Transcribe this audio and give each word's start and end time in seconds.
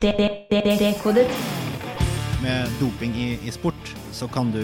Dekodet. 0.00 1.26
Med 2.42 2.68
doping 2.80 3.14
i, 3.16 3.38
i 3.44 3.50
sport 3.50 3.94
så 4.12 4.28
kan 4.28 4.50
du 4.52 4.60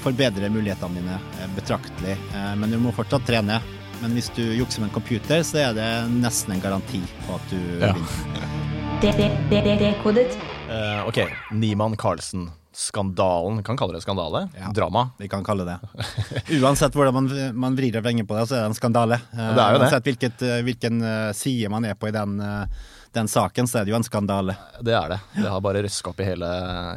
forbedre 0.00 0.48
mulighetene 0.48 0.96
dine 0.96 1.18
eh, 1.42 1.50
betraktelig, 1.52 2.14
eh, 2.32 2.54
men 2.56 2.72
du 2.72 2.78
må 2.80 2.92
fortsatt 2.96 3.26
trene. 3.28 3.58
Men 4.00 4.16
hvis 4.16 4.30
du 4.32 4.40
jukser 4.40 4.80
med 4.80 4.88
en 4.88 4.94
computer, 4.94 5.44
så 5.44 5.60
er 5.60 5.76
det 5.76 5.88
nesten 6.14 6.54
en 6.56 6.64
garanti 6.64 7.02
på 7.26 7.36
at 7.36 7.52
du 7.52 7.58
Ja. 7.84 7.92
vinner. 7.92 9.76
Dekodet. 9.82 10.38
Uh, 10.70 11.04
ok, 11.04 11.20
Niemann 11.52 11.98
Carlsen. 12.00 12.48
Skandalen. 12.72 13.60
Kan 13.62 13.76
kalle 13.76 13.92
det 13.98 14.00
skandale. 14.06 14.46
Ja. 14.56 14.72
Drama. 14.72 15.10
Vi 15.20 15.28
kan 15.28 15.44
kalle 15.44 15.66
det 15.68 15.76
Uansett 16.62 16.94
hvordan 16.96 17.12
man, 17.12 17.28
man 17.60 17.76
vrir 17.76 17.98
og 18.00 18.06
vrenger 18.06 18.24
på 18.24 18.38
det, 18.38 18.46
så 18.48 18.56
er 18.56 18.62
det 18.64 18.70
en 18.72 18.78
skandale. 18.80 19.20
Eh, 19.36 19.52
det 19.52 19.66
er 19.66 19.76
jo 19.76 19.84
det. 19.84 20.02
Hvilket, 20.08 20.46
eh, 20.48 20.62
hvilken 20.64 21.02
eh, 21.04 21.30
side 21.36 21.68
man 21.68 21.84
er 21.84 22.00
på 22.00 22.08
i 22.08 22.16
den, 22.16 22.38
eh, 22.40 22.88
den 23.12 23.28
saken, 23.28 23.66
så 23.68 23.78
er 23.80 23.84
det 23.86 23.92
jo 23.92 23.96
en 23.98 24.06
skandale. 24.06 24.54
Det 24.80 24.94
er 24.96 25.12
det. 25.12 25.18
Det 25.36 25.48
har 25.52 25.60
bare 25.64 25.82
røska 25.84 26.10
opp 26.12 26.20
i 26.24 26.26
hele, 26.30 26.48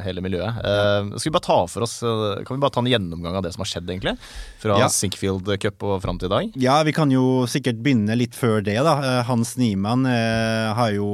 hele 0.04 0.22
miljøet. 0.24 0.58
Eh, 0.64 1.10
skal 1.18 1.28
vi 1.30 1.34
bare 1.36 1.44
ta 1.46 1.56
for 1.68 1.84
oss 1.86 1.98
eh, 2.06 2.42
Kan 2.46 2.56
vi 2.56 2.62
bare 2.64 2.72
ta 2.74 2.80
en 2.80 2.88
gjennomgang 2.90 3.36
av 3.36 3.44
det 3.44 3.52
som 3.54 3.64
har 3.64 3.70
skjedd, 3.70 3.90
egentlig? 3.92 4.16
Fra 4.62 4.78
Ja. 4.80 4.88
Sinkfield 4.92 5.50
Cup 5.62 5.84
og 5.84 6.00
fram 6.04 6.18
til 6.20 6.30
i 6.30 6.34
dag? 6.34 6.56
Ja, 6.66 6.78
vi 6.88 6.94
kan 6.96 7.12
jo 7.12 7.44
sikkert 7.50 7.82
begynne 7.84 8.16
litt 8.16 8.36
før 8.38 8.64
det, 8.64 8.78
da. 8.86 8.96
Eh, 9.02 9.22
Hans 9.28 9.56
Niemann 9.60 10.06
eh, 10.08 10.72
har 10.78 10.94
jo 10.96 11.10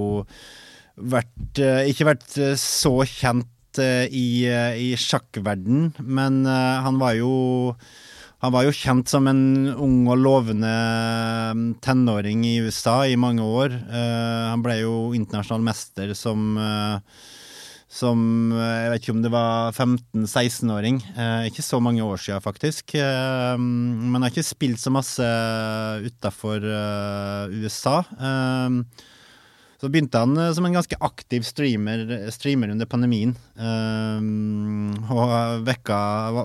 vært, 0.98 1.58
eh, 1.58 1.88
ikke 1.90 2.06
vært 2.12 2.28
så 2.60 2.94
kjent 3.08 3.48
i, 3.80 4.44
i 4.44 4.88
sjakkverden, 5.00 5.94
men 6.04 6.42
han 6.44 6.98
var 7.00 7.14
jo 7.16 7.30
han 8.42 8.54
var 8.54 8.66
jo 8.66 8.74
kjent 8.74 9.10
som 9.10 9.28
en 9.30 9.44
ung 9.72 10.00
og 10.10 10.18
lovende 10.18 10.70
eh, 10.70 11.60
tenåring 11.84 12.42
i 12.48 12.56
USA 12.64 13.02
i 13.06 13.14
mange 13.14 13.44
år. 13.46 13.76
Uh, 13.86 14.50
han 14.50 14.64
ble 14.64 14.80
jo 14.80 14.96
internasjonal 15.14 15.62
mester 15.68 16.10
som 16.18 16.58
uh, 16.58 16.98
som 17.92 18.52
Jeg 18.56 18.88
vet 18.88 19.02
ikke 19.02 19.14
om 19.14 19.22
det 19.24 19.32
var 19.32 19.74
15-16-åring. 19.76 21.02
Eh, 21.12 21.48
ikke 21.50 21.64
så 21.64 21.80
mange 21.82 22.04
år 22.04 22.20
siden, 22.20 22.40
faktisk. 22.40 22.94
Eh, 22.96 23.56
men 23.60 24.24
har 24.24 24.32
ikke 24.32 24.46
spilt 24.46 24.80
så 24.80 24.92
masse 24.94 25.26
utafor 26.06 26.64
eh, 26.64 27.52
USA. 27.60 27.98
Eh, 28.16 28.78
så 29.82 29.90
begynte 29.90 30.20
han 30.22 30.36
eh, 30.38 30.52
som 30.54 30.66
en 30.68 30.76
ganske 30.78 30.96
aktiv 31.02 31.42
streamer, 31.42 32.04
streamer 32.30 32.70
under 32.70 32.86
pandemien. 32.86 33.34
Um, 33.58 34.92
og 35.10 35.64
vekka, 35.66 35.96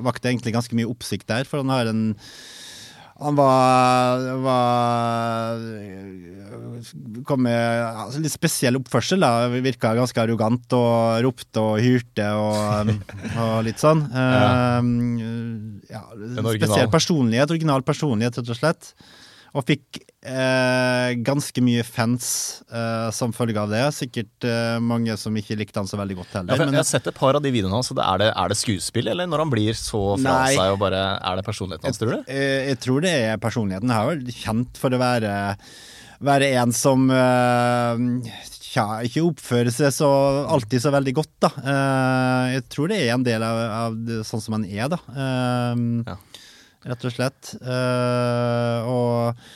vakte 0.08 0.32
egentlig 0.32 0.56
ganske 0.56 0.78
mye 0.78 0.90
oppsikt 0.90 1.30
der, 1.30 1.46
for 1.46 1.62
han 1.62 1.74
har 1.74 1.92
en 1.92 2.08
han 3.18 3.34
var, 3.34 4.26
var 4.46 5.62
kom 7.26 7.42
med 7.48 7.82
altså 8.04 8.22
litt 8.22 8.34
spesiell 8.34 8.78
oppførsel. 8.78 9.22
da, 9.26 9.48
Virka 9.66 9.96
ganske 9.98 10.22
arrogant 10.22 10.76
og 10.78 11.24
ropte 11.26 11.64
og 11.64 11.80
hyrte 11.82 12.28
og, 12.38 12.92
og 13.42 13.56
litt 13.66 13.82
sånn. 13.82 14.04
Ja. 14.14 14.82
Uh, 14.82 15.82
ja, 15.90 16.04
spesiell 16.58 16.94
personlighet, 16.94 17.54
original 17.54 17.86
personlighet, 17.86 18.38
rett 18.42 18.54
og 18.54 18.62
slett. 18.62 18.94
Og 19.58 19.64
fikk 19.66 19.98
eh, 20.28 21.16
ganske 21.26 21.62
mye 21.66 21.82
fans 21.88 22.28
eh, 22.70 23.08
som 23.16 23.32
følge 23.34 23.58
av 23.58 23.72
det. 23.74 23.80
Sikkert 23.96 24.46
eh, 24.46 24.76
mange 24.84 25.16
som 25.18 25.34
ikke 25.40 25.58
likte 25.58 25.82
han 25.82 25.90
så 25.90 25.98
veldig 25.98 26.18
godt 26.20 26.36
heller. 26.38 26.52
Ja, 26.54 26.60
jeg, 26.60 26.68
men- 26.68 26.78
jeg 26.78 26.84
har 26.84 26.90
sett 26.92 27.10
et 27.10 27.18
par 27.18 27.40
av 27.40 27.42
de 27.42 27.50
videoene 27.56 27.74
hans. 27.80 27.90
Er 27.96 28.22
det, 28.22 28.28
er 28.38 28.54
det 28.54 28.58
skuespill, 28.60 29.10
eller 29.16 29.26
når 29.32 29.46
han 29.46 29.54
blir 29.56 29.74
så 29.80 30.04
fra 30.20 30.36
Nei. 30.44 30.54
seg 30.60 30.76
og 30.76 30.82
bare 30.84 31.02
Er 31.18 31.40
det 31.42 31.46
personligheten 31.48 31.90
hans, 31.90 31.98
tror 32.04 32.14
du? 32.20 32.30
Jeg, 32.30 32.68
Jeg 32.74 32.80
tror 32.86 33.02
det 33.08 33.16
er 33.32 33.42
personligheten. 33.42 33.90
Han 33.96 34.04
er 34.04 34.14
vel 34.14 34.38
kjent 34.44 34.78
for 34.78 34.94
å 34.94 35.02
være, 35.02 35.34
være 36.30 36.52
en 36.62 36.76
som 36.76 37.10
eh, 37.10 38.06
Tja, 38.68 38.84
ikke 39.08 39.24
oppfører 39.26 39.72
seg 39.74 39.90
så 39.96 40.08
alltid 40.54 40.84
så 40.84 40.92
veldig 40.94 41.14
godt, 41.18 41.32
da. 41.42 41.50
Eh, 41.64 42.56
Jeg 42.60 42.66
tror 42.70 42.92
det 42.92 42.98
er 43.08 43.14
en 43.16 43.24
del 43.26 43.42
av, 43.48 43.62
av 43.88 43.96
det, 44.06 44.20
sånn 44.28 44.44
som 44.44 44.58
han 44.60 44.68
er, 44.70 44.92
da. 44.94 45.00
Eh, 45.16 45.86
Ja. 46.12 46.18
Rett 46.88 47.08
og 47.08 47.14
slett. 47.14 47.56
Uh, 47.62 48.88
og 48.88 49.48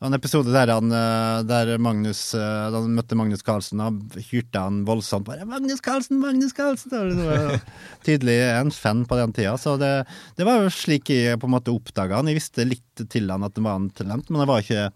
en 0.00 0.16
episode 0.16 0.48
der, 0.48 0.70
han, 0.72 0.88
eh, 0.96 1.42
der 1.44 1.74
Magnus 1.76 2.30
eh, 2.32 2.68
Da 2.72 2.78
han 2.80 2.94
møtte 2.96 3.16
Magnus 3.20 3.42
Carlsen, 3.44 3.82
da 3.82 3.90
hyrte 4.30 4.62
han 4.62 4.78
voldsomt 4.88 5.26
bare 5.26 5.44
'Magnus 5.44 5.82
Carlsen, 5.84 6.22
Magnus 6.22 6.54
Carlsen!' 6.56 7.18
Det 7.18 7.26
var 7.28 7.60
tydelig 8.06 8.38
en 8.48 8.72
fan 8.72 9.04
på 9.04 9.18
den 9.20 9.34
tida. 9.36 9.58
Så 9.60 9.76
det, 9.76 10.06
det 10.40 10.46
var 10.48 10.62
jo 10.62 10.72
slik 10.72 11.12
jeg 11.12 11.36
på 11.36 11.50
en 11.50 11.52
måte 11.52 11.74
oppdaga 11.74 12.16
han. 12.16 12.32
Jeg 12.32 12.40
visste 12.40 12.64
litt 12.64 13.04
til 13.12 13.28
han 13.28 13.44
at 13.44 13.54
det 13.58 13.66
var 13.66 13.76
en 13.76 13.90
talent, 13.92 14.30
men 14.30 14.40
han 14.40 14.48
var 14.48 14.64
ikke 14.64 14.88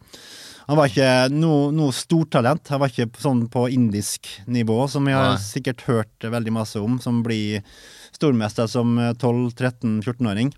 han 0.64 0.78
var 0.80 0.88
ikke 0.88 1.28
noe, 1.36 1.68
noe 1.76 1.92
stortalent. 1.92 2.72
Han 2.72 2.80
var 2.80 2.88
ikke 2.88 3.20
sånn 3.20 3.44
på 3.52 3.66
indisk 3.68 4.30
nivå, 4.48 4.86
som 4.88 5.04
jeg 5.04 5.20
har 5.20 5.34
Nei. 5.34 5.44
sikkert 5.44 5.84
hørt 5.84 6.30
veldig 6.32 6.54
masse 6.56 6.80
om, 6.80 6.96
som 7.04 7.20
blir 7.26 7.60
stormester 8.16 8.70
som 8.72 8.96
12-13-14-åring. 8.96 10.54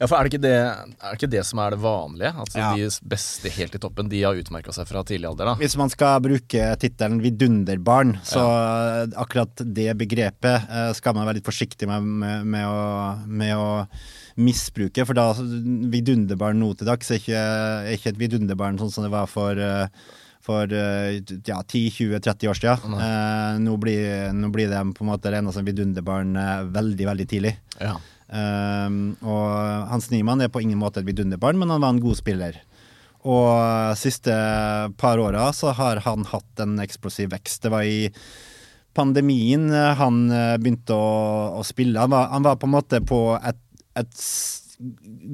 Ja, 0.00 0.08
for 0.08 0.18
Er 0.18 0.26
det 0.26 0.32
ikke 0.32 0.42
det, 0.42 0.54
er 0.58 0.88
det, 1.04 1.16
ikke 1.18 1.30
det 1.30 1.44
som 1.46 1.60
er 1.62 1.74
det 1.74 1.80
vanlige? 1.82 2.32
Altså 2.34 2.58
Ja. 2.58 2.70
De 2.74 2.88
beste 3.14 3.52
helt 3.54 3.76
i 3.76 3.80
toppen, 3.82 4.08
de 4.10 4.22
har 4.22 4.34
utmerka 4.34 4.74
seg 4.74 4.88
fra 4.88 5.04
tidlig 5.06 5.28
alder. 5.30 5.52
da 5.52 5.54
Hvis 5.60 5.76
man 5.78 5.92
skal 5.92 6.20
bruke 6.24 6.66
tittelen 6.82 7.20
vidunderbarn, 7.22 8.18
så 8.26 8.42
ja. 8.42 9.06
akkurat 9.22 9.62
det 9.62 9.92
begrepet 10.00 10.68
eh, 10.68 10.90
skal 10.98 11.14
man 11.14 11.28
være 11.28 11.38
litt 11.38 11.46
forsiktig 11.46 11.88
med, 11.90 12.02
med, 12.02 12.44
med, 12.46 12.66
å, 12.66 12.82
med 13.26 13.54
å 13.56 13.70
misbruke. 14.36 15.06
For 15.06 15.14
da 15.14 15.30
vidunderbarn 15.38 16.58
nå 16.58 16.74
til 16.74 16.90
dags 16.90 17.10
er 17.10 17.22
ikke, 17.22 17.46
er 17.86 17.94
ikke 17.94 18.14
et 18.14 18.20
vidunderbarn 18.20 18.80
sånn 18.80 18.92
som 18.94 19.06
det 19.06 19.14
var 19.14 19.30
for 19.30 19.58
eh, 19.58 19.86
for 20.44 20.68
eh, 20.68 21.22
ja, 21.48 21.62
10-20-30 21.62 22.50
år 22.50 22.58
siden. 22.58 22.96
Eh, 23.00 23.60
nå, 23.64 23.78
blir, 23.80 24.32
nå 24.36 24.50
blir 24.52 24.68
de 24.68 24.82
på 24.92 25.06
en 25.06 25.08
måte 25.08 25.32
regna 25.32 25.54
som 25.54 25.64
vidunderbarn 25.64 26.36
veldig, 26.74 27.06
veldig 27.08 27.26
tidlig. 27.30 27.54
Ja. 27.78 27.94
Um, 28.34 29.14
og 29.22 29.90
Hans 29.92 30.08
Niemann 30.10 30.42
er 30.42 30.50
på 30.50 30.62
ingen 30.64 30.80
måte 30.80 31.02
et 31.02 31.06
vidunderbarn, 31.06 31.60
men 31.60 31.70
han 31.70 31.84
var 31.84 31.94
en 31.94 32.02
god 32.02 32.18
spiller. 32.18 32.58
Og 33.24 33.94
siste 33.96 34.34
par 35.00 35.22
åra 35.22 35.46
så 35.56 35.72
har 35.76 36.02
han 36.04 36.26
hatt 36.28 36.60
en 36.60 36.76
eksplosiv 36.82 37.30
vekst. 37.32 37.62
Det 37.64 37.72
var 37.72 37.86
i 37.88 38.10
pandemien 38.94 39.70
eh, 39.72 39.94
han 39.98 40.26
eh, 40.30 40.56
begynte 40.60 40.94
å, 40.94 41.14
å 41.60 41.62
spille. 41.66 41.98
Han 41.98 42.12
var, 42.12 42.28
han 42.34 42.44
var 42.44 42.58
på 42.60 42.68
en 42.68 42.74
måte 42.74 43.00
på 43.06 43.22
et, 43.40 43.62
et 43.98 44.26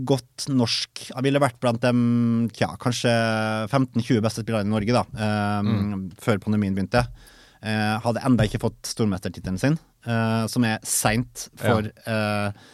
godt 0.07 0.47
norsk 0.53 1.07
Han 1.15 1.25
ville 1.25 1.41
vært 1.43 1.59
blant 1.63 1.81
de 1.83 1.91
ja, 2.61 2.71
kanskje 2.81 3.11
15-20 3.71 4.21
beste 4.25 4.45
spillerne 4.45 4.69
i 4.69 4.75
Norge 4.75 4.95
da, 4.95 5.05
um, 5.65 6.09
før 6.21 6.43
pandemien 6.45 6.77
begynte. 6.77 7.05
Uh, 7.61 7.97
hadde 8.05 8.23
enda 8.25 8.47
ikke 8.47 8.63
fått 8.63 8.89
stormestertittelen 8.89 9.59
sin, 9.61 9.79
uh, 10.09 10.45
som 10.49 10.65
er 10.69 10.79
seint 10.87 11.49
for, 11.61 11.89
eh, 11.89 12.69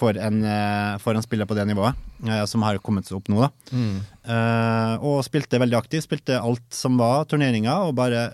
for, 0.00 0.16
en, 0.16 0.42
eh, 0.44 0.98
for 1.02 1.16
en 1.16 1.24
spiller 1.24 1.48
på 1.48 1.56
det 1.58 1.66
nivået, 1.68 1.96
eh, 2.26 2.44
som 2.48 2.64
har 2.66 2.80
kommet 2.84 3.08
seg 3.08 3.20
opp 3.20 3.30
nå. 3.32 3.44
da. 3.44 3.50
Eh, 3.70 4.94
og 5.04 5.20
spilte 5.26 5.60
veldig 5.60 5.78
aktivt, 5.78 6.08
spilte 6.08 6.40
alt 6.40 6.66
som 6.74 6.96
var 7.00 7.28
turneringer, 7.30 7.90
og 7.90 7.98
bare 8.00 8.30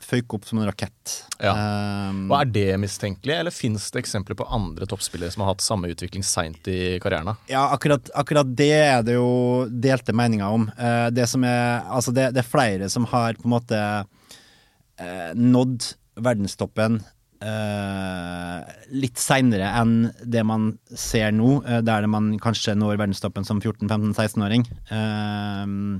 føyk 0.00 0.34
opp 0.36 0.46
som 0.48 0.60
en 0.60 0.68
rakett. 0.68 1.14
Ja. 1.40 1.52
Um, 2.08 2.24
Og 2.30 2.36
Er 2.40 2.50
det 2.50 2.80
mistenkelig, 2.80 3.34
eller 3.36 3.54
fins 3.54 3.90
det 3.92 4.02
eksempler 4.02 4.38
på 4.38 4.46
andre 4.48 4.88
toppspillere 4.88 5.32
som 5.32 5.44
har 5.44 5.52
hatt 5.52 5.64
samme 5.64 5.90
utvikling 5.92 6.24
seint 6.26 6.66
i 6.72 6.98
karrieren? 7.02 7.36
Ja, 7.50 7.66
akkurat, 7.74 8.10
akkurat 8.16 8.48
det 8.56 8.72
er 8.78 9.04
det 9.06 9.18
jo 9.18 9.68
delte 9.70 10.16
meninger 10.16 10.48
om. 10.48 10.68
Uh, 10.80 11.08
det 11.14 11.28
som 11.30 11.44
er 11.44 11.84
Altså, 11.90 12.14
det, 12.16 12.30
det 12.34 12.42
er 12.42 12.48
flere 12.48 12.90
som 12.92 13.06
har 13.12 13.38
på 13.38 13.48
en 13.48 13.54
måte 13.54 13.80
uh, 13.80 15.32
nådd 15.36 15.92
verdenstoppen 16.20 17.00
eh, 17.40 18.72
litt 18.92 19.20
seinere 19.20 19.70
enn 19.80 20.10
det 20.22 20.42
man 20.46 20.72
ser 20.88 21.32
nå, 21.36 21.60
uh, 21.64 21.80
der 21.84 22.06
man 22.10 22.34
kanskje 22.42 22.76
når 22.78 23.00
verdenstoppen 23.00 23.46
som 23.48 23.62
14-15-16-åring. 23.62 24.66
Uh, 24.92 25.98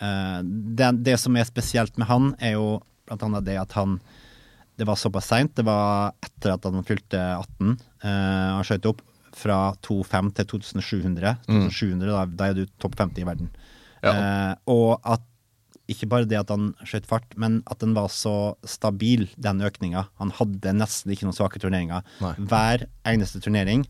eh, 0.00 0.38
det, 0.78 0.92
det 1.06 1.18
som 1.22 1.36
er 1.36 1.48
spesielt 1.48 2.00
med 2.00 2.10
han, 2.10 2.32
er 2.38 2.56
jo 2.58 2.80
blant 3.08 3.26
annet 3.26 3.48
det 3.48 3.60
at 3.60 3.78
han 3.78 4.00
det 4.80 4.86
var 4.88 4.96
såpass 4.96 5.26
seint. 5.28 5.52
Det 5.52 5.66
var 5.66 6.14
etter 6.24 6.54
at 6.54 6.64
han 6.64 6.86
fylte 6.88 7.18
18. 7.20 7.74
Eh, 8.00 8.12
han 8.56 8.64
skjøt 8.64 8.86
opp 8.88 9.02
fra 9.36 9.58
2005 9.84 10.30
til 10.38 10.46
2700. 10.54 11.34
2700 11.44 12.14
da, 12.14 12.22
da 12.24 12.46
er 12.48 12.56
du 12.56 12.62
topp 12.80 12.96
50 12.96 13.20
i 13.20 13.26
verden. 13.28 13.50
Ja. 14.00 14.14
Og 14.72 14.94
at 15.04 15.26
ikke 15.92 16.08
bare 16.10 16.28
det 16.28 16.38
at 16.40 16.50
han 16.52 16.70
skjøt 16.86 17.08
fart, 17.10 17.34
men 17.40 17.60
at 17.70 17.80
den 17.82 17.94
var 17.96 18.08
så 18.14 18.54
stabil, 18.68 19.26
den 19.36 19.62
økninga. 19.66 20.06
Han 20.22 20.30
hadde 20.38 20.72
nesten 20.76 21.12
ikke 21.12 21.26
noen 21.28 21.36
svake 21.36 21.60
turneringer. 21.62 22.06
Nei. 22.22 22.34
Hver 22.50 22.86
eneste 23.10 23.42
turnering 23.42 23.84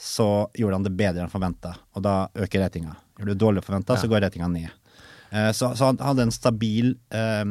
så 0.00 0.48
gjorde 0.58 0.80
han 0.80 0.86
det 0.86 0.94
bedre 0.98 1.22
enn 1.22 1.30
forventa, 1.30 1.76
og 1.94 2.02
da 2.06 2.14
øker 2.34 2.64
ratinga. 2.64 2.96
Gjør 3.20 3.30
du 3.30 3.34
dårlig 3.38 3.62
forventa, 3.62 3.94
så 4.00 4.08
går 4.10 4.24
ratinga 4.26 4.48
ned. 4.50 4.72
Eh, 5.30 5.52
Så, 5.54 5.70
så 5.78 5.92
han 5.92 6.00
hadde 6.02 6.26
en 6.26 6.34
stabil, 6.34 6.94
eh, 7.14 7.44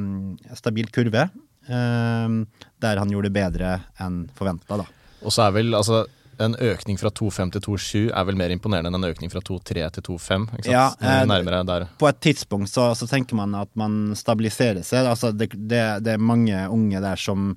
stabil 0.59 0.89
kurve, 0.91 1.29
eh, 1.69 2.35
der 2.83 2.99
han 2.99 3.13
gjorde 3.13 3.29
det 3.31 3.37
bedre 3.37 3.77
enn 4.03 4.25
forventa, 4.35 4.81
da. 4.83 4.89
Og 5.23 5.31
så 5.31 5.45
er 5.47 5.55
vel, 5.55 5.71
altså 5.77 6.03
En 6.41 6.55
økning 6.55 6.97
fra 6.97 7.11
2,5 7.13 7.53
til 7.55 7.63
2,7 7.67 8.01
er 8.09 8.27
vel 8.27 8.37
mer 8.39 8.53
imponerende 8.53 8.89
enn 8.89 8.99
en 8.99 9.09
økning 9.11 9.31
fra 9.33 9.41
2,3 9.45 9.85
til 9.97 10.07
2,5. 10.09 10.47
Ja, 10.65 10.89
eh. 10.97 11.87
På 11.99 12.09
et 12.09 12.21
tidspunkt 12.23 12.71
så, 12.73 12.89
så 12.97 13.07
tenker 13.09 13.37
man 13.37 13.55
at 13.59 13.71
man 13.79 14.15
stabiliserer 14.17 14.81
seg. 14.85 15.09
Altså 15.09 15.33
det, 15.35 15.51
det, 15.53 15.83
det 16.05 16.15
er 16.15 16.29
mange 16.31 16.67
unge 16.73 17.03
der 17.03 17.19
som 17.19 17.53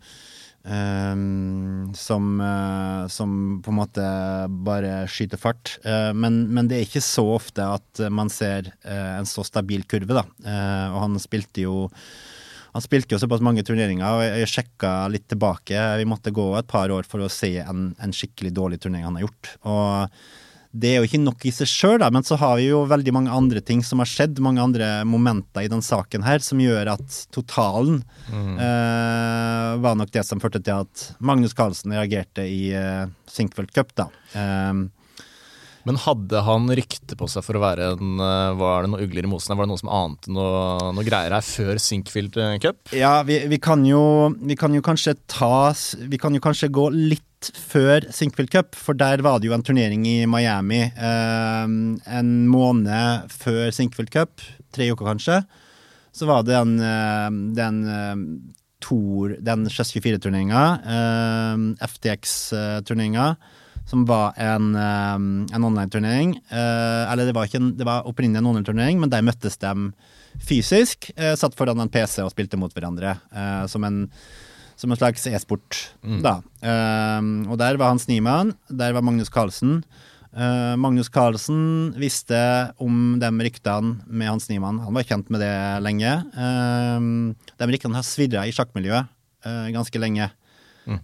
Um, 0.66 1.92
som, 1.94 2.40
uh, 2.40 3.06
som 3.06 3.60
på 3.62 3.70
en 3.70 3.76
måte 3.78 4.06
bare 4.66 5.04
skyter 5.06 5.38
fart. 5.38 5.76
Uh, 5.86 6.10
men, 6.10 6.40
men 6.50 6.66
det 6.66 6.80
er 6.80 6.88
ikke 6.88 7.02
så 7.06 7.22
ofte 7.36 7.62
at 7.76 8.02
man 8.10 8.32
ser 8.34 8.72
uh, 8.82 9.12
en 9.20 9.28
så 9.30 9.44
stabil 9.46 9.84
kurve, 9.86 10.16
da. 10.18 10.24
Og 10.90 10.98
han 11.04 11.14
spilte 11.22 11.68
jo 11.68 11.84
han 12.76 12.84
spilte 12.84 13.16
jo 13.16 13.20
såpass 13.22 13.40
mange 13.44 13.64
turneringer, 13.64 14.04
og 14.04 14.24
jeg, 14.26 14.48
sjekka 14.52 14.90
litt 15.08 15.24
tilbake. 15.32 15.80
Vi 15.96 16.08
måtte 16.08 16.34
gå 16.34 16.50
et 16.58 16.68
par 16.68 16.92
år 16.92 17.08
for 17.08 17.24
å 17.24 17.30
se 17.32 17.54
en, 17.62 17.94
en 17.96 18.12
skikkelig 18.12 18.52
dårlig 18.52 18.82
turnering 18.82 19.06
han 19.08 19.16
har 19.16 19.24
gjort. 19.24 19.54
Og 19.64 20.18
det 20.76 20.90
er 20.90 20.98
jo 21.00 21.06
ikke 21.08 21.22
nok 21.22 21.46
i 21.48 21.52
seg 21.56 21.70
sjøl, 21.70 22.04
men 22.12 22.26
så 22.26 22.36
har 22.36 22.58
vi 22.60 22.66
jo 22.68 22.82
veldig 22.88 23.14
mange 23.16 23.32
andre 23.32 23.62
ting 23.64 23.80
som 23.86 24.02
har 24.02 24.10
skjedd. 24.10 24.42
Mange 24.44 24.60
andre 24.60 24.90
momenter 25.08 25.64
i 25.64 25.70
den 25.72 25.80
saken 25.84 26.26
her 26.26 26.44
som 26.44 26.60
gjør 26.60 26.92
at 26.98 27.20
totalen 27.32 28.02
eh, 28.28 29.70
var 29.80 29.96
nok 29.96 30.12
det 30.12 30.26
som 30.28 30.42
førte 30.42 30.60
til 30.60 30.84
at 30.84 31.06
Magnus 31.24 31.56
Carlsen 31.56 31.96
reagerte 31.96 32.44
i 32.44 32.68
eh, 32.76 33.06
Sinkfeld 33.30 33.72
Cup, 33.72 33.96
da. 33.96 34.10
Eh, 34.36 34.84
Men 35.86 35.98
hadde 36.02 36.42
han 36.42 36.66
rykte 36.74 37.14
på 37.18 37.28
seg 37.30 37.44
for 37.46 37.58
å 37.58 37.62
være 37.62 37.92
en 37.94 38.22
eh, 38.22 38.56
Var 38.58 38.82
det 38.82 38.90
noen 38.90 39.04
ugler 39.06 39.28
i 39.28 39.30
mosen? 39.30 39.54
Var 39.54 39.66
det 39.66 39.70
noen 39.70 39.82
som 39.84 39.92
ante 39.94 40.32
noe, 40.34 40.90
noe 40.96 41.06
greier 41.06 41.36
her 41.36 41.46
før 41.46 41.78
Sinkfield 41.82 42.38
eh, 42.42 42.56
Cup? 42.62 42.80
Ja, 42.96 43.20
vi, 43.26 43.38
vi, 43.50 43.60
kan 43.62 43.86
jo, 43.86 44.32
vi 44.42 44.58
kan 44.58 44.74
jo 44.74 44.82
kanskje 44.84 45.14
ta 45.30 45.70
Vi 46.10 46.18
kan 46.20 46.34
jo 46.34 46.42
kanskje 46.42 46.72
gå 46.74 46.88
litt 46.94 47.22
før 47.46 48.08
Sinkfield 48.10 48.50
Cup, 48.50 48.74
for 48.74 48.96
der 48.98 49.22
var 49.22 49.38
det 49.38 49.50
jo 49.50 49.54
en 49.54 49.62
turnering 49.62 50.06
i 50.08 50.18
Miami 50.26 50.80
eh, 50.88 51.64
en 52.18 52.30
måned 52.50 53.30
før 53.30 53.68
Sinkfield 53.76 54.10
Cup, 54.10 54.42
tre 54.74 54.88
uker 54.90 55.12
kanskje. 55.12 55.42
Så 56.16 56.26
var 56.26 56.42
det 56.42 56.56
den, 56.56 56.78
eh, 56.80 57.28
den 57.54 57.82
Tor, 58.82 59.36
den 59.40 59.68
Chess 59.70 59.92
24-turneringa, 59.94 60.64
eh, 60.96 61.86
FTX-turneringa, 61.86 63.28
som 63.86 64.04
var 64.04 64.34
en, 64.36 64.74
eh, 64.74 65.54
en 65.54 65.64
online-turnering. 65.64 66.36
Eh, 66.50 67.12
eller 67.12 67.28
det 67.28 67.34
var, 67.36 67.48
en, 67.54 67.70
det 67.78 67.86
var 67.86 68.06
opprinnelig 68.08 68.42
en 68.42 68.50
online-turnering, 68.50 68.98
men 69.00 69.12
der 69.12 69.22
møttes 69.22 69.58
de 69.62 69.92
fysisk. 70.42 71.10
Eh, 71.16 71.34
satt 71.38 71.54
foran 71.56 71.80
en 71.80 71.92
PC 71.92 72.24
og 72.24 72.32
spilte 72.34 72.58
mot 72.58 72.74
hverandre 72.74 73.14
eh, 73.30 73.62
som, 73.70 73.86
en, 73.86 74.08
som 74.76 74.90
en 74.90 74.98
slags 74.98 75.28
e-sport. 75.30 75.84
da. 76.02 76.40
Eh, 76.62 77.30
og 77.46 77.56
der 77.62 77.78
var 77.78 77.94
Hans 77.94 78.08
Niemann, 78.10 78.56
der 78.68 78.96
var 78.96 79.06
Magnus 79.06 79.32
Carlsen. 79.32 79.82
Magnus 80.76 81.08
Carlsen 81.08 81.94
visste 81.96 82.36
om 82.82 83.14
de 83.16 83.28
ryktene 83.46 84.02
med 84.04 84.28
Hans 84.28 84.50
Niemann. 84.50 84.82
Han 84.84 84.92
var 84.92 85.06
kjent 85.08 85.30
med 85.32 85.40
det 85.40 85.54
lenge. 85.80 86.10
Eh, 86.36 87.06
de 87.56 87.68
ryktene 87.70 87.96
har 87.96 88.04
svirra 88.04 88.42
i 88.44 88.52
sjakkmiljøet 88.52 89.14
ganske 89.72 90.00
lenge. 90.02 90.26
Mm. 90.86 91.00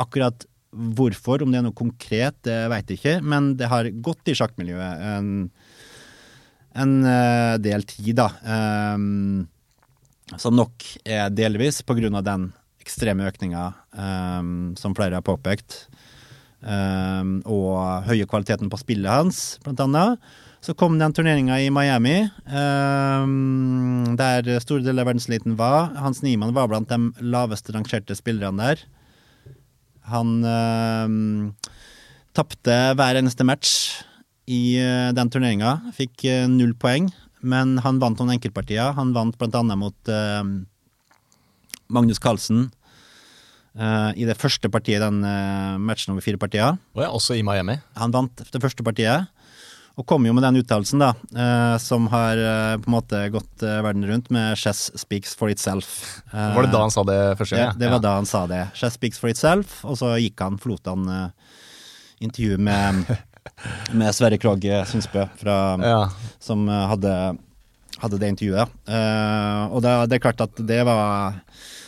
akkurat 0.00 0.46
hvorfor, 0.72 1.42
om 1.42 1.52
det 1.52 1.60
er 1.60 1.66
noe 1.66 1.76
konkret, 1.76 2.36
det 2.46 2.56
veit 2.72 2.90
jeg 2.90 3.00
ikke, 3.00 3.18
men 3.24 3.54
det 3.58 3.70
har 3.70 3.88
gått 4.04 4.28
i 4.28 4.36
sjakkmiljøet 4.36 5.04
en, 5.14 5.30
en 6.76 6.96
eh, 7.08 7.54
del 7.64 7.86
tid, 7.88 8.18
da. 8.20 8.28
Um, 8.44 9.46
som 10.36 10.56
nok 10.56 10.84
er 11.08 11.30
delvis 11.32 11.80
av 11.88 12.24
den 12.26 12.50
ekstreme 12.82 13.28
økninga 13.28 13.70
um, 13.96 14.74
som 14.76 14.94
flere 14.96 15.16
har 15.16 15.24
påpekt. 15.24 15.86
um, 16.60 17.38
og 17.46 18.04
høye 18.08 18.26
kvaliteten 18.26 18.68
på 18.68 18.80
spillet 18.80 19.10
hans, 19.10 19.58
blant 19.64 19.80
annet. 19.80 20.20
Så 20.60 20.74
kom 20.74 20.96
den 20.98 21.12
turneringa 21.14 21.60
i 21.62 21.70
Miami, 21.70 22.26
um, 22.50 24.16
der 24.18 24.58
store 24.60 24.82
deler 24.82 25.04
av 25.04 25.12
verdenseliten 25.12 25.54
var. 25.56 25.92
Hans 25.96 26.20
Niemann 26.24 26.56
var 26.56 26.68
blant 26.68 26.90
de 26.90 27.12
laveste 27.22 27.72
rangerte 27.72 28.16
spillerne 28.18 28.58
der. 28.58 28.82
Han 30.12 30.38
uh, 30.44 31.06
tapte 32.36 32.76
hver 32.98 33.18
eneste 33.20 33.46
match 33.46 33.72
i 34.48 34.78
uh, 34.80 35.10
den 35.16 35.30
turneringa. 35.32 35.76
Fikk 35.96 36.24
uh, 36.28 36.46
null 36.50 36.74
poeng, 36.80 37.10
men 37.40 37.76
han 37.84 38.00
vant 38.02 38.18
noen 38.20 38.34
enkeltpartier. 38.36 38.94
Han 38.98 39.14
vant 39.16 39.36
blant 39.38 39.56
annet 39.60 39.78
mot 39.78 40.12
Magnus 41.88 42.20
Carlsen 42.20 42.66
i 44.18 44.24
det 44.26 44.34
første 44.34 44.66
partiet 44.74 44.98
i 44.98 45.04
den 45.04 45.20
matchen 45.86 46.10
over 46.10 46.24
fire 46.24 46.40
partier. 46.40 46.80
Og 46.96 47.04
ja, 47.04 47.12
også 47.14 47.36
i 47.38 47.44
Miami. 47.46 47.76
Han 48.00 48.10
vant 48.10 48.42
det 48.42 48.58
første 48.58 48.82
partiet, 48.82 49.28
og 49.98 50.06
kom 50.06 50.26
jo 50.28 50.32
med 50.36 50.44
den 50.46 50.60
uttalelsen, 50.60 51.00
da, 51.02 51.08
eh, 51.34 51.76
som 51.82 52.04
har 52.12 52.38
eh, 52.38 52.76
på 52.78 52.86
en 52.86 52.94
måte 52.94 53.18
gått 53.34 53.64
eh, 53.66 53.80
verden 53.82 54.04
rundt 54.06 54.28
med 54.30 54.54
'Chess 54.56 54.92
speaks 54.94 55.34
for 55.34 55.50
itself'. 55.50 56.20
Eh, 56.32 56.54
Var 56.54 56.62
det 56.68 56.70
da 56.72 56.80
han 56.84 56.90
sa 56.94 57.02
det 57.08 57.18
første 57.40 57.58
ja, 57.58 57.72
det 57.74 57.90
var 57.90 57.98
da 58.04 58.14
han 58.14 58.26
sa 58.26 58.46
det. 58.46 58.68
'Chess 58.78 58.94
speaks 58.94 59.18
for 59.18 59.28
itself', 59.28 59.80
og 59.82 59.98
så 59.98 60.12
gikk 60.22 60.38
han, 60.40 60.58
forlot 60.62 60.86
han 60.86 61.32
intervjuet 62.20 62.60
med, 62.62 63.04
med 63.98 64.14
Sverre 64.14 64.38
Krogh 64.38 64.84
Sundsbø, 64.86 65.26
fra, 65.40 65.58
Ja. 65.82 66.08
som 66.38 66.68
hadde, 66.68 67.36
hadde 67.98 68.18
det 68.22 68.28
intervjuet. 68.36 68.68
Eh, 68.86 69.64
og 69.74 69.82
det, 69.82 69.96
det 70.10 70.16
er 70.20 70.24
klart 70.30 70.40
at 70.46 70.62
det 70.66 70.84
var 70.86 71.40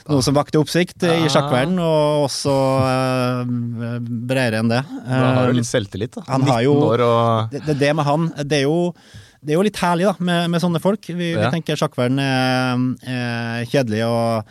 noe 0.08 0.22
som 0.24 0.34
vakte 0.34 0.58
oppsikt 0.60 1.04
i 1.04 1.10
Ja. 1.24 1.28
sjakkverden, 1.36 1.76
og 1.82 2.24
også 2.28 2.54
uh, 2.54 3.98
bredere 4.00 4.60
enn 4.62 4.70
det. 4.72 4.80
Han 5.06 5.36
har 5.36 5.50
jo 5.50 5.58
litt 5.60 5.68
selvtillit, 5.68 6.14
da. 6.16 6.24
han 6.28 6.46
19 6.46 6.64
jo- 6.64 6.78
år 6.88 7.04
og 7.06 7.50
det, 7.52 7.64
det, 7.66 7.78
det 7.82 7.92
med 7.96 8.04
han, 8.08 8.28
det 8.44 8.62
er 8.62 8.66
jo 8.68 8.94
det 9.40 9.54
er 9.54 9.56
jo 9.56 9.62
litt 9.64 9.78
herlig 9.80 10.04
da, 10.04 10.14
med, 10.20 10.50
med 10.52 10.60
sånne 10.60 10.80
folk. 10.84 11.06
Vi, 11.16 11.30
vi 11.32 11.46
tenker 11.48 11.78
sjakkverden 11.80 12.18
er, 12.20 12.82
er 13.08 13.62
kjedelig, 13.70 14.02
og 14.04 14.50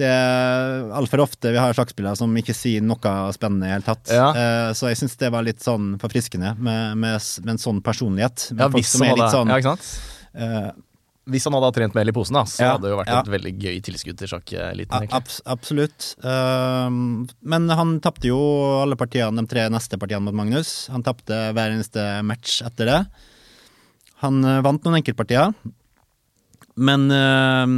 det 0.00 0.08
er 0.08 0.86
altfor 0.96 1.20
ofte 1.26 1.50
vi 1.52 1.58
har 1.60 1.74
sjakkspillere 1.76 2.16
som 2.16 2.32
ikke 2.40 2.54
sier 2.56 2.80
noe 2.80 3.12
spennende 3.36 3.66
i 3.66 3.68
det 3.68 3.74
hele 3.74 3.84
tatt. 3.90 4.08
Ja. 4.08 4.30
Eh, 4.32 4.70
så 4.78 4.88
jeg 4.88 4.96
syns 5.02 5.18
det 5.20 5.28
var 5.34 5.44
litt 5.44 5.60
sånn 5.60 5.90
forfriskende 6.00 6.54
med, 6.56 6.96
med, 7.02 7.20
med 7.44 7.52
en 7.52 7.60
sånn 7.60 7.82
personlighet. 7.84 8.46
Med 8.54 8.64
ja, 8.64 8.70
folk 8.78 8.88
som 8.88 9.04
er 9.04 9.18
litt 9.20 9.34
sånn 9.36 9.52
ja, 9.52 9.58
ikke 9.60 9.74
sant? 9.74 9.90
eh, 10.40 10.70
Hvis 11.30 11.46
han 11.46 11.54
hadde 11.56 11.70
trent 11.76 11.94
mer 11.96 12.10
i 12.10 12.14
posen, 12.16 12.36
da, 12.36 12.44
så 12.50 12.62
Ja, 12.64 12.70
hadde 12.74 12.88
det 12.88 12.92
jo 12.92 12.98
vært 13.00 13.12
ja. 13.12 13.20
et 13.22 13.32
veldig 13.36 13.52
gøy 13.62 13.80
tilskudd 13.86 14.18
til 14.20 14.30
sjakkeliten. 14.32 14.96
egentlig. 14.96 15.16
abs 15.16 15.40
Absolutt. 15.46 16.08
Um, 16.26 17.26
men 17.42 17.68
han 17.70 17.96
tapte 18.04 18.28
jo 18.30 18.38
alle 18.82 18.98
partiene, 19.00 19.38
de 19.40 19.50
tre 19.50 19.68
neste 19.72 19.98
partiene 20.00 20.24
mot 20.26 20.36
Magnus. 20.36 20.88
Han 20.92 21.04
tapte 21.06 21.38
hver 21.54 21.74
eneste 21.76 22.06
match 22.26 22.60
etter 22.66 22.90
det. 22.90 23.00
Han 24.20 24.42
eh, 24.44 24.60
vant 24.66 24.84
noen 24.84 24.98
enkeltpartier, 25.00 25.54
men 26.76 27.06
eh, 27.14 27.72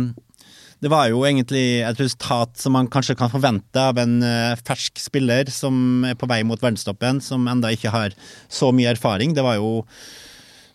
det 0.83 0.91
var 0.91 1.07
jo 1.13 1.21
egentlig 1.23 1.83
et 1.87 2.01
resultat 2.03 2.59
som 2.59 2.75
man 2.75 2.89
kanskje 2.91 3.15
kan 3.19 3.31
forvente 3.31 3.79
av 3.79 4.01
en 4.03 4.17
eh, 4.27 4.57
fersk 4.67 4.99
spiller 4.99 5.47
som 5.55 6.03
er 6.09 6.17
på 6.19 6.27
vei 6.31 6.41
mot 6.43 6.59
verdenstoppen, 6.59 7.21
som 7.23 7.47
enda 7.51 7.71
ikke 7.71 7.93
har 7.95 8.17
så 8.51 8.73
mye 8.75 8.91
erfaring. 8.91 9.37
Det 9.39 9.45
var 9.47 9.61
jo 9.61 9.85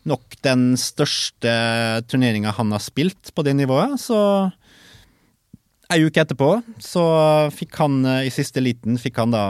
nok 0.08 0.38
den 0.46 0.70
største 0.80 1.52
turneringa 2.08 2.54
han 2.58 2.72
har 2.76 2.84
spilt 2.84 3.34
på 3.36 3.46
det 3.46 3.58
nivået, 3.60 4.00
så 4.02 4.20
Ei 5.88 6.04
uke 6.04 6.20
etterpå 6.20 6.50
så 6.84 7.02
fikk 7.56 7.78
han 7.80 8.02
eh, 8.04 8.26
i 8.28 8.32
siste 8.34 8.60
liten 8.60 8.98
fikk 9.00 9.22
han 9.22 9.32
da 9.32 9.44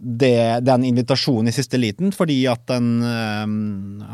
det, 0.00 0.64
den 0.64 0.86
invitasjonen 0.88 1.50
i 1.50 1.52
siste 1.52 1.76
liten 1.76 2.08
fordi 2.16 2.38
at 2.48 2.62
den, 2.70 3.02
eh, 3.04 3.44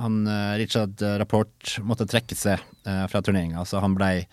han, 0.03 0.17
eh, 0.27 0.57
Richard 0.59 1.03
Rapport 1.23 1.77
måtte 1.87 2.09
trekke 2.11 2.35
seg 2.35 2.63
fra 2.83 3.19
turneringa. 3.19 3.65
Så 3.67 3.81
han 3.83 3.97
blei 3.99 4.27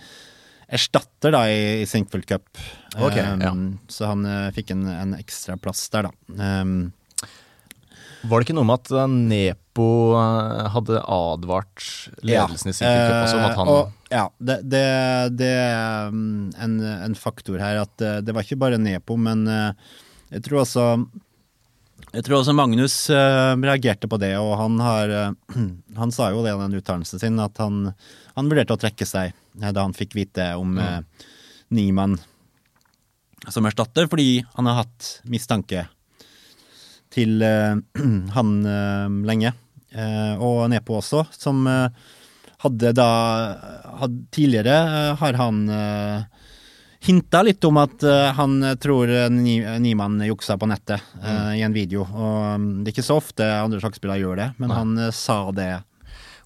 erstatter 0.73 1.33
da 1.33 1.43
i, 1.49 1.61
i 1.81 1.87
Sinkfield 1.89 2.27
Cup. 2.29 2.49
Ok, 2.97 3.17
Eh, 3.17 3.31
ja. 3.41 3.53
Så 3.89 4.09
han 4.09 4.25
fikk 4.53 4.73
en, 4.73 4.85
en 4.89 5.15
ekstra 5.17 5.57
plass 5.61 5.85
der, 5.93 6.09
da. 6.09 6.61
Um, 6.61 6.91
Var 8.23 8.39
det 8.39 8.47
ikke 8.47 8.55
noe 8.55 8.67
med 8.67 8.79
at 8.79 8.93
eh, 8.95 9.15
Nepo 9.31 9.87
eh, 10.19 10.69
hadde 10.73 11.01
advart 11.01 11.83
ledelsen 12.23 12.71
i 12.71 12.75
Sinkfield 12.77 13.09
Cup 13.09 13.17
også 13.25 13.35
om 13.39 13.45
at 13.47 13.59
han 13.59 13.73
og, 13.73 13.91
ja, 14.13 14.23
det, 14.37 14.57
det, 14.69 14.85
det 15.41 15.51
er 15.57 16.13
um, 16.13 16.47
en, 16.61 16.79
en 17.09 17.17
faktor 17.19 17.59
her 17.59 17.81
at 17.81 18.05
eh, 18.05 18.21
det 18.23 18.35
var 18.35 18.45
ikke 18.45 18.61
bare 18.63 18.79
Nepo, 18.79 19.17
men 19.19 19.43
jeg 19.47 20.43
tror 20.45 20.63
også 20.63 20.87
jeg 22.13 22.25
tror 22.27 22.39
også 22.39 22.53
Magnus 22.53 22.95
reagerte 23.09 24.05
på 24.11 24.19
det, 24.21 24.35
og 24.37 24.51
han 24.59 24.75
har 24.83 25.13
Han 26.01 26.11
sa 26.13 26.27
jo 26.29 26.43
det 26.45 26.53
i 26.53 26.59
den 26.59 26.77
uttalelsen 26.77 27.21
sin, 27.21 27.39
at 27.41 27.57
han, 27.61 27.87
han 28.37 28.51
vurderte 28.51 28.75
å 28.75 28.81
trekke 28.81 29.07
seg 29.07 29.33
da 29.53 29.83
han 29.83 29.95
fikk 29.97 30.15
vite 30.17 30.53
om 30.59 30.77
eh, 30.81 31.01
Niemann 31.73 32.17
som 33.51 33.65
erstatter, 33.67 34.07
fordi 34.07 34.43
han 34.55 34.69
har 34.69 34.83
hatt 34.83 35.09
mistanke 35.29 35.87
til 37.13 37.41
eh, 37.45 37.75
han 38.37 38.53
eh, 38.65 39.07
lenge. 39.29 39.53
Eh, 39.93 40.33
og 40.41 40.65
Nepo 40.73 40.97
også, 40.99 41.27
som 41.35 41.67
hadde 42.63 42.93
da 42.95 43.09
had, 43.99 44.15
Tidligere 44.33 44.77
har 45.19 45.37
han 45.37 45.57
hinta 47.03 47.41
litt 47.43 47.65
om 47.67 47.77
at 47.81 48.05
han 48.37 48.53
tror 48.79 49.11
uh, 49.11 49.25
Niemann 49.27 50.21
juksa 50.23 50.55
på 50.55 50.69
nettet 50.71 51.03
uh, 51.19 51.51
i 51.51 51.59
en 51.65 51.75
video. 51.75 52.05
Og 52.07 52.37
um, 52.55 52.69
Det 52.79 52.93
er 52.93 52.95
ikke 52.95 53.03
så 53.03 53.17
ofte 53.19 53.43
andre 53.43 53.81
sjakkspillere 53.83 54.23
gjør 54.23 54.39
det, 54.39 54.47
men 54.63 54.71
Nei. 54.71 54.77
han 54.79 54.93
uh, 55.01 55.09
sa 55.11 55.37
det. 55.51 55.73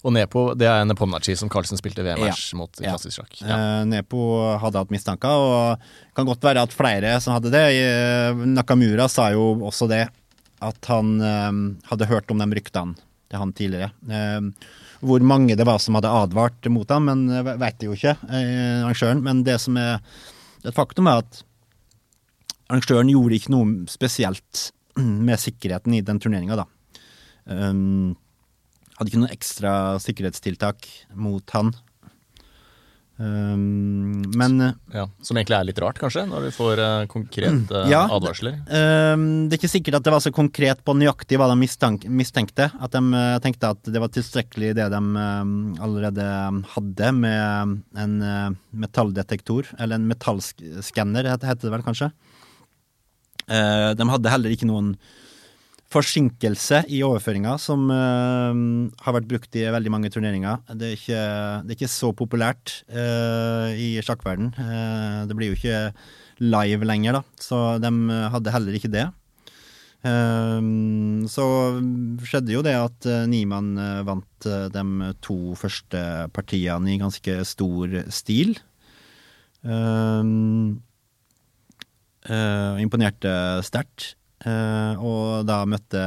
Og 0.02 0.14
Nepo, 0.14 0.48
det 0.58 0.66
er 0.66 0.82
Nepomnachi 0.90 1.38
som 1.38 1.50
Carlsen 1.50 1.78
spilte 1.78 2.02
VM-match 2.02 2.50
mot 2.58 2.82
i 2.82 2.88
klassisk 2.88 3.20
sjakk. 3.20 3.38
Ja. 3.38 3.84
Nepo 3.86 4.20
hadde 4.58 4.82
hatt 4.82 4.94
mistanker, 4.94 5.46
og 5.46 5.78
det 5.78 6.18
kan 6.18 6.26
godt 6.26 6.50
være 6.50 6.66
at 6.66 6.74
flere 6.74 7.16
som 7.22 7.38
hadde 7.38 7.54
det. 7.54 7.64
Nakamura 8.58 9.06
sa 9.10 9.30
jo 9.34 9.52
også 9.70 9.86
det, 9.90 10.04
at 10.64 10.90
han 10.90 11.18
eh, 11.22 11.58
hadde 11.90 12.10
hørt 12.10 12.30
om 12.32 12.40
de 12.42 12.48
ryktene 12.58 12.98
til 13.28 13.42
han 13.42 13.52
tidligere. 13.56 13.90
Eh, 14.08 14.70
hvor 15.04 15.22
mange 15.22 15.56
det 15.58 15.66
var 15.68 15.78
som 15.82 15.98
hadde 15.98 16.10
advart 16.10 16.66
mot 16.72 16.88
ham, 16.90 17.06
men 17.10 17.26
vet 17.46 17.82
jeg 17.82 17.90
jo 17.90 17.98
ikke, 17.98 18.16
eh, 18.26 18.80
arrangøren. 18.82 19.22
Men 19.24 19.44
det 19.46 19.58
som 19.62 19.76
er 19.78 20.00
et 20.64 20.74
faktum, 20.74 21.10
er 21.10 21.22
at 21.22 21.42
arrangøren 22.68 23.12
gjorde 23.12 23.38
ikke 23.38 23.54
noe 23.54 23.90
spesielt 23.90 24.70
med 25.28 25.38
sikkerheten 25.40 25.94
i 25.96 26.04
den 26.04 26.20
turneringa, 26.22 26.64
da. 26.64 26.66
Um, 27.48 28.16
hadde 28.98 29.08
ikke 29.08 29.20
noen 29.22 29.32
ekstra 29.32 29.72
sikkerhetstiltak 30.02 30.88
mot 31.16 31.54
han. 31.54 31.70
Um, 33.18 34.22
men 34.38 34.60
Ja, 34.94 35.08
Som 35.26 35.36
egentlig 35.40 35.56
er 35.58 35.64
litt 35.66 35.80
rart, 35.82 35.98
kanskje, 35.98 36.22
når 36.30 36.44
du 36.46 36.50
får 36.54 36.78
eh, 36.78 37.06
konkrete 37.10 37.80
Ja. 37.90 38.04
advarsler. 38.14 38.60
um, 38.70 39.48
det 39.48 39.56
er 39.56 39.58
ikke 39.58 39.70
sikkert 39.72 39.96
at 39.98 40.04
det 40.06 40.12
var 40.14 40.22
så 40.22 40.30
konkret 40.32 40.84
på 40.86 40.94
nøyaktig 40.94 41.36
hva 41.40 41.48
de 41.50 41.56
mistank, 41.58 42.06
mistenkte. 42.06 42.68
At 42.80 42.92
de 42.94 43.02
eh, 43.18 43.38
tenkte 43.42 43.72
at 43.74 43.82
det 43.90 43.98
var 44.04 44.08
tilstrekkelig 44.14 44.70
det 44.78 44.86
de 44.94 45.02
eh, 45.24 45.82
allerede 45.82 46.28
hadde 46.76 47.12
med 47.18 47.78
en 47.98 48.14
eh, 48.22 48.50
metalldetektor, 48.86 49.66
eller 49.80 49.98
en 49.98 50.06
metallskanner, 50.14 51.26
het- 51.34 51.42
heter 51.50 51.66
det 51.68 51.74
vel 51.74 51.82
kanskje. 51.90 52.12
Eh, 53.48 53.94
de 53.98 54.08
hadde 54.12 54.30
heller 54.30 54.50
ikke 54.54 54.68
noen 54.68 54.94
forsinkelse 55.88 56.82
i 56.92 56.98
overføringa, 57.06 57.54
som 57.56 57.86
uh, 57.88 58.52
har 59.04 59.14
vært 59.16 59.28
brukt 59.30 59.56
i 59.56 59.62
veldig 59.72 59.92
mange 59.94 60.10
turneringer. 60.12 60.60
Det 60.76 60.84
er 60.90 60.96
ikke, 60.98 61.22
det 61.64 61.72
er 61.72 61.78
ikke 61.78 61.88
så 61.92 62.10
populært 62.16 62.74
uh, 62.92 63.72
i 63.72 63.94
sjakkverden. 64.04 64.50
Uh, 64.58 65.24
det 65.30 65.38
blir 65.38 65.48
jo 65.48 65.56
ikke 65.56 65.78
live 66.44 66.84
lenger, 66.86 67.18
da, 67.18 67.22
så 67.40 67.78
de 67.80 67.92
hadde 68.34 68.52
heller 68.54 68.76
ikke 68.78 68.92
det. 68.92 69.08
Så 71.28 71.44
skjedde 72.30 72.52
jo 72.54 72.60
det 72.62 72.76
at 72.78 73.08
Niemann 73.26 73.72
vant 74.06 74.46
de 74.46 74.84
to 75.26 75.56
første 75.58 76.02
partiene 76.30 76.92
i 76.92 77.00
ganske 77.00 77.34
stor 77.50 77.96
stil. 78.14 78.54
Imponerte 82.86 83.34
sterkt. 83.66 84.14
Eh, 84.46 85.00
og 85.02 85.46
da 85.48 85.62
møtte 85.66 86.02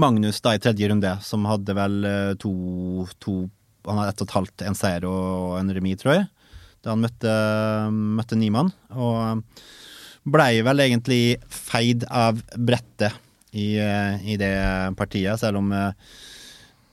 Magnus 0.00 0.40
da 0.40 0.54
i 0.56 0.62
tredje 0.62 0.88
runde, 0.88 1.12
som 1.24 1.48
hadde 1.48 1.76
vel 1.76 2.04
eh, 2.08 2.34
to, 2.40 2.52
to 3.20 3.42
Han 3.88 4.00
hadde 4.00 4.14
ett 4.14 4.22
og 4.22 4.28
et 4.28 4.36
halvt, 4.36 4.64
en 4.68 4.78
seier 4.78 5.06
og 5.08 5.58
en 5.58 5.72
remis, 5.72 6.00
tror 6.00 6.18
jeg. 6.18 6.26
Da 6.84 6.94
han 6.94 7.04
møtte, 7.04 7.32
møtte 7.92 8.36
Niemann. 8.36 8.72
Og 8.92 9.40
blei 10.28 10.60
vel 10.64 10.84
egentlig 10.84 11.38
feid 11.48 12.04
av 12.08 12.42
brettet 12.56 13.16
i, 13.56 13.74
eh, 13.80 14.20
i 14.28 14.36
det 14.40 14.54
partiet, 15.00 15.40
selv 15.40 15.62
om 15.62 15.72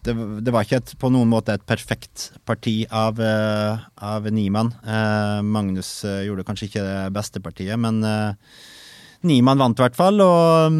det, 0.07 0.15
det 0.15 0.53
var 0.55 0.63
ikke 0.63 0.79
et, 0.79 0.93
på 0.95 1.11
noen 1.11 1.27
måte 1.27 1.57
et 1.57 1.67
perfekt 1.67 2.29
parti 2.47 2.79
av, 2.87 3.19
av 3.19 4.31
Niemann. 4.31 4.71
Magnus 5.43 5.89
gjorde 6.23 6.45
kanskje 6.47 6.69
ikke 6.69 6.85
det 6.85 6.99
beste 7.17 7.43
partiet, 7.43 7.75
men 7.83 7.99
Niemann 9.25 9.57
vant 9.61 9.79
i 9.79 9.83
hvert 9.85 9.97
fall, 9.97 10.21
og 10.21 10.77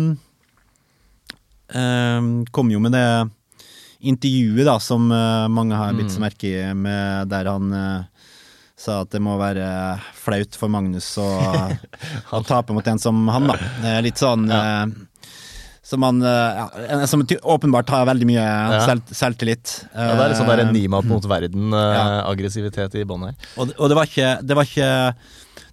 um, 1.74 2.46
kom 2.53 2.70
jo 2.72 2.79
med 2.84 2.94
det 2.94 3.08
intervjuet 4.08 4.67
da, 4.67 4.77
som 4.84 5.10
uh, 5.10 5.48
mange 5.50 5.77
har 5.77 5.96
bitt 5.98 6.13
seg 6.13 6.22
merke 6.22 6.51
i, 6.51 6.74
med, 6.77 7.32
der 7.32 7.50
han 7.50 7.74
uh, 7.74 8.27
sa 8.77 9.01
at 9.01 9.12
det 9.15 9.22
må 9.25 9.36
være 9.39 9.65
flaut 10.15 10.58
for 10.60 10.70
Magnus 10.72 11.10
å, 11.22 11.25
å 12.38 12.41
tape 12.46 12.75
mot 12.77 12.88
en 12.88 13.01
som 13.01 13.24
han, 13.34 13.50
da. 13.50 13.58
Eh, 13.82 14.00
Litt 14.06 14.22
sånn 14.22 14.46
ja. 14.51 14.86
som 15.82 16.06
han 16.06 16.22
eh, 16.22 16.60
ja, 16.86 17.00
som 17.10 17.25
åpenbart 17.25 17.89
har 17.89 18.06
veldig 18.12 18.27
mye 18.29 18.46
selv, 18.86 19.10
selvtillit. 19.10 19.74
Ja, 19.96 20.12
det 20.13 20.27
er 20.27 20.29
litt 20.29 20.41
sånn 20.44 20.51
der 20.53 20.63
en 20.67 20.74
Niemann 20.75 21.10
mot 21.10 21.25
verden-aggressivitet 21.25 23.00
i 23.01 23.08
bånn 23.10 23.32
her. 23.32 23.50
og, 23.58 23.74
og 23.79 23.89
det 23.89 23.98
var 23.98 24.12
ikke 24.12 24.32
Det 24.46 24.60
var 24.60 24.70
ikke, 24.70 24.91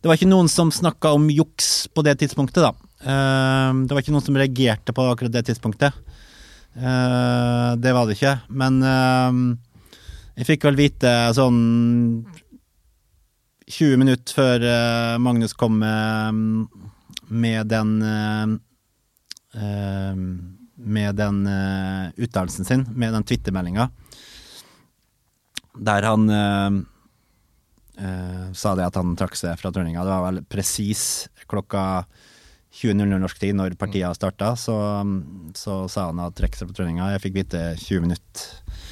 det 0.05 0.11
var 0.11 0.19
ikke 0.19 0.29
noen 0.29 0.51
som 0.53 0.69
snakka 0.69 1.15
om 1.17 1.31
juks 1.33 1.87
på 1.89 2.03
det 2.05 2.19
tidspunktet, 2.21 2.61
da. 2.61 2.75
Eh, 3.01 3.71
det 3.89 3.97
var 3.97 4.03
ikke 4.05 4.13
noen 4.13 4.27
som 4.27 4.37
reagerte 4.37 4.93
på 4.93 5.07
akkurat 5.09 5.33
det 5.33 5.47
tidspunktet. 5.49 5.97
Eh, 6.77 7.71
det 7.81 7.95
var 7.97 8.05
det 8.05 8.19
ikke. 8.19 8.35
Men 8.53 8.77
eh, 8.85 9.39
jeg 10.43 10.51
fikk 10.51 10.69
vel 10.69 10.77
vite 10.77 11.15
sånn 11.33 11.63
20 13.65 13.97
minutter 14.05 14.37
før 14.37 14.69
eh, 14.69 15.17
Magnus 15.25 15.57
kom 15.57 15.81
med, 15.81 16.69
med 17.33 17.73
den 17.73 17.97
eh, 18.05 18.47
eh, 19.57 20.25
Med 20.85 21.17
den 21.17 21.47
uh, 21.49 22.11
uttalelsen 22.21 22.67
sin, 22.69 22.83
med 22.93 23.15
den 23.15 23.25
twittermeldinga, 23.25 23.87
der 25.81 26.03
han 26.05 26.27
eh, 27.99 28.47
sa 28.57 28.75
det 28.79 28.87
at 28.89 28.99
han 29.01 29.15
trakk 29.19 29.37
seg 29.39 29.59
fra 29.61 29.73
turninga. 29.75 30.05
Det 30.05 30.15
var 30.15 30.27
vel 30.29 30.43
presis 30.49 31.05
klokka 31.51 32.05
20.00 32.75 33.21
norsk 33.23 33.39
tid 33.39 33.55
når 33.55 33.77
partiet 33.79 34.19
starta, 34.19 34.55
så, 34.59 34.77
så 35.55 35.85
sa 35.91 36.09
han 36.11 36.23
at 36.25 36.35
trekke 36.39 36.59
seg 36.59 36.71
fra 36.71 36.81
turninga. 36.81 37.13
Jeg 37.15 37.25
fikk 37.29 37.39
vite 37.43 37.65
20 37.79 38.07
minutter 38.09 38.83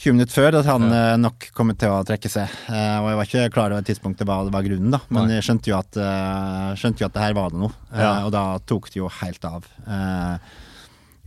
20 0.00 0.16
minutter 0.16 0.32
før 0.32 0.56
at 0.62 0.68
han 0.68 0.86
eh, 0.96 1.14
nok 1.20 1.50
kom 1.52 1.72
til 1.76 1.92
å 1.92 2.04
trekke 2.08 2.30
seg. 2.32 2.48
Eh, 2.72 2.96
og 3.02 3.10
jeg 3.10 3.18
var 3.18 3.28
ikke 3.28 3.50
klar 3.52 3.74
over 3.74 3.84
tidspunktet 3.84 4.28
hva 4.28 4.38
det 4.46 4.54
var 4.54 4.64
grunnen, 4.64 4.94
da. 4.94 5.02
Men 5.12 5.28
Nei. 5.28 5.34
jeg 5.36 5.44
skjønte 5.44 5.68
jo 5.68 5.76
at, 5.76 5.98
eh, 6.00 6.68
skjønte 6.80 7.04
jo 7.04 7.08
at 7.10 7.16
det 7.16 7.24
her 7.26 7.36
var 7.36 7.52
det 7.52 7.60
noe. 7.60 7.74
Ja. 7.92 8.12
Og 8.24 8.32
da 8.32 8.44
tok 8.64 8.88
det 8.88 9.02
jo 9.02 9.10
helt 9.20 9.44
av. 9.44 9.68
Eh, 9.84 10.56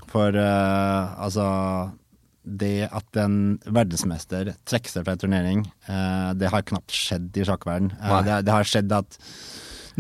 for 0.09 0.35
altså 0.37 1.45
Det 2.43 2.89
at 2.91 3.19
en 3.21 3.57
verdensmester 3.63 4.51
trekker 4.67 4.91
seg 4.91 5.05
fra 5.05 5.15
en 5.15 5.21
turnering, 5.21 5.61
eh, 5.87 6.31
det 6.35 6.49
har 6.51 6.65
knapt 6.67 6.91
skjedd 6.91 7.29
i 7.39 7.45
sjakkverden. 7.47 7.93
Eh, 8.01 8.17
det, 8.27 8.41
det 8.47 8.51
har 8.51 8.67
skjedd 8.67 8.91
at 8.95 9.15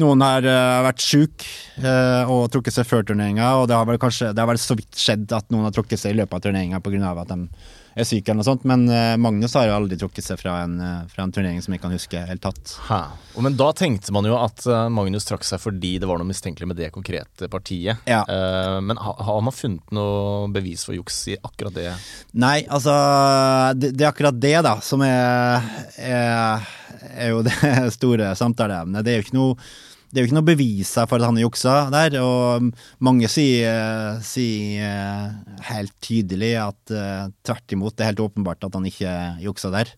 noen 0.01 0.25
har 0.25 0.43
eh, 0.43 0.79
vært 0.83 1.05
sjuk 1.05 1.45
og 1.83 2.49
trukket 2.51 2.75
seg 2.75 2.89
før 2.89 3.07
turneringa, 3.07 3.53
og 3.61 3.69
det 3.71 3.77
har 3.77 3.87
vel 3.87 4.01
kanskje 4.01 4.33
det 4.33 4.43
har 4.43 4.51
vel 4.51 4.59
så 4.61 4.75
vidt 4.79 4.99
skjedd 4.99 5.31
at 5.35 5.47
noen 5.53 5.69
har 5.69 5.75
trukket 5.75 6.01
seg 6.01 6.13
i 6.13 6.19
løpet 6.19 6.35
av 6.39 6.43
turneringa 6.47 6.83
pga. 6.83 7.13
at 7.23 7.31
de 7.31 7.39
er 7.95 8.07
syk 8.07 8.27
eller 8.27 8.39
noe 8.41 8.47
sånt, 8.47 8.65
men 8.69 8.85
eh, 8.89 9.13
Magnus 9.21 9.53
har 9.57 9.67
jo 9.69 9.75
aldri 9.75 9.97
trukket 9.99 10.25
seg 10.25 10.39
fra 10.41 10.57
en, 10.63 10.79
eh, 10.81 11.03
fra 11.11 11.25
en 11.25 11.33
turnering 11.33 11.61
som 11.63 11.75
jeg 11.75 11.83
kan 11.83 11.93
huske 11.93 12.23
helt 12.27 12.43
tatt. 12.43 12.75
Hæ. 12.87 13.01
Men 13.45 13.57
da 13.59 13.69
tenkte 13.77 14.13
man 14.15 14.27
jo 14.27 14.37
at 14.39 14.65
eh, 14.65 14.87
Magnus 14.93 15.27
trakk 15.29 15.45
seg 15.47 15.61
fordi 15.61 15.95
det 16.01 16.09
var 16.09 16.21
noe 16.21 16.29
mistenkelig 16.29 16.69
med 16.71 16.79
det 16.81 16.91
konkrete 16.95 17.49
partiet. 17.53 18.01
Ja. 18.09 18.23
Men 18.83 18.97
ha, 18.99 19.13
har 19.27 19.41
man 19.45 19.55
funnet 19.55 19.93
noe 19.93 20.49
bevis 20.53 20.85
for 20.87 20.95
juks 20.97 21.19
i 21.33 21.37
akkurat 21.37 21.75
det? 21.75 21.89
Nei, 22.39 22.63
altså 22.65 22.93
Det, 23.77 23.93
det 23.93 24.05
er 24.05 24.11
akkurat 24.11 24.37
det, 24.41 24.55
da, 24.65 24.75
som 24.83 25.03
er, 25.05 25.65
er, 26.01 26.69
er 27.13 27.33
jo 27.33 27.41
det 27.45 27.55
store 27.97 28.33
samtaleemnet. 28.39 29.05
Det 29.05 29.13
er 29.13 29.19
jo 29.19 29.27
ikke 29.27 29.37
noe 29.39 29.57
det 30.13 30.19
er 30.19 30.25
jo 30.25 30.29
ikke 30.29 30.37
noe 30.37 30.45
bevis 30.45 30.91
for 30.93 31.17
at 31.17 31.25
han 31.25 31.39
har 31.39 31.47
juksa 31.47 31.75
der, 31.89 32.19
og 32.21 32.67
mange 33.01 33.29
sier, 33.31 34.19
sier 34.21 34.83
eh, 34.85 35.55
helt 35.71 35.95
tydelig 36.05 36.51
at 36.61 36.93
eh, 36.93 37.31
tvert 37.41 37.73
imot, 37.73 37.95
det 37.97 38.05
er 38.05 38.11
helt 38.11 38.21
åpenbart 38.27 38.67
at 38.67 38.77
han 38.77 38.85
ikke 38.85 39.13
juksa 39.41 39.71
der. 39.73 39.89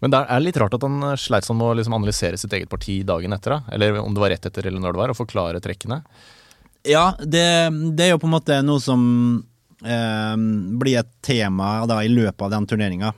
Men 0.00 0.12
det 0.12 0.22
er 0.24 0.40
litt 0.40 0.56
rart 0.60 0.76
at 0.76 0.84
han 0.84 1.04
sleit 1.20 1.44
sånn 1.44 1.60
med 1.60 1.68
å 1.68 1.74
liksom 1.78 1.96
analysere 1.96 2.40
sitt 2.40 2.52
eget 2.56 2.72
parti 2.72 3.02
dagen 3.06 3.36
etter. 3.36 3.58
da 3.58 3.76
Eller 3.76 4.00
om 4.00 4.16
det 4.16 4.24
var 4.24 4.32
rett 4.32 4.48
etter 4.48 4.66
eller 4.68 4.80
når 4.80 4.96
det 4.96 5.02
var, 5.02 5.12
og 5.12 5.20
forklare 5.20 5.60
trekkene. 5.64 6.00
Ja, 6.84 7.14
det, 7.20 7.44
det 7.96 8.06
er 8.06 8.14
jo 8.14 8.20
på 8.20 8.28
en 8.28 8.34
måte 8.34 8.58
noe 8.64 8.80
som 8.84 9.04
eh, 9.84 10.34
blir 10.80 11.00
et 11.00 11.12
tema 11.24 11.76
da, 11.88 12.00
i 12.04 12.12
løpet 12.12 12.44
av 12.48 12.52
den 12.56 12.68
turneringa. 12.72 13.12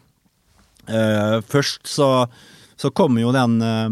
Eh, 0.86 1.38
først 1.46 1.86
så, 1.90 2.10
så 2.78 2.90
kommer 2.94 3.24
jo 3.24 3.34
den 3.34 3.56
eh, 3.62 3.88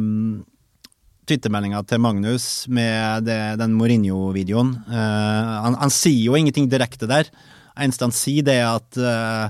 twittermeldinga 1.29 1.81
til 1.89 2.03
Magnus 2.05 2.47
med 2.69 3.25
det, 3.29 3.39
den 3.61 3.77
Mourinho-videoen. 3.79 4.75
Uh, 4.89 5.53
han, 5.65 5.79
han 5.81 5.93
sier 5.93 6.27
jo 6.29 6.37
ingenting 6.37 6.69
direkte 6.73 7.09
der. 7.11 7.31
Eneste 7.75 8.07
han 8.07 8.15
sier, 8.15 8.45
det 8.47 8.59
er 8.61 8.69
at 8.75 9.01
uh, 9.01 9.49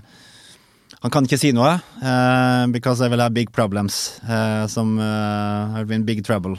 han 1.05 1.13
kan 1.13 1.27
ikke 1.29 1.41
si 1.41 1.51
noe, 1.53 1.77
Uh, 2.05 2.67
because 2.69 3.01
I 3.01 3.09
will 3.09 3.21
have 3.21 3.33
big 3.33 3.51
problems, 3.53 4.21
som 4.69 4.99
uh, 4.99 5.73
have 5.73 5.87
been 5.89 6.05
big 6.05 6.23
trouble. 6.25 6.59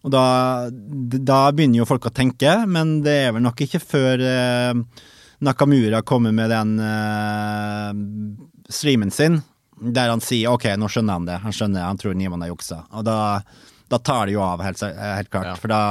Og 0.00 0.12
da, 0.12 0.24
da 0.70 1.38
begynner 1.52 1.80
jo 1.80 1.86
folk 1.88 2.08
å 2.08 2.12
tenke, 2.12 2.52
men 2.68 3.00
det 3.04 3.14
er 3.26 3.32
vel 3.36 3.44
nok 3.44 3.60
ikke 3.64 3.80
før 3.80 4.22
Nakamura 5.40 6.02
kommer 6.04 6.32
med 6.36 6.52
den 6.52 6.74
streamen 8.68 9.12
sin, 9.12 9.40
der 9.80 10.12
han 10.12 10.20
sier 10.24 10.52
ok, 10.52 10.66
nå 10.76 10.88
skjønner 10.92 11.16
han 11.16 11.28
det. 11.28 11.38
Han 11.44 11.56
skjønner, 11.56 11.84
han 11.88 12.00
tror 12.00 12.16
Niemann 12.16 12.44
har 12.44 12.52
juksa. 12.52 12.82
Og 12.96 13.04
da, 13.08 13.18
da 13.90 13.98
tar 13.98 14.28
det 14.28 14.36
jo 14.36 14.44
av, 14.44 14.62
helt, 14.62 14.82
helt 14.82 15.30
klart. 15.32 15.50
Ja. 15.52 15.56
For 15.58 15.72
da, 15.72 15.82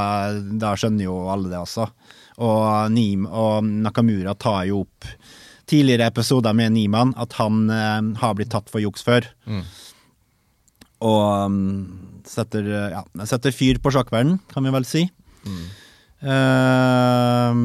da 0.61 0.73
skjønner 0.79 1.05
jo 1.05 1.17
alle 1.31 1.51
det 1.51 1.59
også. 1.59 1.89
Og, 2.39 2.63
Nim, 2.95 3.25
og 3.27 3.67
Nakamura 3.67 4.35
tar 4.39 4.63
jo 4.69 4.85
opp 4.85 5.07
tidligere 5.69 6.07
episoder 6.09 6.55
med 6.57 6.73
Niman 6.73 7.11
at 7.19 7.35
han 7.37 7.67
eh, 7.69 7.99
har 8.21 8.37
blitt 8.37 8.53
tatt 8.55 8.71
for 8.71 8.81
juks 8.81 9.03
før. 9.05 9.27
Mm. 9.45 9.65
Og 11.09 11.25
um, 11.45 11.59
setter, 12.27 12.65
eh, 12.65 12.95
ja, 12.95 13.03
setter 13.29 13.55
fyr 13.55 13.79
på 13.83 13.91
sjakkverdenen, 13.93 14.39
kan 14.51 14.65
vi 14.65 14.73
vel 14.73 14.87
si. 14.87 15.05
Mm. 15.45 15.67
Eh, 16.19 17.59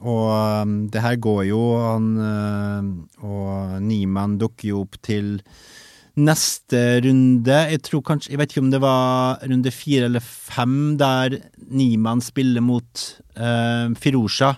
og 0.00 0.28
um, 0.64 0.76
det 0.92 1.02
her 1.04 1.18
går 1.20 1.42
jo 1.50 1.58
han 1.76 2.06
eh, 2.24 2.86
Og 3.28 3.74
Niemann 3.84 4.38
dukker 4.40 4.70
jo 4.70 4.78
opp 4.86 4.96
til 5.04 5.34
neste 6.16 6.82
runde. 7.04 7.56
Jeg 7.72 7.82
tror 7.84 8.02
kanskje 8.06 8.32
Jeg 8.32 8.40
vet 8.40 8.52
ikke 8.52 8.64
om 8.64 8.70
det 8.72 8.80
var 8.80 9.42
runde 9.44 9.72
fire 9.74 10.08
eller 10.08 10.24
fem, 10.24 10.96
der 11.00 11.38
Niemann 11.68 12.24
spiller 12.24 12.64
mot 12.64 13.02
uh, 13.36 13.92
Firusha. 14.00 14.54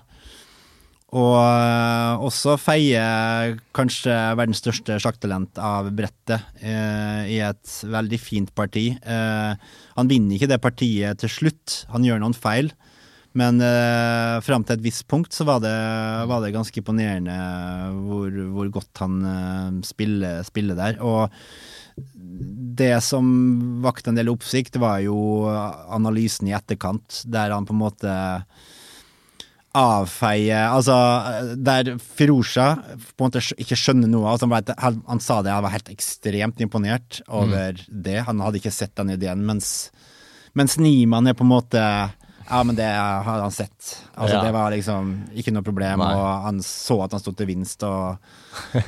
Og 1.16 1.38
eh, 1.40 2.20
også 2.20 2.58
feier 2.60 3.54
kanskje 3.76 4.12
verdens 4.36 4.60
største 4.60 4.98
sjakktalent 5.00 5.56
av 5.56 5.88
brettet 5.96 6.60
eh, 6.60 7.22
i 7.32 7.38
et 7.40 7.76
veldig 7.88 8.18
fint 8.20 8.52
parti. 8.52 8.90
Eh, 8.92 9.70
han 9.96 10.10
vinner 10.10 10.36
ikke 10.36 10.50
det 10.52 10.60
partiet 10.60 11.22
til 11.22 11.32
slutt, 11.32 11.78
han 11.94 12.04
gjør 12.04 12.20
noen 12.20 12.36
feil. 12.36 12.68
Men 13.37 13.61
eh, 13.61 14.38
fram 14.44 14.64
til 14.64 14.78
et 14.78 14.85
visst 14.87 15.04
punkt 15.11 15.35
så 15.37 15.44
var 15.47 15.61
det, 15.62 15.75
var 16.30 16.40
det 16.42 16.54
ganske 16.54 16.80
imponerende 16.80 17.37
hvor, 18.06 18.38
hvor 18.54 18.70
godt 18.78 19.02
han 19.04 19.18
eh, 19.32 19.82
spiller, 19.87 20.40
spiller 20.47 20.78
der. 20.78 21.02
Og 21.04 21.28
det 22.78 22.94
som 23.04 23.28
vakte 23.85 24.12
en 24.12 24.18
del 24.18 24.30
oppsikt, 24.32 24.78
var 24.80 25.02
jo 25.02 25.18
analysen 25.50 26.49
i 26.49 26.56
etterkant, 26.56 27.25
der 27.26 27.54
han 27.54 27.66
på 27.66 27.75
en 27.75 27.82
måte 27.82 28.18
avfeie 29.78 30.58
Altså, 30.73 30.94
der 31.56 31.99
Firusha 32.00 32.68
på 32.80 33.25
en 33.25 33.26
måte 33.28 33.42
ikke 33.61 33.76
skjønner 33.78 34.11
noe 34.11 34.30
altså, 34.32 34.49
han, 34.49 34.54
ble, 34.54 34.76
han, 34.80 35.02
han 35.11 35.23
sa 35.23 35.40
det, 35.44 35.52
han 35.52 35.66
var 35.66 35.75
helt 35.75 35.90
ekstremt 35.92 36.62
imponert 36.64 37.20
over 37.26 37.76
det. 37.88 38.23
Han 38.28 38.40
hadde 38.44 38.62
ikke 38.62 38.75
sett 38.75 38.97
den 38.99 39.12
ideen, 39.14 39.44
mens, 39.47 39.90
mens 40.58 40.78
Niemann 40.80 41.28
er 41.28 41.37
på 41.38 41.47
en 41.47 41.52
måte 41.52 41.82
Ja, 42.49 42.62
men 42.64 42.76
det 42.78 42.87
hadde 42.88 43.43
han 43.45 43.52
sett. 43.55 43.90
Altså, 44.14 44.37
Ja. 44.38 44.45
Det 44.45 44.52
var 44.55 44.71
liksom 44.73 45.11
ikke 45.37 45.52
noe 45.52 45.62
problem, 45.67 46.00
Nei. 46.00 46.14
og 46.17 46.43
han 46.47 46.62
så 46.64 47.02
at 47.05 47.12
han 47.12 47.21
sto 47.21 47.33
til 47.37 47.47
vinst 47.50 47.83
og, 47.85 48.17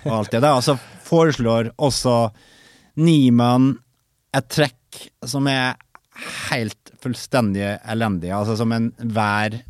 og 0.06 0.14
alt 0.20 0.30
det 0.32 0.40
der. 0.40 0.54
Og 0.56 0.64
så 0.64 0.78
foreslår 1.04 1.72
også 1.76 2.30
Niemann 3.00 3.74
et 4.36 4.48
trekk 4.52 5.10
som 5.28 5.46
er 5.50 5.76
helt 6.50 6.90
fullstendig 7.02 7.78
elendig. 7.88 8.32
Altså 8.34 8.56
som 8.60 8.72
enhver 8.76 9.60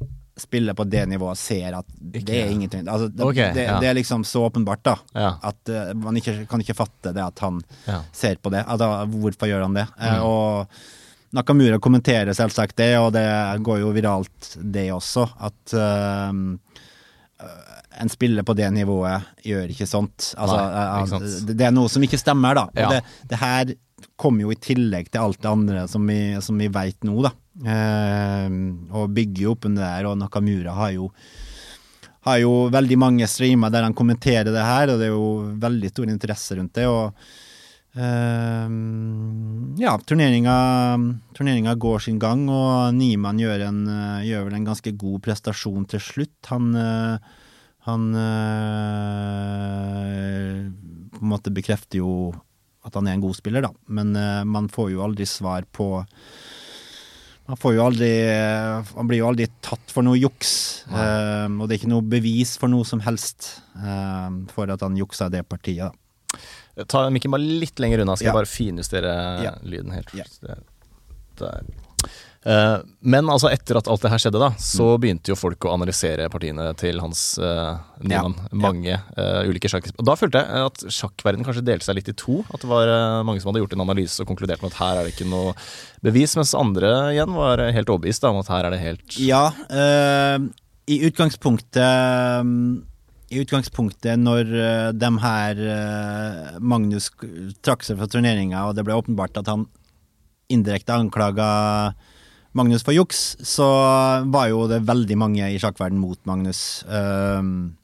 spiller 0.40 0.72
på 0.74 0.86
det 0.88 1.02
nivået 1.10 1.36
ser 1.38 1.74
at 1.76 1.86
det 2.00 2.22
er 2.32 2.48
ingenting. 2.48 2.86
Altså, 2.88 3.10
det, 3.12 3.24
okay, 3.26 3.50
det, 3.54 3.66
ja. 3.66 3.74
det 3.82 3.90
er 3.90 3.96
liksom 3.98 4.22
så 4.24 4.46
åpenbart, 4.48 4.80
da. 4.86 4.94
Ja. 5.12 5.34
At 5.50 5.68
uh, 5.68 5.90
man 6.00 6.16
ikke, 6.16 6.46
kan 6.48 6.62
ikke 6.64 6.76
fatte 6.78 7.12
det 7.12 7.20
at 7.24 7.42
han 7.44 7.60
Ja. 7.86 7.98
ser 8.12 8.40
på 8.40 8.52
det. 8.54 8.64
Altså, 8.66 8.88
hvorfor 9.12 9.50
gjør 9.50 9.66
han 9.66 9.76
det? 9.76 9.84
Mm. 9.98 10.06
Uh, 10.06 10.24
og 10.24 10.80
Nakamura 11.36 11.78
kommenterer 11.82 12.34
selvsagt 12.34 12.76
det, 12.80 12.92
og 12.98 13.12
det 13.14 13.26
går 13.62 13.82
jo 13.84 13.92
viralt, 13.94 14.54
det 14.58 14.88
også. 14.94 15.28
At 15.46 15.74
uh, 15.78 16.32
en 18.00 18.10
spiller 18.10 18.46
på 18.46 18.56
det 18.58 18.70
nivået 18.74 19.44
gjør 19.46 19.70
ikke 19.70 19.86
sånt. 19.88 20.32
Altså, 20.34 20.56
Nei, 20.56 20.80
eh, 20.80 20.96
ikke 20.96 21.12
sant. 21.12 21.52
det, 21.52 21.66
er 21.66 21.76
noe 21.76 21.92
som 21.92 22.06
ikke 22.06 22.18
stemmer, 22.20 22.58
da. 22.58 22.66
Ja. 22.74 22.88
det, 22.96 23.28
det 23.30 23.38
her 23.40 23.74
kommer 24.20 24.46
jo 24.46 24.54
i 24.54 24.58
tillegg 24.60 25.10
til 25.12 25.22
alt 25.22 25.40
det 25.42 25.50
andre 25.50 25.84
som 25.90 26.06
vi, 26.08 26.18
som 26.42 26.58
vi 26.60 26.70
veit 26.72 27.06
nå, 27.06 27.14
da. 27.26 27.34
Uh, 27.60 28.48
og 28.96 29.12
bygger 29.14 29.44
jo 29.44 29.54
opp 29.54 29.68
under 29.68 29.84
det 29.84 29.92
her, 29.92 30.10
og 30.10 30.18
Nakamura 30.18 30.74
har 30.78 30.96
jo 30.96 31.10
har 32.26 32.36
jo 32.42 32.66
veldig 32.72 32.98
mange 33.00 33.26
streamer 33.32 33.72
der 33.72 33.86
han 33.86 33.96
kommenterer 33.96 34.50
det 34.52 34.64
her, 34.64 34.92
og 34.92 35.00
det 35.00 35.06
er 35.08 35.14
jo 35.14 35.30
veldig 35.62 35.88
stor 35.92 36.10
interesse 36.12 36.58
rundt 36.58 36.74
det. 36.76 36.84
og 36.88 37.14
eh, 37.96 38.68
ja, 39.80 39.92
turneringa, 40.06 40.56
turneringa 41.36 41.74
går 41.80 41.98
sin 42.06 42.18
gang, 42.22 42.48
og 42.52 42.94
Niemann 42.96 43.40
gjør, 43.40 43.66
en, 43.68 43.80
eh, 43.88 44.26
gjør 44.30 44.44
vel 44.48 44.58
en 44.60 44.68
ganske 44.70 44.92
god 45.00 45.22
prestasjon 45.26 45.86
til 45.90 46.00
slutt. 46.04 46.38
Han, 46.52 46.74
uh, 46.76 47.18
han 47.88 48.02
uh, 48.14 48.30
på 51.16 51.20
en 51.24 51.32
måte 51.32 51.50
bekrefter 51.54 52.02
jo 52.02 52.32
at 52.84 52.94
han 52.96 53.06
er 53.08 53.18
en 53.18 53.24
god 53.24 53.36
spiller, 53.36 53.62
da. 53.66 53.72
Men 53.92 54.16
man 54.48 54.68
får 54.72 54.88
jo 54.94 55.02
aldri 55.04 55.26
svar 55.28 55.66
på 55.68 56.00
man 57.50 57.58
får 57.58 57.74
jo 57.74 57.82
aldri 57.82 58.10
Han 58.94 59.08
blir 59.10 59.20
jo 59.20 59.30
aldri 59.30 59.48
tatt 59.64 59.90
for 59.90 60.06
noe 60.06 60.18
juks. 60.20 60.84
eh, 60.90 61.48
og 61.50 61.66
det 61.66 61.74
er 61.74 61.80
ikke 61.80 61.90
noe 61.92 62.06
bevis 62.06 62.54
for 62.60 62.70
noe 62.70 62.86
som 62.86 63.02
helst 63.04 63.60
eh, 63.74 64.30
for 64.54 64.70
at 64.70 64.84
han 64.86 64.98
juksa 64.98 65.28
det 65.32 65.42
partiet. 65.50 65.90
Da. 65.90 66.09
Ta 66.88 67.06
mikken 67.10 67.30
bare 67.34 67.42
litt 67.44 67.78
lenger 67.82 68.00
unna, 68.04 68.16
skal 68.16 68.30
Ja. 68.30 68.32
jeg 68.32 68.40
bare 68.40 68.54
finjustere 68.56 69.14
Ja. 69.44 69.54
lyden 69.64 69.92
helt. 69.92 70.14
Ja. 70.14 70.24
Der. 71.40 71.62
Eh, 72.42 72.78
men 73.04 73.26
altså 73.28 73.50
etter 73.52 73.76
at 73.76 73.88
alt 73.88 74.00
det 74.00 74.10
her 74.10 74.16
skjedde, 74.22 74.40
da, 74.40 74.48
så 74.56 74.96
Mm. 74.96 75.00
begynte 75.02 75.28
jo 75.28 75.34
folk 75.36 75.58
å 75.60 75.74
analysere 75.74 76.28
partiene 76.32 76.74
til 76.74 76.98
hans 77.00 77.38
uh, 77.38 77.76
Niemann. 78.00 78.34
Ja. 78.36 78.48
Mange 78.56 78.92
eh, 79.16 79.42
ulike 79.44 79.68
sjakk... 79.68 79.90
Da 80.02 80.14
følte 80.16 80.40
jeg 80.40 80.48
at 80.48 80.78
sjakkverdenen 80.88 81.44
kanskje 81.44 81.64
delte 81.64 81.84
seg 81.84 81.96
litt 81.96 82.08
i 82.08 82.12
to. 82.16 82.38
At 82.54 82.60
det 82.64 82.68
var 82.70 82.88
uh, 82.88 83.22
mange 83.28 83.42
som 83.42 83.52
hadde 83.52 83.60
gjort 83.60 83.74
en 83.76 83.84
analyse 83.84 84.20
og 84.20 84.26
konkludert 84.28 84.62
med 84.62 84.72
at 84.72 84.78
her 84.80 84.96
er 85.00 85.04
det 85.04 85.12
ikke 85.18 85.28
noe 85.28 85.52
bevis, 86.02 86.34
mens 86.36 86.54
andre 86.56 87.12
igjen 87.12 87.34
var 87.36 87.58
helt 87.72 87.88
overbevist 87.92 88.24
om 88.24 88.40
at 88.40 88.48
her 88.48 88.64
er 88.64 88.70
det 88.70 88.80
helt 88.80 89.18
Ja, 89.20 89.50
i 90.88 90.96
utgangspunktet 91.10 92.82
I 93.30 93.40
utgangspunktet 93.44 94.18
når 94.18 94.48
uh, 94.50 94.88
de 94.90 95.10
her 95.22 95.60
eh, 95.62 96.54
Magnus 96.58 97.12
trakk 97.62 97.84
seg 97.86 98.00
fra 98.00 98.08
turneringa, 98.10 98.64
og 98.66 98.74
det 98.74 98.82
ble 98.86 98.96
åpenbart 98.98 99.38
at 99.38 99.50
han 99.50 99.68
indirekte 100.50 100.96
anklaga 100.96 101.50
Magnus 102.58 102.82
for 102.82 102.90
juks, 102.96 103.36
så 103.46 103.68
var 104.26 104.48
jo 104.50 104.64
det 104.66 104.80
veldig 104.88 105.18
mange 105.20 105.46
i 105.46 105.58
sjakkverden 105.62 106.00
mot 106.02 106.18
Magnus. 106.26 106.82
Um, 106.90 107.76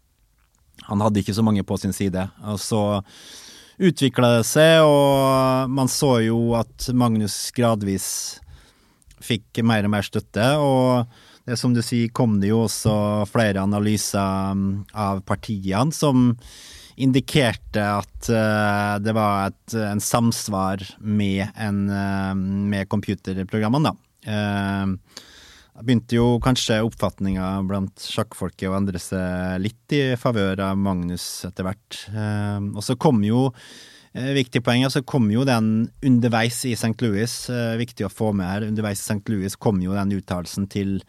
han 0.88 1.04
hadde 1.04 1.22
ikke 1.22 1.36
så 1.36 1.44
mange 1.46 1.62
på 1.66 1.78
sin 1.78 1.94
side. 1.94 2.26
Og 2.50 2.58
så 2.58 2.82
utvikla 3.76 4.32
det 4.38 4.46
seg, 4.48 4.82
og 4.82 5.70
man 5.70 5.90
så 5.92 6.16
jo 6.24 6.40
at 6.58 6.88
Magnus 6.90 7.36
gradvis 7.54 8.08
fikk 9.22 9.62
mer 9.66 9.86
og 9.86 9.94
mer 9.94 10.06
støtte. 10.06 10.50
Og 10.58 11.06
det 11.46 11.56
som 11.60 11.74
du 11.74 11.82
sier, 11.84 12.10
kom 12.14 12.40
det 12.42 12.50
jo 12.50 12.64
også 12.64 13.26
flere 13.30 13.62
analyser 13.62 14.56
mm, 14.58 14.70
av 14.98 15.22
partiene 15.26 15.94
som 15.94 16.32
indikerte 16.96 17.82
at 17.84 18.28
uh, 18.32 18.96
det 19.04 19.12
var 19.14 19.50
et, 19.50 19.76
en 19.78 20.00
samsvar 20.02 20.82
med, 20.98 21.44
en, 21.54 21.82
uh, 21.92 22.34
med 22.34 22.88
computerprogrammene, 22.90 23.92
da. 23.92 23.96
Uh, 24.26 25.22
begynte 25.84 26.16
jo 26.16 26.38
kanskje 26.40 26.80
oppfatninga 26.86 27.50
blant 27.68 28.00
sjakkfolket 28.00 28.70
å 28.70 28.78
endre 28.78 28.98
seg 29.02 29.60
litt 29.60 29.92
i 29.92 30.00
favør 30.16 30.62
av 30.70 30.78
Magnus 30.80 31.26
etter 31.44 31.66
hvert. 31.66 31.98
Og 32.72 32.80
så 32.80 32.96
kom 32.96 33.20
jo 33.26 33.50
Viktig 34.16 34.62
poeng, 34.64 34.84
altså 34.86 35.02
kom 35.04 35.26
jo 35.30 35.44
den 35.44 35.90
underveis 36.06 36.62
i 36.64 36.72
St. 36.78 36.94
Louis, 37.04 37.32
eh, 37.52 37.74
viktig 37.80 38.06
å 38.06 38.12
få 38.12 38.30
med 38.36 38.46
her, 38.48 38.66
underveis 38.70 39.02
i 39.02 39.06
St. 39.12 39.22
Louis 39.28 39.56
kom 39.60 39.80
jo 39.84 39.92
den 39.96 40.14
uttalelsen 40.16 40.68
til, 40.72 41.00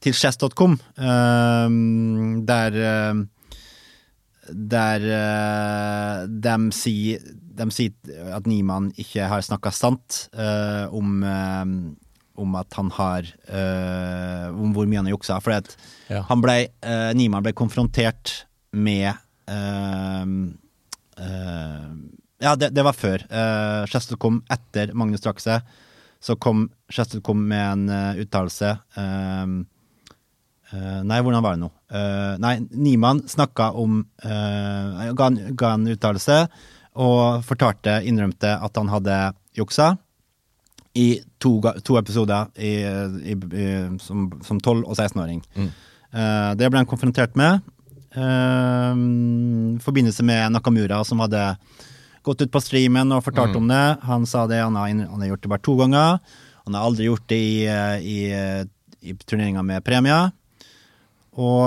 til 0.00 0.14
chess.com, 0.16 0.78
eh, 0.96 1.68
der 2.48 2.78
eh, 2.92 3.26
der 4.48 5.02
de 6.32 6.52
sier 6.72 7.20
de 7.58 7.66
sier 7.74 7.92
at 8.32 8.46
Niemann 8.48 8.86
ikke 8.96 9.26
har 9.28 9.42
snakka 9.44 9.68
sant 9.74 10.28
eh, 10.32 10.86
om, 10.94 11.18
eh, 11.26 11.64
om 12.38 12.54
at 12.56 12.72
han 12.78 12.88
har 12.96 13.26
øh, 13.50 14.46
Om 14.54 14.72
hvor 14.76 14.86
mye 14.88 15.00
han 15.02 15.08
har 15.10 15.16
juksa. 15.16 15.40
For 15.42 15.52
at 15.58 15.74
Ja. 16.08 16.22
han 16.30 16.40
ble, 16.40 16.68
øh, 16.80 17.10
Niemann 17.18 17.42
ble 17.44 17.52
konfrontert 17.52 18.46
med 18.72 19.10
øh, 19.50 20.54
eh, 21.18 21.90
Ja, 22.40 22.52
det, 22.56 22.70
det 22.76 22.84
var 22.86 22.94
før. 22.94 23.24
Uh, 23.30 23.82
Chester 23.90 24.16
kom 24.20 24.42
etter 24.52 24.92
Magnus 24.94 25.20
trakk 25.24 25.40
seg. 25.42 25.66
Så 26.22 26.36
kom 26.38 26.68
Chester 26.90 27.20
kom 27.24 27.40
med 27.50 27.64
en 27.72 27.88
uh, 27.90 28.22
uttalelse. 28.24 28.76
Uh, 28.98 29.64
Uh, 30.68 30.98
nei, 31.00 31.16
hvordan 31.24 31.40
var 31.40 31.54
det 31.56 31.62
nå? 31.62 31.68
Uh, 31.88 32.34
nei, 32.44 32.58
Niemann 32.76 33.22
snakka 33.24 33.70
om 33.80 34.02
uh, 34.20 34.98
ga, 35.16 35.28
en- 35.30 35.54
ga 35.56 35.70
en 35.78 35.86
uttalelse 35.88 36.36
og 37.00 37.38
fortalte, 37.48 37.94
innrømte 38.04 38.50
at 38.52 38.76
han 38.76 38.90
hadde 38.92 39.16
juksa 39.56 39.86
i 40.92 41.06
to, 41.40 41.54
to 41.88 41.96
episoder 41.96 42.50
i, 42.60 42.74
i, 43.32 43.38
i, 43.38 43.64
som, 44.04 44.26
som 44.44 44.60
12- 44.60 44.84
og 44.84 44.92
16-åring. 44.98 45.40
Mm. 45.56 45.70
Det 46.60 46.68
ble 46.68 46.82
han 46.82 46.90
konfrontert 46.92 47.32
med. 47.40 47.64
eh, 48.12 48.92
I 48.92 49.80
forbindelse 49.88 50.28
med 50.28 50.52
Nakamura, 50.52 51.00
som 51.08 51.24
hadde 51.24 51.46
gått 52.26 52.42
ut 52.44 52.52
på 52.52 52.62
streamen 52.62 53.14
og 53.14 53.24
fortalt 53.26 53.56
om 53.58 53.68
det. 53.70 53.84
Han 54.08 54.26
sa 54.28 54.46
det, 54.50 54.62
han 54.62 54.76
har, 54.78 54.88
han 54.88 55.22
har 55.22 55.32
gjort 55.32 55.44
det 55.44 55.52
bare 55.52 55.66
to 55.66 55.76
ganger. 55.80 56.18
Han 56.66 56.76
har 56.76 56.88
aldri 56.88 57.08
gjort 57.08 57.28
det 57.30 57.38
i, 57.38 57.54
i, 58.02 58.18
i 59.00 59.16
turneringer 59.24 59.64
med 59.64 59.84
premier. 59.86 60.30
Og, 61.38 61.62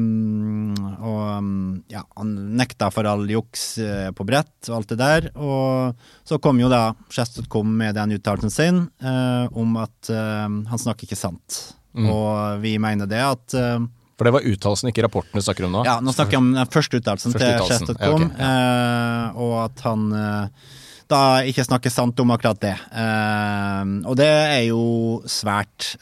um, 0.00 0.72
og 1.04 1.24
um, 1.36 1.48
ja, 1.92 2.00
han 2.16 2.30
nekta 2.56 2.88
for 2.92 3.04
all 3.08 3.26
juks 3.28 3.74
eh, 3.82 4.08
på 4.16 4.24
brett 4.24 4.70
og 4.70 4.78
alt 4.78 4.94
det 4.94 4.98
der. 5.00 5.26
Og 5.36 6.06
så 6.24 6.38
kom 6.40 6.62
jo 6.62 6.70
da 6.72 6.94
Chess.com 7.12 7.74
med 7.82 7.98
den 7.98 8.16
uttalelsen 8.16 8.54
sin 8.54 8.80
eh, 9.04 9.44
om 9.52 9.76
at 9.82 10.08
eh, 10.12 10.48
han 10.48 10.80
snakker 10.80 11.04
ikke 11.04 11.20
sant. 11.20 11.60
Mm. 11.92 12.08
Og 12.08 12.64
vi 12.64 12.78
mener 12.80 13.10
det 13.10 13.20
at 13.20 13.58
eh, 13.60 13.84
For 14.14 14.28
det 14.28 14.32
var 14.36 14.44
uttalelsen, 14.46 14.90
ikke 14.92 15.02
rapporten 15.08 15.40
du 15.40 15.42
snakker 15.42 15.66
om 15.66 15.72
nå? 15.74 15.80
Ja, 15.88 15.96
nå 16.04 16.12
snakker 16.14 16.36
jeg 16.36 16.42
om 16.44 16.52
den 16.54 16.70
første 16.70 17.00
uttalelsen 17.00 17.34
til 17.34 17.64
Chess.com, 17.66 17.96
ja, 17.98 18.10
okay. 18.14 18.46
eh, 18.46 19.40
og 19.42 19.54
at 19.64 19.82
han 19.88 20.04
eh, 20.14 20.70
da 21.10 21.20
ikke 21.50 21.64
snakker 21.66 21.90
sant 21.92 22.22
om 22.22 22.30
akkurat 22.30 22.60
det. 22.62 22.76
Eh, 22.94 23.90
og 24.06 24.14
det 24.20 24.28
er 24.30 24.62
jo 24.68 24.84
svært. 25.26 25.96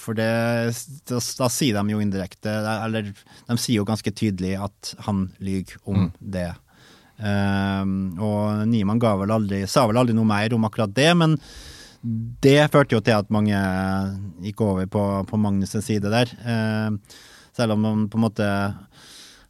for 0.00 0.16
det, 0.16 0.30
da, 1.10 1.18
da 1.20 1.48
sier 1.52 1.76
de 1.76 1.92
jo 1.92 2.00
indirekte, 2.00 2.54
eller 2.86 3.10
de 3.12 3.58
sier 3.60 3.82
jo 3.82 3.88
ganske 3.88 4.10
tydelig 4.16 4.54
at 4.64 4.94
han 5.06 5.26
lyver 5.44 5.76
om 5.84 6.06
Mm. 6.06 6.10
det. 6.20 6.48
Og 7.20 8.62
Niemann 8.66 9.00
vel 9.02 9.30
aldri, 9.34 9.66
sa 9.68 9.84
vel 9.86 10.00
aldri 10.00 10.14
noe 10.16 10.24
mer 10.24 10.54
om 10.56 10.64
akkurat 10.64 10.94
det, 10.96 11.10
men 11.20 11.36
det 12.02 12.70
førte 12.72 12.96
jo 12.96 13.02
til 13.04 13.12
at 13.18 13.28
mange 13.32 13.56
gikk 14.44 14.60
over 14.64 14.86
på, 14.88 15.02
på 15.28 15.36
Magnus' 15.40 15.80
side 15.84 16.08
der. 16.12 16.30
Eh, 16.40 17.16
selv 17.56 17.74
om 17.76 17.82
man 17.84 18.06
på 18.08 18.16
en 18.16 18.24
måte 18.24 18.46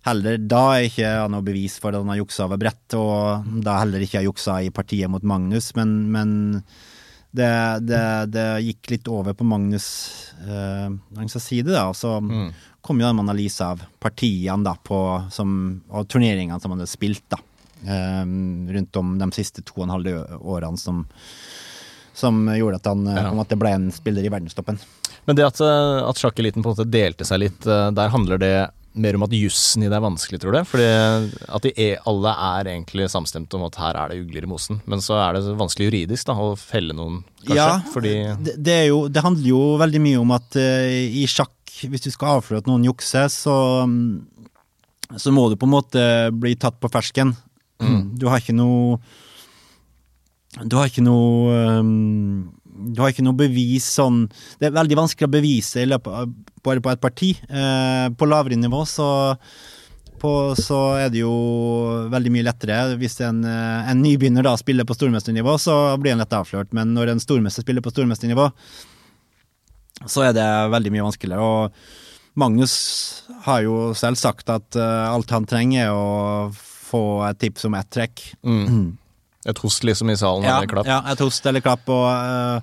heller 0.06 0.38
da 0.40 0.62
ikke 0.80 1.04
har 1.04 1.28
noe 1.30 1.44
bevis 1.44 1.76
for 1.78 1.92
at 1.92 2.00
han 2.00 2.08
har 2.10 2.22
juksa 2.22 2.46
over 2.48 2.58
brett, 2.58 2.96
og 2.96 3.44
da 3.62 3.76
heller 3.82 4.02
ikke 4.02 4.18
har 4.22 4.26
juksa 4.26 4.56
i 4.64 4.70
partiet 4.74 5.12
mot 5.12 5.22
Magnus, 5.28 5.70
men, 5.76 5.92
men 6.10 6.32
det, 7.36 7.50
det, 7.86 8.00
det 8.34 8.46
gikk 8.64 8.90
litt 8.96 9.10
over 9.12 9.36
på 9.36 9.46
Magnus 9.46 9.86
eh, 10.42 10.88
side, 11.36 11.70
da. 11.70 11.90
Så 11.94 12.16
Mm. 12.20 12.50
kom 12.82 12.98
jo 13.00 13.06
en 13.06 13.20
analyse 13.20 13.60
av 13.62 13.82
partiene 14.00 14.64
da, 14.64 14.72
på, 14.74 14.98
som, 15.30 15.82
og 15.92 16.08
turneringene 16.08 16.58
som 16.60 16.72
han 16.72 16.80
hadde 16.80 16.90
spilt 16.90 17.22
da, 17.30 17.38
eh, 17.84 18.24
rundt 18.74 18.96
om 18.96 19.18
de 19.20 19.30
siste 19.36 19.62
to 19.62 19.76
og 19.76 19.84
en 19.86 19.94
halv 19.98 20.40
årene 20.40 20.80
som, 20.80 21.04
som 22.20 22.42
gjorde 22.52 22.80
at 22.82 22.90
han 22.90 23.06
eh, 23.08 23.22
Ja. 23.24 23.30
måte 23.36 23.56
ble 23.58 23.72
en 23.76 23.88
spiller 23.94 24.26
i 24.26 24.32
verdenstoppen. 24.32 24.78
Men 25.28 25.36
det 25.38 25.46
at, 25.48 25.60
eh, 25.64 26.02
at 26.08 26.20
sjakkeliten 26.20 26.62
på 26.64 26.70
en 26.70 26.76
måte 26.76 26.90
delte 26.90 27.26
seg 27.28 27.42
litt, 27.46 27.66
eh, 27.66 27.88
der 27.96 28.12
handler 28.12 28.40
det 28.40 28.54
mer 29.00 29.14
om 29.14 29.22
at 29.22 29.30
jussen 29.30 29.84
i 29.84 29.88
det 29.88 29.94
er 29.94 30.02
vanskelig, 30.02 30.40
tror 30.42 30.56
du? 30.56 30.64
Fordi 30.66 30.86
at 31.54 31.62
de 31.62 31.70
er, 31.78 32.00
alle 32.10 32.32
er 32.34 32.70
egentlig 32.72 33.04
samstemte 33.12 33.54
om 33.54 33.62
at 33.68 33.76
her 33.78 33.94
er 34.00 34.10
det 34.10 34.16
ugler 34.24 34.42
i 34.42 34.50
mosen. 34.50 34.80
Men 34.90 34.98
så 35.04 35.14
er 35.14 35.36
det 35.36 35.44
vanskelig 35.60 35.86
juridisk 35.92 36.26
da, 36.26 36.34
å 36.34 36.56
felle 36.58 36.96
noen, 36.98 37.20
kanskje. 37.44 37.54
Ja, 37.60 37.68
Fordi 37.94 38.14
det, 38.48 38.56
det, 38.58 38.78
jo, 38.88 39.04
det 39.06 39.22
handler 39.22 39.46
jo 39.46 39.60
veldig 39.78 40.00
mye 40.02 40.18
om 40.24 40.34
at 40.34 40.58
uh, 40.58 40.90
i 40.90 41.22
sjakk, 41.30 41.54
hvis 41.86 42.02
du 42.02 42.10
skal 42.10 42.40
avsløre 42.40 42.64
at 42.64 42.66
noen 42.72 42.88
jukser, 42.88 43.30
så, 43.30 43.54
um, 43.86 44.26
så 45.14 45.30
må 45.38 45.46
du 45.52 45.54
på 45.60 45.70
en 45.70 45.76
måte 45.78 46.02
bli 46.34 46.56
tatt 46.58 46.82
på 46.82 46.90
fersken. 46.90 47.36
Du 48.18 48.26
har 48.28 48.42
ikke 48.42 48.58
noe 48.58 48.98
Du 50.58 50.76
har 50.76 50.88
ikke 50.90 51.04
noe 51.04 51.58
um, 51.78 52.50
Du 52.90 52.98
har 53.02 53.12
ikke 53.12 53.22
noe 53.22 53.38
bevis 53.38 53.86
sånn 53.86 54.24
Det 54.58 54.66
er 54.66 54.74
veldig 54.74 54.98
vanskelig 54.98 55.28
å 55.28 55.34
bevise 55.36 55.84
løpet 55.86 56.32
bare 56.66 56.82
på 56.84 56.90
et 56.90 57.00
parti. 57.00 57.28
Eh, 57.48 58.06
på 58.12 58.26
lavere 58.28 58.58
nivå 58.60 58.82
så 58.84 59.06
på, 60.20 60.32
så 60.52 60.80
er 61.00 61.08
det 61.08 61.22
jo 61.22 61.32
veldig 62.12 62.32
mye 62.34 62.44
lettere. 62.44 62.76
Hvis 63.00 63.16
en, 63.24 63.38
eh, 63.48 63.88
en 63.88 64.02
nybegynner 64.02 64.44
da 64.44 64.52
spiller 64.60 64.84
på 64.84 64.92
stormesternivå, 64.98 65.54
så 65.56 65.96
blir 65.96 66.12
en 66.12 66.20
lett 66.20 66.36
avslørt. 66.36 66.74
Men 66.76 66.92
når 66.92 67.14
en 67.14 67.22
stormester 67.24 67.64
spiller 67.64 67.80
på 67.80 67.94
stormesternivå, 67.94 68.50
så 70.04 70.28
er 70.28 70.36
det 70.36 70.48
veldig 70.76 70.92
mye 70.92 71.06
vanskeligere. 71.08 71.40
Og 71.40 71.72
Magnus 72.36 72.74
har 73.46 73.64
jo 73.64 73.94
selv 73.96 74.20
sagt 74.20 74.52
at 74.52 74.76
uh, 74.76 75.08
alt 75.10 75.32
han 75.34 75.48
trenger, 75.48 75.88
er 75.88 75.96
å 75.96 76.52
få 76.52 77.22
et 77.28 77.40
tips 77.40 77.66
om 77.68 77.80
ett 77.80 77.90
trekk. 77.90 78.22
mm, 78.44 78.98
Et 79.48 79.58
host 79.64 79.84
liksom 79.86 80.10
i 80.12 80.18
salen 80.20 80.44
Ja, 80.44 80.58
eller 80.58 80.68
klapp. 80.68 80.86
ja, 80.88 81.00
et 81.12 81.22
host 81.22 81.46
eller 81.48 81.64
klapp, 81.64 81.88
og 81.88 82.04
uh, 82.04 82.60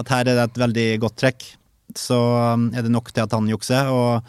at 0.00 0.10
her 0.14 0.24
er 0.24 0.32
det 0.38 0.48
et 0.48 0.60
veldig 0.62 0.88
godt 1.04 1.18
trekk. 1.20 1.46
Så 1.96 2.16
um, 2.16 2.70
er 2.74 2.82
det 2.86 2.92
nok 2.92 3.12
til 3.12 3.26
at 3.26 3.36
han 3.36 3.48
jukser. 3.50 3.90
og 3.92 4.24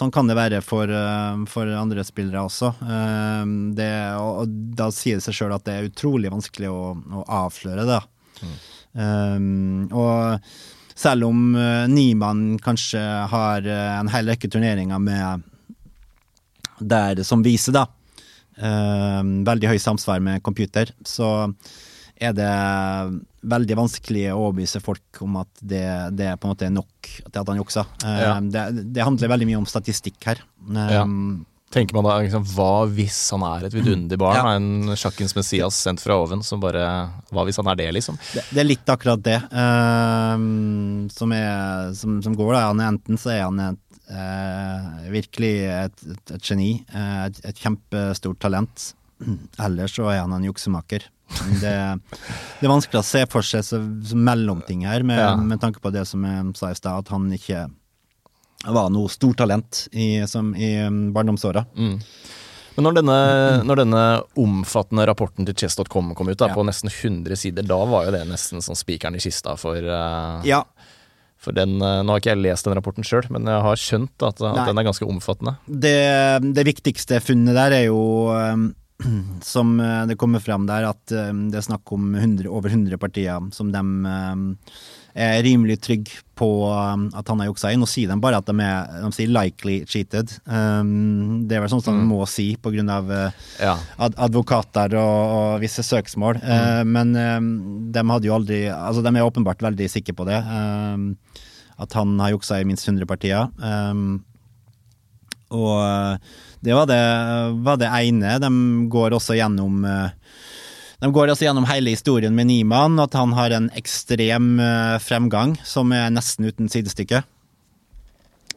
Sånn 0.00 0.12
kan 0.14 0.30
det 0.30 0.36
være 0.38 0.62
for, 0.64 0.88
uh, 0.88 1.42
for 1.50 1.68
andre 1.76 2.04
spillere 2.06 2.46
også. 2.46 2.70
Uh, 2.80 3.42
det, 3.76 3.90
og, 4.16 4.44
og 4.44 4.54
da 4.78 4.88
sier 4.94 5.18
det 5.18 5.26
seg 5.26 5.36
sjøl 5.36 5.56
at 5.58 5.66
det 5.66 5.74
er 5.76 5.90
utrolig 5.90 6.32
vanskelig 6.32 6.70
å, 6.72 6.94
å 7.20 7.26
avsløre 7.42 7.86
det. 7.88 8.00
Eh, 8.90 9.42
og 9.94 10.46
selv 10.98 11.28
om 11.28 11.52
Niemann 11.92 12.56
kanskje 12.64 12.98
har 13.30 13.68
en 13.68 14.08
hel 14.10 14.32
rekke 14.32 14.48
turneringer 14.50 14.98
med 14.98 15.44
der 16.80 17.20
som 17.28 17.44
viser, 17.44 17.76
da, 17.76 17.84
veldig 18.60 19.68
høy 19.72 19.78
samsvar 19.80 20.20
med 20.20 20.42
computer, 20.44 20.90
så 21.06 21.52
er 22.20 22.34
det 22.36 22.50
veldig 23.48 23.76
vanskelig 23.78 24.26
å 24.34 24.40
overbevise 24.50 24.82
folk 24.84 25.22
om 25.24 25.38
at 25.40 25.48
det, 25.64 25.86
det 26.18 26.34
på 26.36 26.44
en 26.44 26.52
måte 26.52 26.66
er 26.68 26.74
nok 26.74 27.08
til 27.22 27.38
at 27.40 27.48
han 27.48 27.60
juksa. 27.62 27.86
Eh, 28.04 28.18
Ja. 28.26 28.34
det, 28.44 28.64
det 28.92 29.06
handler 29.06 29.32
veldig 29.32 29.46
mye 29.48 29.60
om 29.62 29.68
statistikk 29.70 30.18
her. 30.28 30.42
Eh, 30.68 30.92
Ja. 30.98 31.06
Tenker 31.70 31.94
man 31.94 32.02
da 32.02 32.16
liksom, 32.18 32.42
Hva 32.50 32.82
hvis 32.90 33.30
han 33.30 33.44
er 33.46 33.68
et 33.68 33.72
vidunderlig 33.76 34.18
barn? 34.18 34.34
Ja. 34.36 34.54
En 34.58 34.96
sjakkens 34.98 35.36
Messias 35.38 35.76
sendt 35.78 36.02
fra 36.02 36.16
oven 36.18 36.42
som 36.42 36.58
bare 36.58 36.82
Hva 37.30 37.44
hvis 37.46 37.60
han 37.62 37.68
er 37.70 37.76
det, 37.78 37.86
liksom? 37.94 38.18
det, 38.34 38.42
det 38.50 38.58
er 38.58 38.66
litt 38.66 38.90
akkurat 38.90 39.22
det 39.22 39.36
uh, 39.54 40.34
som, 41.14 41.30
er, 41.32 41.92
som, 41.94 42.18
som 42.26 42.34
går. 42.34 42.52
Da. 42.56 42.64
Han 42.72 42.82
er 42.82 42.90
enten 42.90 43.20
så 43.22 43.30
er 43.36 43.44
han 43.46 43.62
et, 43.62 43.78
eh, 43.78 43.89
virkelig 45.12 45.52
et, 45.70 46.02
et, 46.14 46.32
et 46.36 46.42
geni, 46.50 46.70
eh, 46.90 47.24
et, 47.28 47.40
et 47.50 47.62
kjempestort 47.62 48.38
talent. 48.42 48.86
Ellers 49.66 49.94
så 49.96 50.08
er 50.12 50.22
han 50.24 50.32
en 50.36 50.46
juksemaker. 50.48 51.06
Det, 51.60 51.74
det 52.58 52.66
er 52.66 52.72
vanskelig 52.72 52.98
å 52.98 53.06
se 53.06 53.20
for 53.30 53.46
seg 53.46 53.62
så, 53.62 53.78
så 54.02 54.16
mellomting 54.18 54.82
her, 54.88 55.04
med, 55.06 55.20
Ja. 55.22 55.36
med 55.38 55.60
tanke 55.62 55.78
på 55.84 55.92
det 55.94 56.02
som 56.10 56.24
jeg 56.26 56.56
sa 56.58 56.72
i 56.72 56.78
stad, 56.78 57.04
at 57.04 57.12
han 57.14 57.28
ikke 57.36 57.68
var 58.66 58.90
noe 58.92 59.08
stort 59.08 59.38
talent 59.40 59.84
i, 59.92 60.18
som, 60.28 60.50
i 60.58 60.72
um, 60.84 61.12
barndomsåra. 61.14 61.62
Mm. 61.78 61.94
Men 62.74 62.86
når 62.88 62.98
denne, 62.98 63.14
når 63.70 63.80
denne 63.84 64.02
omfattende 64.42 65.06
rapporten 65.08 65.46
til 65.48 65.54
chess.com 65.62 66.10
kom 66.18 66.32
ut, 66.32 66.38
da, 66.42 66.50
Ja. 66.50 66.56
på 66.58 66.66
nesten 66.66 66.90
100 66.90 67.38
sider, 67.40 67.62
da 67.68 67.78
var 67.88 68.08
jo 68.08 68.16
det 68.18 68.24
nesten 68.28 68.60
som 68.64 68.74
spikeren 68.76 69.16
i 69.16 69.22
kista 69.22 69.54
for, 69.60 69.78
uh... 69.86 70.42
Ja, 70.48 70.64
for 71.40 71.56
den 71.56 71.78
eh, 71.80 72.00
Nå 72.04 72.12
har 72.12 72.22
ikke 72.22 72.34
jeg 72.34 72.42
lest 72.44 72.68
den 72.68 72.76
rapporten 72.76 73.06
sjøl, 73.06 73.26
men 73.32 73.48
jeg 73.48 73.64
har 73.64 73.80
skjønt 73.80 74.26
at, 74.26 74.42
at 74.44 74.60
den 74.68 74.80
er 74.80 74.86
ganske 74.86 75.08
omfattende. 75.08 75.56
det, 75.66 75.96
det 76.56 76.66
viktigste 76.68 77.22
funnet 77.24 77.56
der 77.56 77.78
er 77.80 77.86
jo 77.88 78.02
um, 78.28 78.70
som 79.52 79.74
uh, 79.80 80.06
det 80.06 80.16
kommer 80.20 80.42
frem 80.44 80.66
der, 80.68 80.88
at 80.90 81.12
um, 81.30 81.46
det 81.52 81.60
er 81.60 81.66
snakk 81.68 81.92
om 81.96 82.14
100, 82.14 82.48
over 82.50 82.68
100 82.72 82.98
partier 83.00 83.50
som 83.56 83.70
de 83.72 83.80
um, 83.82 84.48
er 85.14 85.40
rimelig 85.42 85.80
trygge 85.82 86.20
på 86.38 86.46
at 86.70 87.26
han 87.28 87.40
har 87.42 87.48
juksa 87.48 87.72
i. 87.74 87.76
Nå 87.76 87.84
sier 87.90 88.08
de 88.08 88.14
bare 88.22 88.38
at 88.38 88.46
de, 88.46 88.54
er, 88.62 88.92
de 89.02 89.08
sier 89.12 89.28
'likely 89.34 89.80
cheated'. 89.84 90.30
Det 90.46 91.56
er 91.56 91.64
vel 91.64 91.68
sånn 91.72 91.82
som 91.82 91.98
de 91.98 92.04
må 92.06 92.20
si 92.30 92.52
på 92.54 92.70
grunn 92.70 92.88
av 92.94 93.10
uh, 93.10 93.32
Ja. 93.58 93.74
ad 93.98 94.14
advokater 94.16 94.94
og, 94.94 95.34
og 95.34 95.60
visse 95.64 95.82
søksmål. 95.82 96.38
Eh, 96.40 96.84
men 96.86 97.10
eh, 97.18 97.40
de 97.90 98.06
hadde 98.06 98.30
jo 98.30 98.36
aldri 98.38 98.60
Altså, 98.70 99.02
de 99.02 99.10
er 99.10 99.26
åpenbart 99.26 99.60
veldig 99.66 99.90
sikre 99.90 100.14
på 100.14 100.24
det. 100.30 100.38
eh, 100.38 100.96
at 101.80 101.92
han 101.98 102.14
har 102.20 102.30
juksa 102.36 102.60
i 102.60 102.64
minst 102.70 102.86
100 102.88 103.04
partier. 103.10 103.50
Eh, 103.58 103.94
og 105.50 105.74
eh, 105.82 106.18
det 106.60 106.76
var 106.76 106.88
det, 106.90 107.00
var 107.64 107.78
det 107.80 107.88
ene. 107.88 108.36
De 108.42 108.50
går 108.92 109.16
også 109.16 109.38
gjennom 109.38 109.84
eh, 109.88 110.10
de 111.00 111.08
går 111.16 111.30
altså 111.32 111.46
gjennom 111.46 111.64
hele 111.64 111.94
historien 111.94 112.34
med 112.36 112.50
Niemann, 112.50 112.98
at 113.00 113.14
han 113.16 113.32
har 113.32 113.54
en 113.56 113.70
ekstrem 113.78 114.58
eh, 114.60 114.98
fremgang 115.00 115.54
som 115.64 115.94
er 115.96 116.10
nesten 116.12 116.50
uten 116.50 116.68
sidestykke. 116.68 117.22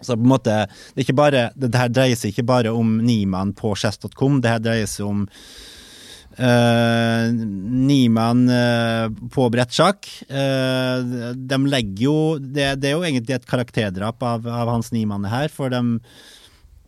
Så 0.03 0.17
på 0.17 0.25
en 0.25 0.33
måte, 0.33 0.55
det, 0.93 1.05
ikke 1.05 1.15
bare, 1.15 1.51
det 1.55 1.71
her 1.79 1.91
dreier 1.91 2.19
seg 2.19 2.33
ikke 2.33 2.49
bare 2.49 2.73
om 2.75 2.97
Niemann 3.05 3.53
på 3.55 3.71
chess.com, 3.79 4.41
det 4.43 4.51
her 4.51 4.65
dreier 4.65 4.89
seg 4.91 5.07
om 5.07 5.21
uh, 5.23 5.27
Niemann 7.31 8.43
uh, 8.51 9.07
på 9.31 9.47
brettsjakk. 9.53 10.09
Uh, 10.27 11.31
de 11.31 11.61
legger 11.71 12.03
jo 12.03 12.17
det, 12.41 12.73
det 12.83 12.91
er 12.91 12.97
jo 12.97 13.07
egentlig 13.07 13.37
et 13.37 13.47
karakterdrap 13.47 14.19
av, 14.27 14.43
av 14.43 14.67
Hans 14.75 14.91
Niemann 14.91 15.23
her, 15.31 15.47
for 15.53 15.71
de, 15.71 16.01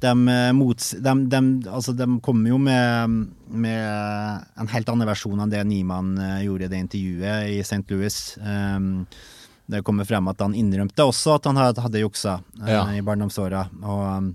de, 0.03 0.11
eh, 0.27 0.51
mots, 0.53 0.91
de, 0.91 1.13
de, 1.31 1.41
altså 1.71 1.93
de 1.95 2.07
kommer 2.23 2.51
jo 2.51 2.59
med, 2.61 3.15
med 3.47 3.85
en 4.59 4.71
helt 4.73 4.89
annen 4.91 5.07
versjon 5.07 5.39
enn 5.39 5.53
det 5.53 5.63
Niemann 5.67 6.15
eh, 6.19 6.43
gjorde 6.45 6.67
i 6.67 6.73
det 6.73 6.81
intervjuet 6.83 7.53
i 7.53 7.59
St. 7.63 7.83
Louis. 7.91 8.17
Um, 8.41 9.05
det 9.71 9.81
kommer 9.87 10.05
frem 10.05 10.27
at 10.29 10.43
han 10.43 10.53
innrømte 10.57 11.07
også 11.07 11.37
at 11.39 11.47
han 11.49 11.57
hadde, 11.57 11.81
hadde 11.81 12.03
juksa 12.03 12.37
ja. 12.59 12.83
uh, 12.83 12.91
i 12.97 13.03
barndomsåra. 13.05 13.65
Og 13.81 14.03
um, 14.05 14.33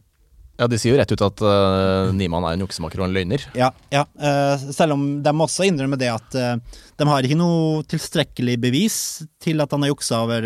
Ja, 0.61 0.67
De 0.69 0.77
sier 0.77 0.93
jo 0.93 0.99
rett 1.01 1.13
ut 1.15 1.23
at 1.25 1.41
uh, 1.41 2.11
Niemann 2.13 2.45
er 2.45 2.53
en 2.53 2.63
juksemaker 2.67 3.01
og 3.01 3.07
en 3.07 3.15
løgner. 3.17 3.47
Ja, 3.57 3.71
ja. 3.89 4.03
Uh, 4.21 4.61
selv 4.77 4.93
om 4.93 5.05
de 5.25 5.33
også 5.33 5.65
innrømmer 5.65 5.97
det 6.01 6.11
at 6.13 6.37
uh, 6.37 6.81
de 7.01 7.07
har 7.09 7.25
ikke 7.25 7.39
noe 7.41 7.81
tilstrekkelig 7.89 8.59
bevis 8.61 8.97
til 9.41 9.65
at 9.65 9.73
han 9.73 9.87
har 9.87 9.95
juksa 9.95 10.19
over, 10.21 10.45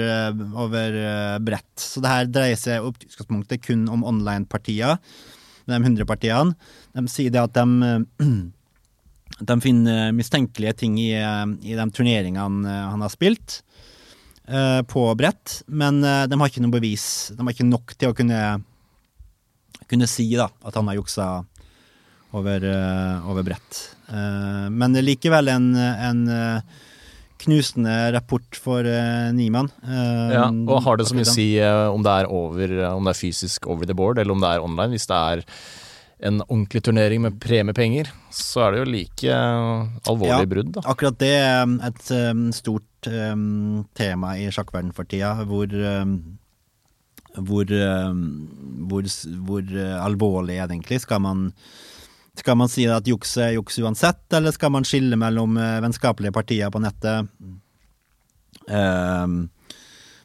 over 0.54 0.98
brett. 1.42 1.72
Så 1.82 1.98
det 2.04 2.12
her 2.12 2.28
dreier 2.30 2.60
seg 2.60 2.78
i 2.78 2.92
utgangspunktet 2.92 3.64
kun 3.64 3.88
om 3.90 4.04
online-partier, 4.06 5.00
de 5.66 5.80
100 5.80 6.06
partiene. 6.06 6.54
De 6.94 7.02
sier 7.10 7.34
det 7.34 7.42
at 7.42 7.58
de, 7.58 8.28
de 9.50 9.56
finner 9.64 10.14
mistenkelige 10.14 10.76
ting 10.84 11.00
i, 11.02 11.10
i 11.18 11.74
de 11.74 11.88
turneringene 11.90 12.76
han 12.92 13.02
har 13.02 13.10
spilt 13.10 13.64
på 14.44 15.02
brett, 15.18 15.56
men 15.66 16.02
de 16.04 16.38
har 16.38 16.52
ikke 16.52 16.62
noe 16.62 16.76
bevis. 16.76 17.08
De 17.34 17.40
har 17.40 17.50
ikke 17.50 17.66
nok 17.66 17.96
til 17.98 18.12
å 18.12 18.16
kunne 18.16 18.40
kunne 19.94 20.10
si 20.10 20.28
da, 20.36 20.50
at 20.66 20.76
han 20.76 20.90
har 20.90 20.98
juksa 21.00 21.28
over, 22.34 22.64
uh, 22.66 23.30
over 23.30 23.46
brett. 23.46 23.84
Uh, 24.08 24.66
men 24.74 24.98
likevel 25.04 25.52
en, 25.52 25.70
en 25.78 26.24
uh, 26.28 26.82
knusende 27.44 27.94
rapport 28.14 28.56
for 28.56 28.86
Niemann. 29.36 29.68
ja, 29.84 30.46
og 30.48 30.78
har 30.86 30.96
det 30.96 31.08
så 31.10 31.16
mye 31.16 31.26
å 31.26 31.34
si 31.34 31.48
om 31.60 32.04
det, 32.04 32.12
er 32.22 32.30
over, 32.32 32.76
om 32.94 33.04
det 33.04 33.12
er 33.12 33.18
fysisk 33.18 33.66
over 33.68 33.84
the 33.84 33.96
board, 33.96 34.20
eller 34.22 34.32
om 34.32 34.40
det 34.40 34.52
er 34.54 34.64
online? 34.64 34.94
Hvis 34.94 35.10
det 35.10 35.18
er 35.18 35.42
en 36.24 36.40
ordentlig 36.46 36.80
turnering 36.86 37.20
med 37.26 37.36
premiepenger, 37.42 38.08
så 38.32 38.64
er 38.64 38.72
det 38.72 38.80
jo 38.80 38.86
like 38.94 39.34
alvorlig 39.34 40.46
ja, 40.46 40.50
brudd. 40.54 40.70
Da. 40.78 40.86
Akkurat 40.94 41.18
det 41.20 41.34
er 41.36 41.74
et 41.90 42.14
um, 42.30 42.46
stort 42.54 43.10
um, 43.10 43.84
tema 43.98 44.32
i 44.40 44.48
sjakkverden 44.54 44.94
for 44.96 45.10
tida, 45.10 45.34
hvor 45.44 45.68
um, 45.68 46.16
hvor, 47.42 47.72
eh, 47.72 48.12
hvor, 48.88 49.08
hvor, 49.46 49.62
eh, 49.62 50.04
alvorlig 50.04 50.58
er 50.58 50.68
det 50.68 50.78
egentlig? 50.78 51.00
Skal 51.02 51.20
man, 51.24 51.48
skal 52.38 52.58
man 52.60 52.70
si 52.70 52.86
at 52.90 53.08
juks 53.08 53.36
er 53.42 53.56
juks 53.56 53.78
uansett, 53.82 54.24
eller 54.32 54.54
skal 54.54 54.72
man 54.74 54.86
skille 54.86 55.18
mellom 55.18 55.58
eh, 55.58 55.80
vennskapelige 55.84 56.34
partier 56.34 56.70
på 56.70 56.82
nettet? 56.84 57.30
Um, 58.64 59.48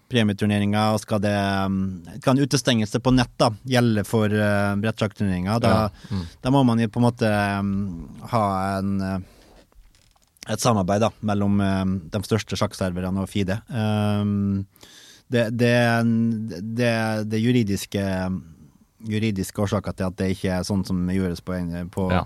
premieturneringer, 0.10 0.94
og 0.96 1.02
skal 1.04 1.20
det 1.20 1.34
Kan 2.24 2.40
utestengelse 2.40 3.02
på 3.04 3.12
nett 3.12 3.34
da 3.38 3.50
gjelde 3.68 4.06
for 4.08 4.32
uh, 4.32 4.78
brettsjakkturneringer? 4.80 5.60
Da, 5.60 5.74
ja. 5.76 6.16
mm. 6.16 6.24
da, 6.42 6.54
må 6.56 6.64
man 6.64 6.80
jo 6.80 6.88
på 6.90 7.02
en 7.02 7.06
måte 7.10 7.34
um, 7.60 7.74
ha 8.32 8.46
en 8.78 9.26
et 10.50 10.62
samarbeid 10.64 11.04
da, 11.04 11.12
mellom 11.30 11.60
um, 11.62 11.92
de 12.10 12.22
største 12.26 12.58
sjakkserverne 12.58 13.22
og 13.22 13.30
FIDE. 13.30 13.60
Um, 13.70 14.64
det, 15.30 15.50
det, 15.62 15.76
det, 16.78 16.94
det 17.30 17.42
juridiske, 17.42 18.04
juridiske 19.10 19.62
årsaker 19.62 19.94
til 19.96 20.10
at 20.10 20.18
det 20.18 20.32
ikke 20.34 20.56
er 20.58 20.66
sånn 20.68 20.82
som 20.88 21.04
gjøres 21.14 21.44
på, 21.46 21.58
på 21.94 22.10
ja. 22.12 22.24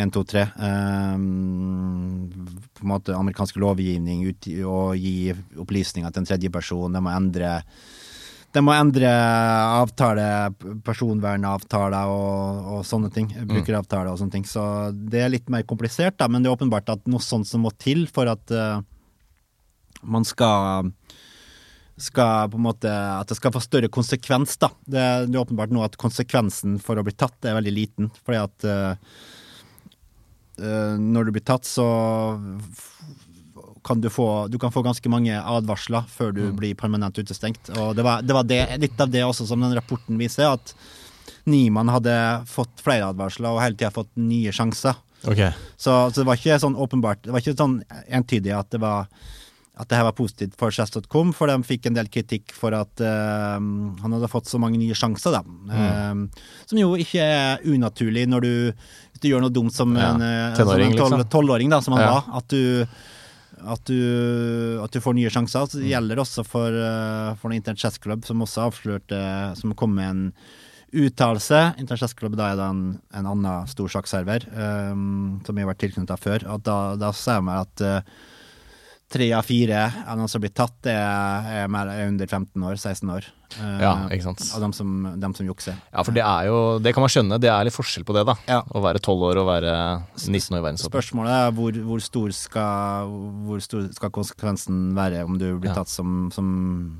1, 0.00 0.12
2, 0.14 0.24
3. 0.32 0.44
Um, 0.56 2.30
på 2.76 2.84
en 2.86 2.92
måte 2.92 3.16
amerikansk 3.16 3.58
lovgivning 3.60 4.22
ut, 4.30 4.48
og 4.64 4.94
gi 4.96 5.32
opplysninger 5.60 6.12
til 6.12 6.22
en 6.22 6.30
tredjeperson. 6.30 6.94
Det 6.96 7.02
må 7.04 7.12
endre 7.14 7.58
det 8.50 8.62
må 8.66 8.72
endre 8.74 9.06
avtale, 9.78 10.24
personvernavtaler 10.82 12.10
og, 12.10 12.70
og 12.74 12.80
sånne 12.86 13.12
ting. 13.14 13.28
Mm. 13.30 13.44
Brukeravtaler 13.52 14.10
og 14.10 14.18
sånne 14.18 14.34
ting. 14.38 14.46
Så 14.48 14.62
det 14.90 15.22
er 15.22 15.30
litt 15.30 15.52
mer 15.52 15.62
komplisert, 15.68 16.16
da, 16.18 16.26
men 16.26 16.42
det 16.42 16.50
er 16.50 16.56
åpenbart 16.56 16.90
at 16.96 17.04
noe 17.10 17.22
sånt 17.22 17.46
som 17.46 17.62
må 17.62 17.70
til 17.78 18.08
for 18.10 18.30
at 18.32 18.50
uh, 18.50 18.80
man 20.02 20.26
skal 20.26 20.90
skal 22.02 22.50
på 22.50 22.58
en 22.58 22.64
måte, 22.64 22.90
at 22.90 23.28
det 23.30 23.36
skal 23.38 23.52
få 23.54 23.62
større 23.64 23.90
konsekvens. 23.92 24.56
da. 24.60 24.70
Det, 24.84 25.04
det, 25.28 25.34
er 25.34 25.42
åpenbart 25.42 25.72
nå 25.74 25.84
at 25.84 25.98
konsekvensen 26.00 26.78
for 26.82 26.98
å 26.98 27.04
bli 27.06 27.14
tatt 27.16 27.44
er 27.44 27.58
veldig 27.58 27.74
liten. 27.76 28.10
fordi 28.24 28.40
at 28.40 28.68
uh, 28.68 28.94
når 31.00 31.28
du 31.28 31.34
blir 31.36 31.44
tatt, 31.46 31.64
så 31.64 31.86
kan 33.80 34.00
du 34.00 34.10
få 34.12 34.48
Du 34.52 34.58
kan 34.58 34.72
få 34.72 34.82
ganske 34.84 35.08
mange 35.08 35.32
advarsler 35.32 36.04
før 36.12 36.34
du 36.36 36.42
mm. 36.50 36.56
blir 36.56 36.74
permanent 36.76 37.18
utestengt. 37.18 37.70
Og 37.78 37.94
det 37.96 38.04
var, 38.04 38.22
det 38.22 38.36
var 38.36 38.44
det, 38.44 38.64
litt 38.82 39.00
av 39.00 39.10
det 39.12 39.24
også 39.24 39.46
som 39.48 39.62
den 39.64 39.76
rapporten 39.76 40.20
viser, 40.20 40.52
at 40.52 40.74
Niemann 41.48 41.88
hadde 41.88 42.14
fått 42.50 42.82
flere 42.84 43.08
advarsler 43.10 43.54
og 43.54 43.62
hele 43.62 43.78
tida 43.78 43.92
fått 43.94 44.12
nye 44.20 44.52
sjanser. 44.52 44.98
Okay. 45.24 45.52
Så, 45.76 45.92
så, 46.12 46.20
det 46.20 46.28
var 46.28 46.38
ikke 46.38 46.56
sånn 46.62 46.78
åpenbart 46.80 47.26
Det 47.26 47.32
var 47.34 47.42
ikke 47.42 47.52
sånn 47.52 47.74
entydig 48.08 48.54
at 48.56 48.70
det 48.72 48.78
var 48.80 49.10
at 49.80 49.88
det 49.88 49.96
her 49.96 50.04
var 50.04 50.16
positivt 50.16 50.56
for 50.60 50.74
chess.com, 50.74 51.32
for 51.36 51.48
de 51.48 51.56
fikk 51.64 51.88
en 51.88 51.96
del 51.96 52.10
kritikk 52.12 52.52
for 52.56 52.74
at 52.76 53.00
uh, 53.00 53.56
han 53.56 54.16
hadde 54.16 54.28
fått 54.28 54.50
så 54.50 54.60
mange 54.60 54.80
nye 54.80 54.96
sjanser, 54.96 55.32
da. 55.32 55.40
Mm. 55.40 55.70
Uh, 55.70 56.66
som 56.68 56.80
jo 56.80 56.90
ikke 57.00 57.24
er 57.24 57.64
unaturlig 57.64 58.26
når 58.28 58.44
du, 58.44 58.52
hvis 58.74 59.24
du 59.24 59.30
gjør 59.30 59.46
noe 59.46 59.54
dumt 59.54 59.74
som 59.74 59.96
ja. 59.96 60.12
en 60.12 60.26
eh, 60.26 60.58
tolvåring, 60.58 60.92
liksom. 60.98 61.72
da, 61.72 61.80
som 61.84 61.96
han 61.96 62.04
ja. 62.04 62.12
var. 62.12 62.28
At 62.40 62.52
du, 62.52 62.84
at, 63.60 63.88
du, 63.88 64.00
at 64.84 64.92
du 64.92 65.00
får 65.02 65.16
nye 65.16 65.32
sjanser. 65.32 65.64
Så 65.64 65.78
det 65.78 65.86
mm. 65.86 65.92
gjelder 65.94 66.22
også 66.24 66.44
for, 66.46 66.76
uh, 66.76 67.36
for 67.40 67.56
Internett 67.56 67.80
Chess 67.80 67.96
Club, 68.02 68.26
som 68.28 68.44
også 68.44 68.68
avslørte 68.68 69.20
Som 69.58 69.74
kom 69.78 69.96
med 69.96 70.10
en 70.10 70.26
uttalelse. 70.90 71.62
Internett 71.78 72.04
Chess 72.04 72.16
Club 72.18 72.36
da 72.38 72.50
er 72.50 72.60
det 72.60 72.68
en, 72.68 72.84
en 73.16 73.30
annen 73.32 73.70
stor 73.70 73.90
sjakkserver 73.92 74.44
um, 74.50 75.40
som 75.46 75.56
vi 75.56 75.64
har 75.64 75.70
vært 75.72 75.82
tilknyttet 75.86 76.22
før. 76.22 76.46
Og 76.52 76.64
da, 76.66 76.78
da 77.00 77.14
jeg 77.14 77.46
meg 77.46 77.64
at 77.64 77.86
uh, 77.86 78.28
tre 79.10 79.26
av 79.34 79.42
fire 79.46 79.82
av 80.06 80.18
noen 80.18 80.30
som 80.30 80.42
blir 80.42 80.52
tatt, 80.54 80.86
er, 80.86 81.50
er, 81.64 81.68
mer, 81.72 81.90
er 81.90 82.10
under 82.12 82.28
15 82.28 82.62
år, 82.62 82.76
16 82.78 83.10
år. 83.10 83.26
Uh, 83.56 83.80
ja, 83.82 83.92
ikke 84.14 84.28
sant. 84.28 84.44
Av 84.54 84.62
dem 84.62 84.74
som, 84.76 84.92
dem 85.18 85.34
som, 85.34 85.48
jukser. 85.48 85.74
Ja, 85.90 86.04
for 86.06 86.14
det 86.14 86.22
er 86.22 86.46
jo 86.46 86.58
Det 86.78 86.92
kan 86.94 87.02
man 87.02 87.10
skjønne, 87.10 87.40
det 87.42 87.48
er 87.50 87.66
litt 87.66 87.74
forskjell 87.74 88.06
på 88.06 88.14
det, 88.14 88.22
da. 88.28 88.36
Ja. 88.46 88.60
Å 88.62 88.82
være 88.84 89.02
12 89.02 89.24
år 89.26 89.40
og 89.42 89.48
være 89.50 89.74
19 90.14 90.54
år 90.54 90.60
i 90.60 90.64
verdenstoppen. 90.68 90.94
Spørsmålet 90.94 91.34
er 91.34 91.54
hvor, 91.58 91.80
hvor, 91.88 92.04
stor 92.04 92.34
skal, 92.36 93.14
hvor, 93.48 93.62
stor 93.66 93.88
skal, 93.96 94.14
konsekvensen 94.14 94.92
være 94.98 95.24
om 95.26 95.40
du 95.40 95.48
blir 95.56 95.72
ja. 95.72 95.80
tatt 95.82 95.90
som, 95.90 96.28
som, 96.34 96.50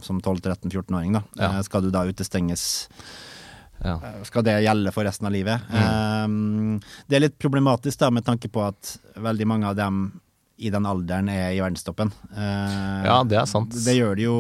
som 0.03 0.19
12-13-14-åring, 0.19 1.21
da. 1.21 1.27
Ja. 1.39 1.53
Uh, 1.55 1.61
skal 1.67 1.87
du 1.87 1.93
da 1.95 2.03
utestenges? 2.11 2.67
Ja. 3.81 3.95
Eh, 3.95 4.23
skal 4.29 4.45
det 4.45 4.59
gjelde 4.65 4.93
for 4.93 5.07
resten 5.09 5.29
av 5.29 5.33
livet? 5.33 5.71
Mm. 5.71 5.87
Um, 6.27 7.07
det 7.09 7.17
er 7.17 7.25
litt 7.25 7.39
problematisk 7.41 8.03
da 8.03 8.11
med 8.13 8.27
tanke 8.27 8.51
på 8.53 8.65
at 8.67 8.97
veldig 9.17 9.47
mange 9.49 9.71
av 9.71 9.79
dem 9.79 10.03
i 10.61 10.71
den 10.73 10.87
alderen 10.89 11.31
er 11.33 11.55
i 11.55 11.61
verdenstoppen. 11.63 12.13
Eh, 12.37 13.05
ja, 13.07 13.21
det 13.25 13.39
er 13.41 13.47
sant. 13.49 13.75
Det 13.87 13.95
gjør 13.97 14.19
det 14.19 14.27
jo, 14.27 14.39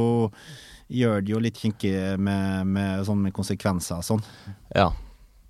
gjør 1.00 1.22
det 1.24 1.32
jo 1.32 1.40
litt 1.40 1.60
kinkig 1.60 1.94
med, 2.20 2.68
med, 2.68 3.04
sånn 3.08 3.22
med 3.24 3.34
konsekvenser 3.36 4.02
og 4.02 4.06
sånn. 4.06 4.24
Ja. 4.76 4.90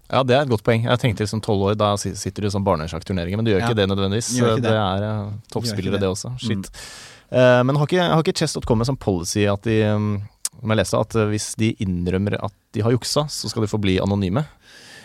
ja. 0.07 0.23
det 0.23 0.37
er 0.37 0.45
et 0.45 0.53
godt 0.53 0.65
poeng. 0.67 0.87
Jeg 0.87 1.03
tenkte 1.03 1.27
liksom 1.27 1.43
tolv 1.45 1.71
år, 1.73 1.79
da 1.81 1.93
sitter 1.99 2.47
du 2.47 2.51
i 2.51 2.55
sånn 2.55 2.67
barnesjakkturneringer, 2.67 3.41
men 3.41 3.49
du 3.49 3.55
gjør 3.55 3.65
ja. 3.65 3.71
ikke 3.71 3.81
det 3.83 3.89
nødvendigvis. 3.91 4.35
Ikke 4.39 4.59
det. 4.61 4.69
det. 4.69 4.77
er 4.79 5.07
uh, 5.09 5.33
toppspillere, 5.51 5.99
det. 5.99 6.05
det. 6.07 6.13
også. 6.15 6.35
Shit. 6.39 6.71
Mm. 6.71 7.41
Eh, 7.41 7.63
men 7.67 7.79
har 7.79 7.91
ikke, 7.91 8.07
har 8.15 8.23
ikke 8.25 8.39
Chess.com 8.43 8.83
en 8.83 8.93
sånn 8.93 9.01
policy 9.01 9.45
at 9.51 9.67
de 9.67 9.83
um, 9.91 10.13
jeg 10.61 10.77
leste 10.77 10.99
at 10.99 11.15
hvis 11.31 11.53
de 11.59 11.71
innrømmer 11.83 12.37
at 12.43 12.55
de 12.75 12.83
har 12.85 12.93
juksa, 12.95 13.25
så 13.31 13.51
skal 13.51 13.65
de 13.65 13.71
få 13.71 13.79
bli 13.83 13.99
anonyme? 14.03 14.43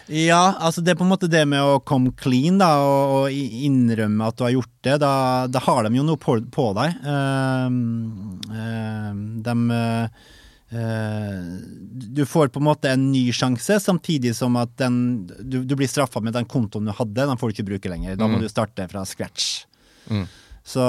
Ja, 0.07 0.53
altså 0.61 0.83
det 0.85 0.93
er 0.93 0.99
på 0.99 1.05
en 1.05 1.11
måte 1.11 1.29
det 1.31 1.41
med 1.49 1.63
å 1.65 1.79
komme 1.81 2.13
clean 2.19 2.59
da, 2.61 2.69
og, 2.77 3.33
innrømme 3.33 4.29
at 4.29 4.37
du 4.37 4.45
har 4.45 4.53
gjort 4.53 4.73
det. 4.85 4.97
Da, 5.01 5.13
da 5.49 5.61
har 5.65 5.87
de 5.87 5.97
jo 5.97 6.05
noe 6.05 6.21
på, 6.21 6.37
på 6.53 6.67
deg. 6.77 6.99
Uh, 7.01 7.67
uh, 8.53 9.11
de 9.47 9.55
uh, 9.73 11.43
Du 12.15 12.23
får 12.29 12.53
på 12.53 12.61
en 12.61 12.69
måte 12.69 12.93
en 12.93 13.09
ny 13.09 13.25
sjanse, 13.33 13.79
samtidig 13.81 14.35
som 14.37 14.57
at 14.61 14.77
den, 14.81 15.25
du, 15.25 15.63
du 15.65 15.77
blir 15.77 15.89
straffa 15.89 16.21
med 16.21 16.37
den 16.37 16.49
kontoen 16.49 16.85
du 16.85 16.93
hadde. 16.93 17.25
Den 17.25 17.41
får 17.41 17.49
du 17.49 17.57
ikke 17.57 17.69
bruke 17.73 17.93
lenger. 17.93 18.19
Da 18.19 18.29
må 18.29 18.37
mm. 18.37 18.45
du 18.45 18.51
starte 18.53 18.89
fra 18.91 19.05
scratch. 19.09 19.63
Mm. 20.05 20.27
Så 20.65 20.83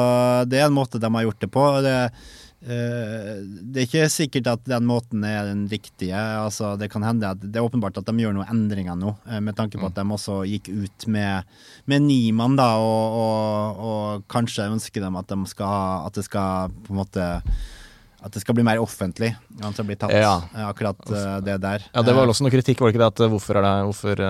det 0.48 0.60
er 0.60 0.68
en 0.68 0.76
måte 0.76 1.00
de 1.00 1.08
har 1.12 1.24
gjort 1.24 1.40
det 1.40 1.52
på. 1.52 1.64
Det, 1.84 1.96
Eh, 1.96 2.45
det 2.64 3.78
er 3.78 3.84
ikke 3.84 4.06
sikkert 4.10 4.48
at 4.48 4.62
den 4.66 4.86
måten 4.88 5.24
er 5.28 5.50
den 5.50 5.66
riktige. 5.68 6.16
Altså, 6.16 6.72
det 6.80 6.88
kan 6.90 7.04
hende 7.04 7.28
at 7.28 7.42
det 7.42 7.60
er 7.60 7.66
åpenbart 7.66 7.98
at 8.00 8.08
de 8.08 8.16
gjør 8.22 8.32
noen 8.34 8.48
endringer 8.48 8.96
nå, 8.98 9.12
eh, 9.28 9.42
med 9.44 9.58
tanke 9.58 9.78
på 9.78 9.90
at 9.90 9.98
de 9.98 10.04
også 10.16 10.40
gikk 10.48 10.72
ut 10.72 11.06
med, 11.12 11.44
med 11.84 12.06
Niemann, 12.08 12.56
da, 12.58 12.72
og, 12.80 13.20
og, 13.20 13.82
og, 13.86 14.26
kanskje 14.32 14.70
ønsker 14.72 15.04
de 15.04 15.12
at, 15.20 15.28
de 15.28 15.52
skal 15.52 16.08
at 16.08 16.16
det 16.16 16.24
skal 16.26 16.72
på 16.86 16.94
en 16.94 17.02
måte 17.04 17.28
at 18.26 18.34
det 18.34 18.42
skal 18.42 18.56
bli 18.58 18.64
mer 18.66 18.80
offentlig. 18.82 19.30
Han 19.62 19.74
skal 19.74 19.86
bli 19.86 19.96
tatt 19.98 20.10
ja. 20.14 20.34
Eh, 20.50 20.66
akkurat 20.66 20.98
uh, 21.10 21.38
det 21.44 21.56
der. 21.62 21.84
Ja, 21.92 22.02
Det 22.02 22.12
var 22.12 22.24
vel 22.24 22.32
også 22.32 22.46
noe 22.46 22.52
kritikk, 22.52 22.80
var 22.82 22.90
det 22.90 22.96
ikke 22.96 23.02
det? 23.04 23.10
At 23.12 23.32
hvorfor, 23.32 23.60
det, 23.62 23.74
hvorfor 23.86 24.22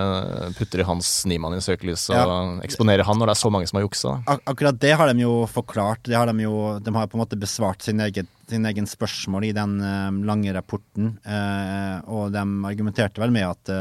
putter 0.59 0.83
de 0.83 0.87
Hans 0.87 1.09
Niemann 1.29 1.57
i 1.57 1.63
søkelys 1.65 2.05
og 2.13 2.17
ja. 2.19 2.37
eksponerer 2.67 3.07
han 3.07 3.17
når 3.17 3.31
det 3.31 3.35
er 3.35 3.41
så 3.41 3.51
mange 3.53 3.69
som 3.69 3.79
har 3.79 3.87
juksa? 3.87 4.13
Ak 4.29 4.43
akkurat 4.53 4.77
det 4.83 4.93
har 4.99 5.09
de 5.09 5.25
jo 5.25 5.39
forklart. 5.49 6.03
Det 6.05 6.17
har 6.17 6.29
de, 6.29 6.45
jo, 6.45 6.53
de 6.83 6.93
har 6.93 7.09
på 7.09 7.17
en 7.17 7.23
måte 7.23 7.39
besvart 7.41 7.81
sin 7.85 8.03
egen, 8.05 8.29
sin 8.51 8.69
egen 8.69 8.89
spørsmål 8.89 9.49
i 9.49 9.55
den 9.57 9.79
uh, 9.81 10.13
lange 10.29 10.53
rapporten. 10.53 11.15
Uh, 11.25 11.97
og 12.05 12.29
de 12.35 12.45
argumenterte 12.69 13.23
vel 13.23 13.33
med 13.33 13.49
at 13.49 13.73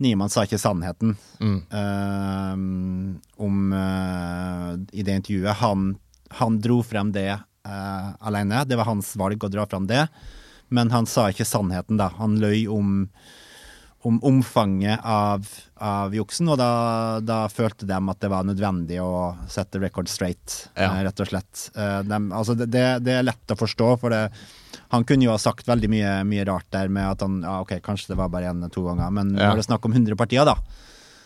Niemann 0.00 0.32
sa 0.32 0.46
ikke 0.46 0.56
sannheten 0.56 1.12
mm. 1.44 1.58
om 3.36 3.56
i 4.96 5.04
det 5.04 5.16
intervjuet. 5.20 5.58
Han, 5.60 5.90
han 6.40 6.56
dro 6.64 6.78
frem 6.80 7.10
det 7.12 7.34
uh, 7.68 8.12
alene. 8.20 8.64
Det 8.64 8.78
var 8.78 8.88
hans 8.90 9.14
valg 9.20 9.44
å 9.44 9.52
dra 9.52 9.66
fram 9.66 9.88
det. 9.90 10.06
Men 10.70 10.90
han 10.94 11.06
sa 11.06 11.28
ikke 11.30 11.48
sannheten, 11.48 11.98
da. 11.98 12.12
Han 12.20 12.38
løy 12.38 12.68
om, 12.70 13.08
om 14.06 14.20
omfanget 14.24 15.02
av, 15.02 15.48
av 15.82 16.14
juksen, 16.14 16.48
og 16.52 16.60
da, 16.60 16.70
da, 17.26 17.40
følte 17.50 17.88
de 17.90 17.98
at 17.98 18.20
det 18.22 18.30
var 18.30 18.46
nødvendig 18.46 19.00
å 19.02 19.34
sette 19.50 19.82
record 19.82 20.08
straight, 20.08 20.70
ja. 20.76 20.92
Eh, 20.92 21.02
rett 21.08 21.22
og 21.24 21.30
slett. 21.32 21.64
Eh, 21.74 21.98
de, 22.06 22.20
altså 22.30 22.54
det, 22.54 22.70
det, 23.02 23.16
er 23.16 23.26
lett 23.26 23.50
å 23.50 23.58
forstå, 23.58 23.88
for 23.98 24.14
det, 24.14 24.22
han 24.94 25.06
kunne 25.08 25.26
jo 25.26 25.34
ha 25.34 25.40
sagt 25.42 25.66
veldig 25.68 25.90
mye, 25.90 26.14
mye, 26.30 26.46
rart 26.46 26.70
der 26.70 26.92
med 26.92 27.16
at 27.16 27.26
han 27.26 27.42
ja, 27.42 27.58
ok, 27.64 27.80
kanskje 27.82 28.14
det 28.14 28.20
var 28.22 28.30
bare 28.30 28.54
én-to 28.54 28.86
ganger, 28.86 29.10
men 29.10 29.34
ja. 29.34 29.50
når 29.50 29.58
det 29.58 29.66
er 29.66 29.70
snakk 29.72 29.90
om 29.90 29.98
100 29.98 30.20
partier, 30.22 30.46
da, 30.46 30.54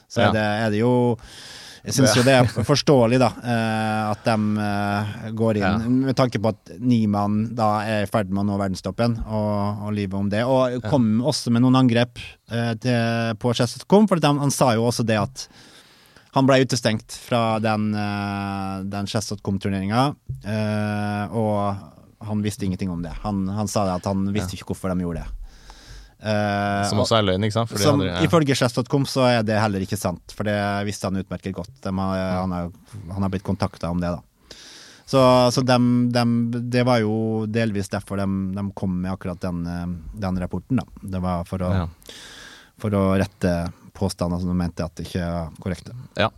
så 0.08 0.24
er 0.24 0.34
det, 0.36 0.48
er 0.64 0.72
det 0.72 0.80
jo 0.80 0.94
jeg 1.84 1.98
syns 1.98 2.14
jo 2.16 2.22
det 2.24 2.32
er 2.32 2.46
forståelig, 2.64 3.18
da, 3.20 3.28
eh, 3.44 4.04
at 4.08 4.24
de 4.24 4.64
eh, 4.64 5.26
går 5.36 5.58
inn, 5.60 5.82
ja. 5.84 5.90
med 6.08 6.16
tanke 6.16 6.40
på 6.40 6.54
at 6.54 6.72
Niemann 6.80 7.50
da 7.56 7.68
er 7.84 8.06
i 8.06 8.08
ferd 8.08 8.32
med 8.32 8.40
å 8.40 8.46
nå 8.48 8.56
verdenstoppen, 8.56 9.18
og, 9.26 9.84
og 9.84 9.92
livet 9.92 10.16
om 10.16 10.30
det. 10.32 10.40
Og 10.48 10.78
kom 10.88 11.10
ja. 11.18 11.26
også 11.28 11.52
med 11.52 11.64
noen 11.66 11.76
angrep 11.82 12.22
eh, 12.48 12.72
til, 12.80 13.36
på 13.36 13.52
Chess.com, 13.52 14.08
for 14.08 14.24
han, 14.24 14.40
han, 14.40 14.54
sa 14.54 14.72
jo 14.78 14.88
også 14.88 15.04
det 15.04 15.20
at 15.20 15.46
han 16.34 16.48
ble 16.48 16.62
utestengt 16.64 17.14
fra 17.20 17.60
den, 17.62 17.92
den 18.90 19.06
Chess.com-turneringa, 19.06 20.08
og 21.30 22.24
han 22.26 22.42
visste 22.42 22.66
ingenting 22.66 22.90
om 22.90 23.04
det. 23.04 23.12
Han, 23.22 23.44
han 23.54 23.70
sa 23.70 23.84
det 23.86 24.00
at 24.00 24.08
han 24.10 24.24
visste 24.34 24.56
ikke 24.56 24.72
hvorfor 24.72 24.90
de 24.90 25.04
gjorde 25.04 25.22
det. 25.22 25.43
Uh, 26.24 26.80
som 26.88 27.02
også 27.02 27.18
er 27.18 27.26
løgn, 27.26 27.44
ikke 27.44 27.58
sant? 27.58 27.68
Fordi 27.68 27.84
som, 27.84 28.00
ja. 28.00 28.16
Ifølge 28.24 28.56
Chess.com 28.56 29.02
så 29.08 29.26
er 29.28 29.42
det 29.44 29.58
heller 29.60 29.82
ikke 29.84 29.98
sant, 30.00 30.32
for 30.32 30.48
det 30.48 30.56
visste 30.88 31.10
han 31.10 31.20
utmerket 31.20 31.52
godt. 31.56 31.74
Har, 31.84 32.22
han, 32.40 32.54
har, 32.56 32.70
han, 33.10 33.18
har, 33.18 33.32
blitt 33.34 33.44
kontakta 33.44 33.90
om 33.92 34.00
det, 34.00 34.14
da. 34.14 34.22
Så, 35.04 35.20
så 35.52 35.60
dem, 35.60 36.08
dem, 36.12 36.30
det 36.72 36.86
var 36.88 37.02
jo 37.02 37.44
delvis 37.44 37.92
derfor 37.92 38.22
de, 38.22 38.28
de 38.56 38.64
kom 38.72 38.94
med 39.02 39.12
akkurat 39.12 39.40
den, 39.42 39.66
eh, 39.68 39.90
den, 40.16 40.38
rapporten, 40.40 40.80
da. 40.80 41.08
Det 41.12 41.20
var 41.20 41.44
for 41.44 41.60
å, 41.60 41.72
ja. 41.76 42.14
for 42.80 42.96
å 42.96 43.02
rette 43.20 43.52
påstander 43.94 44.40
som 44.40 44.54
de 44.54 44.56
mente 44.58 44.86
at 44.86 45.04
ikke 45.04 45.20
er 45.20 45.52
korrekte. 45.60 45.92
Ja. 46.16 46.30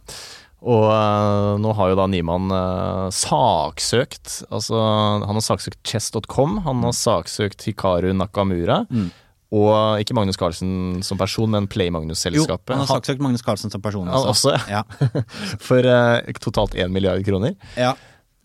Og 0.66 0.88
uh, 0.88 1.54
nå 1.62 1.70
har 1.78 1.92
jo 1.92 1.98
da 1.98 2.08
Niemann 2.10 2.48
uh, 2.50 3.06
saksøkt 3.12 4.40
Altså, 4.48 4.80
han 4.80 5.36
har 5.36 5.44
saksøkt 5.44 5.78
chess.com, 5.86 6.58
han 6.64 6.82
har 6.88 6.96
saksøkt 6.96 7.68
Hikaru 7.68 8.10
Nakamura. 8.16 8.82
Mm. 8.90 9.12
Og 9.54 10.02
ikke 10.02 10.14
Magnus 10.18 10.38
Carlsen 10.40 11.02
som 11.06 11.18
person, 11.20 11.50
men 11.52 11.68
Play 11.70 11.92
Magnus-selskapet. 11.94 12.72
Jo, 12.72 12.74
han 12.74 12.82
har 12.82 12.90
saksøkt 12.90 13.22
Magnus 13.22 13.44
Carlsen 13.46 13.70
som 13.70 13.82
person 13.82 14.08
også. 14.08 14.32
også 14.32 14.72
ja. 14.72 14.82
For 15.68 15.86
uh, 15.86 16.38
totalt 16.42 16.74
én 16.74 16.90
milliard 16.90 17.22
kroner? 17.26 17.54
Ja. 17.78 17.94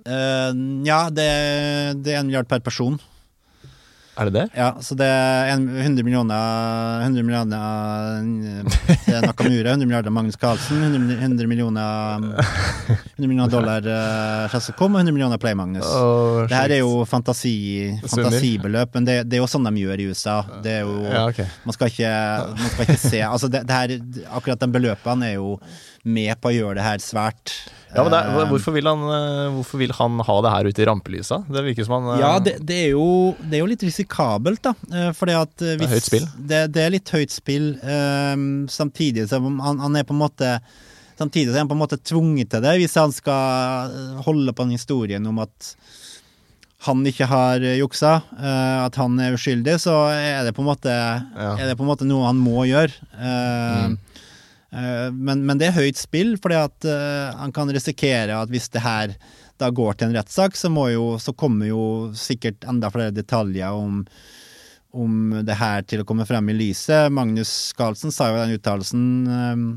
Uh, 0.05 0.53
ja, 0.85 1.07
det, 1.09 1.29
det 2.05 2.13
er 2.13 2.21
en 2.21 2.29
milliard 2.29 2.49
per 2.49 2.61
person. 2.61 2.99
Er 4.19 4.27
det 4.27 4.33
det? 4.35 4.47
Ja, 4.59 4.73
så 4.83 4.95
det 4.99 5.07
er 5.07 5.53
100 5.55 6.03
millioner 6.03 7.05
100 7.05 7.23
millioner 7.23 8.25
til 9.05 9.21
Nakamura, 9.23 9.71
100 9.71 9.87
milliarder 9.87 10.11
Magnus 10.11 10.35
Carlsen, 10.35 10.81
100, 10.83 11.15
100 11.15 11.47
millioner 11.47 12.25
100 13.15 13.29
millioner 13.29 13.53
dollar 13.53 13.87
uh, 13.87 14.57
og 14.57 14.83
100 14.83 15.13
millioner 15.15 15.39
Play 15.39 15.55
Magnus. 15.55 15.87
Oh, 15.87 16.43
det 16.43 16.57
her 16.57 16.75
er 16.75 16.83
jo 16.83 17.05
fantasi, 17.07 17.55
fantasibeløp, 18.03 18.91
men 18.99 19.07
det, 19.07 19.17
det, 19.29 19.39
er 19.39 19.45
jo 19.45 19.49
sånn 19.51 19.69
de 19.69 19.85
gjør 19.85 20.03
i 20.03 20.09
USA. 20.11 20.41
Det 20.65 20.75
er 20.81 20.83
jo 20.83 20.97
ja, 21.07 21.23
okay. 21.29 21.47
man, 21.63 21.77
skal 21.77 21.93
ikke, 21.93 22.11
man 22.51 22.75
skal 22.75 22.89
ikke 22.89 22.99
se 23.05 23.23
Altså, 23.31 23.47
det, 23.53 23.63
det 23.69 23.79
her, 23.79 23.95
akkurat 24.35 24.59
de 24.59 24.71
beløpene 24.75 25.31
er 25.31 25.39
jo 25.39 25.55
med 26.03 26.33
på 26.41 26.49
å 26.49 26.55
gjøre 26.55 26.79
det 26.79 26.87
her 26.87 27.03
svært 27.03 27.55
ja, 27.91 28.03
men 28.05 28.13
er, 28.15 28.45
hvorfor, 28.47 28.71
vil 28.71 28.87
han, 28.87 29.01
eh, 29.03 29.47
hvorfor, 29.51 29.81
vil 29.81 29.91
han, 29.97 30.19
ha 30.23 30.35
det 30.45 30.51
her 30.53 30.69
ute 30.69 30.83
i 30.83 30.85
rampelysa? 30.87 31.41
Det 31.51 31.63
virker 31.65 31.87
som 31.87 31.97
han 31.97 32.21
Ja, 32.21 32.29
eh, 32.37 32.43
det, 32.45 32.53
det, 32.67 32.77
er, 32.85 32.93
jo, 32.93 33.07
det 33.41 33.57
er, 33.57 33.63
jo, 33.63 33.71
litt 33.73 33.83
risikabelt, 33.83 34.61
da. 34.63 34.73
Eh, 34.87 35.09
fordi 35.17 35.35
at 35.35 35.65
hvis, 35.65 35.81
Det 35.81 35.89
er 35.89 35.95
høyt 35.97 36.07
spill? 36.07 36.29
Det, 36.37 36.61
det 36.71 36.85
er 36.85 36.93
litt 36.95 37.11
høyt 37.11 37.35
spill. 37.35 37.67
Um, 37.83 38.45
samtidig 38.71 39.27
som 39.31 39.59
han, 39.63 39.81
han, 39.83 39.99
er 39.99 40.07
på 40.07 40.15
en 40.15 40.23
måte 40.23 40.55
Samtidig 41.19 41.51
er 41.51 41.59
han 41.59 41.69
på 41.69 41.75
en 41.75 41.81
måte 41.83 41.99
tvunget 41.99 42.49
til 42.49 42.63
det, 42.63 42.77
hvis 42.81 42.95
han 42.97 43.11
skal 43.13 43.91
holde 44.25 44.55
på 44.55 44.63
den 44.65 44.73
historien 44.73 45.27
om 45.29 45.43
at 45.43 45.73
han 46.87 47.03
ikke 47.05 47.27
har 47.29 47.61
juksa, 47.77 48.15
at 48.87 48.95
han 48.97 49.19
er 49.21 49.35
uskyldig, 49.35 49.75
så 49.83 49.99
er 50.15 50.47
det 50.47 50.55
på 50.57 50.63
en 50.63 50.69
måte, 50.71 50.89
ja. 50.89 51.51
det 51.59 51.75
på 51.77 51.85
en 51.85 51.91
måte 51.91 52.07
noe 52.09 52.25
han 52.25 52.39
må 52.41 52.63
gjøre. 52.65 52.95
Uh, 53.13 53.91
mm. 53.91 53.99
Eh, 54.71 55.11
men, 55.11 55.45
men, 55.45 55.59
det 55.59 55.69
er 55.69 55.79
høyt 55.79 55.99
spill, 55.99 56.37
fordi 56.39 56.57
at 56.59 56.87
uh, 56.87 57.37
han 57.41 57.51
kan 57.55 57.71
risikere 57.73 58.37
at 58.39 58.51
hvis 58.51 58.69
det 58.71 58.83
her 58.85 59.15
da 59.59 59.67
går 59.69 59.97
til 59.97 60.09
en 60.09 60.15
rettssak, 60.17 60.55
så, 60.57 60.71
så, 61.21 61.33
kommer 61.37 61.69
jo 61.69 61.83
sikkert 62.17 62.63
enda 62.65 62.89
flere 62.93 63.13
detaljer 63.13 63.75
om, 63.75 63.99
om 64.95 65.41
det 65.45 65.59
her 65.59 65.83
til 65.85 66.01
å 66.01 66.07
komme 66.07 66.25
frem 66.25 66.49
i 66.49 66.57
lyset. 66.57 67.11
Magnus 67.13 67.73
Carlsen 67.77 68.15
sa 68.15 68.31
jo 68.31 68.39
i 68.39 68.41
den 68.45 68.57
uttalelsen 68.57 69.03
um, 69.27 69.67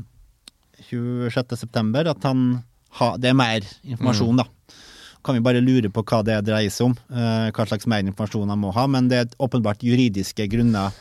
eh, 0.79 0.87
26.9. 0.89 2.07
at 2.15 2.25
han 2.25 2.47
ha, 2.95 3.13
det 3.19 3.33
er 3.33 3.37
mer 3.37 3.67
informasjon, 3.83 4.39
mm. 4.39 4.41
da. 4.41 4.79
Kan 5.25 5.35
vi 5.35 5.43
bare 5.43 5.61
lure 5.61 5.89
på 5.91 6.05
hva 6.05 6.21
det 6.23 6.39
dreier 6.47 6.71
seg 6.71 6.93
om, 6.93 6.99
uh, 7.11 7.51
hva 7.51 7.67
slags 7.67 7.85
mer 7.91 8.05
informasjon 8.07 8.49
han 8.49 8.63
må 8.63 8.71
ha. 8.73 8.87
Men 8.87 9.11
det 9.11 9.21
er 9.21 9.39
åpenbart 9.43 9.83
juridiske 9.83 10.47
grunner 10.49 10.95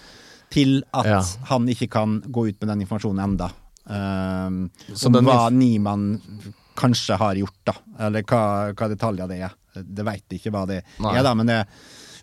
til 0.53 0.81
at 0.95 1.09
ja. 1.09 1.21
han 1.49 1.71
ikke 1.71 1.89
kan 1.95 2.19
gå 2.27 2.51
ut 2.51 2.59
med 2.59 2.75
den 2.75 2.83
informasjonen 2.85 3.31
enda. 3.31 3.55
Um, 3.85 4.69
om 5.07 5.19
hva 5.27 5.49
Niemann 5.53 6.07
kanskje 6.79 7.19
har 7.21 7.39
gjort, 7.39 7.61
da. 7.69 7.75
Eller 8.07 8.25
hva, 8.27 8.45
hva 8.75 8.89
detaljer 8.91 9.31
det 9.31 9.41
er. 9.47 9.57
Det 9.75 10.07
veit 10.07 10.37
ikke 10.37 10.53
hva 10.55 10.65
det 10.71 10.81
Nei. 11.03 11.17
er, 11.17 11.23
da, 11.27 11.35
men 11.37 11.51
det, 11.51 11.61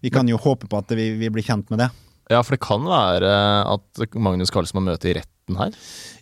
vi 0.04 0.12
kan 0.13 0.28
jo 0.30 0.39
håpe 0.41 0.69
på 0.71 0.80
at 0.80 0.93
vi, 0.97 1.12
vi, 1.19 1.30
blir 1.34 1.45
kjent 1.45 1.71
med 1.71 1.84
det. 1.84 1.89
Ja, 2.32 2.41
for 2.43 2.56
det 2.56 2.63
kan 2.63 2.86
være 2.88 3.32
at 3.74 4.04
Magnus 4.15 4.54
Carlsen 4.54 4.80
må 4.80 4.86
møte 4.88 5.12
i 5.12 5.15
retten 5.19 5.58
her? 5.60 5.76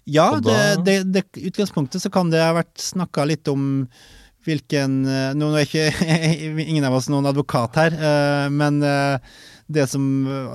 Ja, 0.10 0.32
det, 0.42 0.62
det, 0.88 1.02
det, 1.14 1.26
utgangspunktet 1.38 2.02
så 2.02 2.10
kan 2.14 2.32
det 2.34 2.42
ha 2.42 2.56
vært 2.58 2.80
snakka 2.82 3.28
litt 3.30 3.50
om 3.52 3.86
hvilken 4.48 5.04
Nå 5.36 5.50
er 5.52 5.66
ikke 5.68 5.90
ingen 6.70 6.86
av 6.88 6.96
oss 6.98 7.10
noen 7.12 7.28
advokat 7.30 7.76
her, 7.78 7.94
eh, 7.94 8.46
men 8.50 8.80
eh, 8.88 9.36
det 9.70 9.86
som 9.88 10.04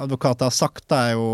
advokater 0.03 0.49
har 0.49 0.55
sagt, 0.55 0.91
er 0.93 1.15
jo 1.15 1.27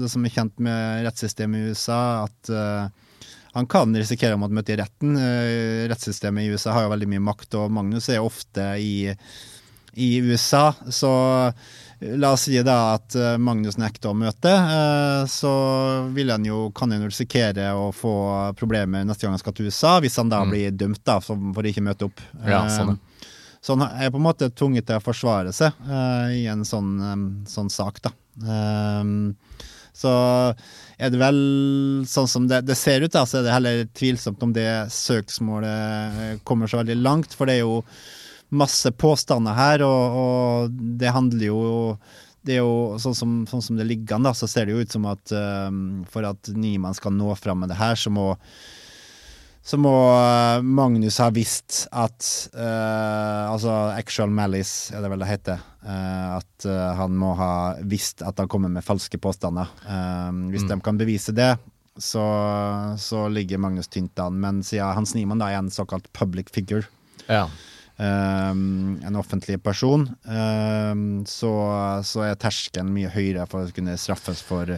det 0.00 0.08
som 0.08 0.24
er 0.24 0.32
kjent 0.32 0.62
med 0.64 1.04
rettssystemet 1.06 1.60
i 1.60 1.72
USA, 1.72 2.24
at 2.24 2.52
uh, 2.52 3.26
han 3.52 3.68
kan 3.68 3.92
risikere 3.92 4.38
å 4.38 4.40
måtte 4.40 4.56
møte 4.56 4.72
i 4.72 4.78
retten. 4.80 5.18
Uh, 5.20 5.84
rettssystemet 5.92 6.46
i 6.46 6.54
USA 6.54 6.72
har 6.72 6.86
jo 6.86 6.94
veldig 6.94 7.10
mye 7.12 7.24
makt, 7.28 7.58
og 7.60 7.74
Magnus 7.76 8.08
er 8.08 8.24
ofte 8.24 8.64
i, 8.80 9.12
i 9.92 10.10
USA. 10.24 10.70
Så 10.88 11.12
la 12.16 12.32
oss 12.32 12.48
si 12.48 12.56
da 12.64 12.78
at 12.96 13.14
Magnus 13.38 13.76
nekter 13.78 14.10
å 14.10 14.16
møte, 14.18 14.50
så 15.30 15.52
vil 16.16 16.32
han 16.32 16.48
jo, 16.48 16.64
kan 16.74 16.90
han 16.90 17.04
risikere 17.06 17.68
å 17.78 17.92
få 17.94 18.16
problemer 18.58 19.04
neste 19.06 19.28
gang 19.28 19.36
han 19.36 19.44
skal 19.44 19.54
til 19.54 19.68
USA, 19.68 19.98
hvis 20.02 20.16
han 20.18 20.32
da 20.32 20.40
mm. 20.42 20.50
blir 20.50 20.74
dømt 20.80 21.04
da, 21.06 21.20
for, 21.22 21.38
for 21.52 21.62
å 21.62 21.70
ikke 21.70 21.84
møte 21.84 22.08
opp. 22.08 22.24
Ja, 22.42 22.64
sånn. 22.72 22.96
Så 23.62 23.76
han 23.76 23.84
er 23.86 24.10
på 24.10 24.18
en 24.18 24.26
måte 24.26 24.50
tvunget 24.50 24.88
til 24.88 24.98
å 24.98 25.04
forsvare 25.04 25.52
seg 25.54 25.76
uh, 25.86 26.32
i 26.34 26.46
en 26.50 26.64
sånn, 26.66 26.96
um, 26.98 27.26
sånn 27.46 27.70
sak, 27.70 28.00
da. 28.02 28.10
Um, 28.42 29.36
så 29.94 30.10
er 30.96 31.12
det 31.12 31.20
vel 31.20 31.38
sånn 32.08 32.26
som 32.30 32.48
det, 32.48 32.62
det, 32.66 32.74
ser 32.80 33.04
ut, 33.04 33.12
da, 33.12 33.22
så 33.28 33.38
er 33.38 33.46
det 33.46 33.54
heller 33.54 33.84
tvilsomt 33.94 34.42
om 34.42 34.54
det 34.56 34.66
søksmålet 34.90 36.42
kommer 36.48 36.70
så 36.70 36.80
veldig 36.80 36.98
langt. 37.04 37.36
For 37.36 37.46
det 37.46 37.60
er 37.60 37.66
jo 37.66 37.82
masse 38.52 38.90
påstander 38.98 39.56
her, 39.56 39.84
og, 39.86 40.18
og 40.22 40.82
det 41.00 41.14
handler 41.14 41.48
jo 41.52 41.62
det 42.42 42.56
er 42.56 42.64
jo 42.64 42.98
sånn 42.98 43.14
som, 43.14 43.34
sånn 43.46 43.62
som 43.62 43.76
det 43.78 43.86
ligger 43.86 44.16
an, 44.16 44.26
da, 44.26 44.32
så 44.34 44.48
ser 44.50 44.66
det 44.66 44.74
jo 44.74 44.82
ut 44.82 44.94
som 44.94 45.04
at 45.06 45.30
um, 45.30 46.02
for 46.10 46.26
at 46.26 46.50
Niemann 46.58 46.96
skal 46.98 47.14
nå 47.14 47.30
fram 47.38 47.62
med 47.62 47.70
det 47.70 47.78
her, 47.78 47.94
så 47.94 48.10
må 48.10 48.32
så 49.62 49.78
må 49.78 49.92
eh, 50.10 50.62
Magnus 50.66 51.20
ha 51.22 51.28
visst 51.34 51.84
at 51.94 52.26
uh, 52.56 53.52
Altså 53.52 53.74
actual 53.94 54.32
malice, 54.34 54.90
er 54.90 55.04
det 55.04 55.10
vel 55.12 55.22
det 55.22 55.28
heter. 55.30 55.60
Uh, 55.84 56.38
at 56.40 56.66
uh, 56.66 56.88
han 56.98 57.14
må 57.18 57.30
ha 57.38 57.52
visst 57.86 58.24
at 58.26 58.42
han 58.42 58.50
kommer 58.50 58.72
med 58.72 58.82
falske 58.84 59.20
påstander. 59.22 59.70
hvis 60.50 60.66
mm. 60.66 60.72
de 60.72 60.80
kan 60.82 60.98
bevise 60.98 61.34
det, 61.36 61.54
så, 61.94 62.24
så 62.98 63.28
ligger 63.28 63.62
Magnus 63.62 63.88
tynt 63.88 64.18
an. 64.18 64.40
Men 64.42 64.62
siden 64.66 64.96
Hans 64.96 65.14
Niemann 65.14 65.42
da 65.42 65.52
er 65.52 65.60
en 65.60 65.70
såkalt 65.70 66.10
public 66.12 66.50
figure, 66.50 66.88
ja. 67.28 67.44
en 67.98 69.18
offentlig 69.20 69.58
person, 69.62 70.06
så, 71.28 71.52
så 72.08 72.24
er 72.24 72.40
terskelen 72.40 72.94
mye 72.96 73.12
høyere 73.12 73.44
for 73.50 73.68
å 73.68 73.76
kunne 73.76 73.98
straffes 74.00 74.40
for 74.42 74.72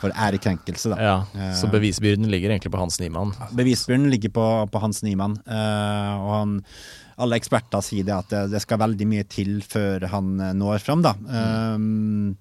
for 0.00 0.14
ærekrenkelse. 0.16 0.94
Da. 0.94 0.98
Ja, 1.00 1.52
Så 1.56 1.68
eh, 1.68 1.74
bevisbyrden 1.74 2.30
ligger 2.32 2.52
egentlig 2.52 2.72
på 2.72 2.80
Hans 2.80 3.00
Niemann? 3.00 3.34
Bevisbyrden 3.56 4.08
ligger 4.12 4.32
på, 4.34 4.46
på 4.72 4.82
Hans 4.82 5.02
Niemann. 5.06 5.36
Uh, 5.44 6.12
og 6.20 6.30
han, 6.34 6.54
alle 7.20 7.40
eksperter 7.40 7.84
sier 7.84 8.06
det 8.08 8.16
at 8.16 8.30
det, 8.32 8.44
det, 8.54 8.62
skal 8.64 8.80
veldig 8.80 9.08
mye 9.10 9.26
til 9.28 9.58
før 9.66 10.08
han 10.12 10.38
eh, 10.40 10.56
når 10.56 10.84
fram. 10.84 11.04
Da. 11.04 11.14
Mm. 11.20 11.74
Um, 11.74 12.36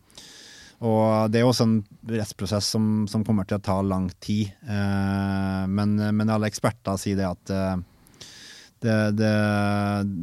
og 0.80 1.28
det 1.28 1.42
er 1.42 1.48
også 1.48 1.66
en 1.68 1.80
rettsprosess 2.08 2.70
som, 2.72 3.04
som, 3.12 3.26
kommer 3.28 3.44
til 3.48 3.60
å 3.60 3.64
ta 3.64 3.76
lang 3.84 4.08
tid. 4.24 4.54
Uh, 4.64 5.68
men, 5.68 5.98
men, 6.00 6.32
alle 6.32 6.48
eksperter 6.48 7.00
sier 7.02 7.20
det 7.20 7.28
at 7.28 7.52
uh, 7.52 7.82
det, 8.80 8.96
det, 9.20 9.30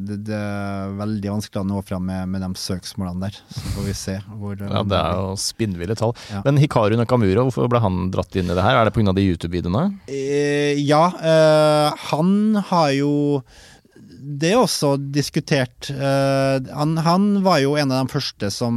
det, 0.09 0.17
det 0.31 0.37
er 0.37 0.95
veldig 0.97 1.33
vanskelig 1.35 1.61
å 1.61 1.67
nå 1.69 1.83
fram 1.85 2.07
med, 2.09 2.31
med 2.33 2.41
de 2.41 2.49
søksmålene 2.57 3.29
der. 3.29 3.37
Så 3.53 3.65
får 3.75 3.85
vi 3.85 3.97
se 3.99 4.17
hvor 4.31 4.57
Ja, 4.63 4.81
Det 4.81 4.97
er 4.97 5.21
jo 5.21 5.37
spinnville 5.41 5.97
tall. 5.99 6.15
Ja. 6.33 6.41
Men 6.47 6.61
Hikaru 6.63 6.97
Nakamura, 6.97 7.45
hvorfor 7.45 7.69
ble 7.69 7.83
han 7.85 8.09
dratt 8.15 8.37
inn 8.39 8.49
i 8.49 8.57
det 8.57 8.65
her? 8.65 8.81
Er 8.81 8.89
det 8.89 8.97
pga. 8.97 9.13
de 9.17 9.27
YouTube-videoene? 9.29 9.85
Eh, 10.09 10.81
ja, 10.81 11.05
eh, 11.21 12.03
han 12.09 12.63
har 12.71 12.91
jo 12.97 13.15
Det 14.27 14.55
er 14.55 14.59
også 14.59 14.97
diskutert. 15.13 15.91
Eh, 15.93 16.57
han, 16.73 16.97
han 17.05 17.31
var 17.45 17.61
jo 17.63 17.77
en 17.77 17.93
av 17.93 18.07
de 18.07 18.15
første 18.17 18.51
som, 18.51 18.77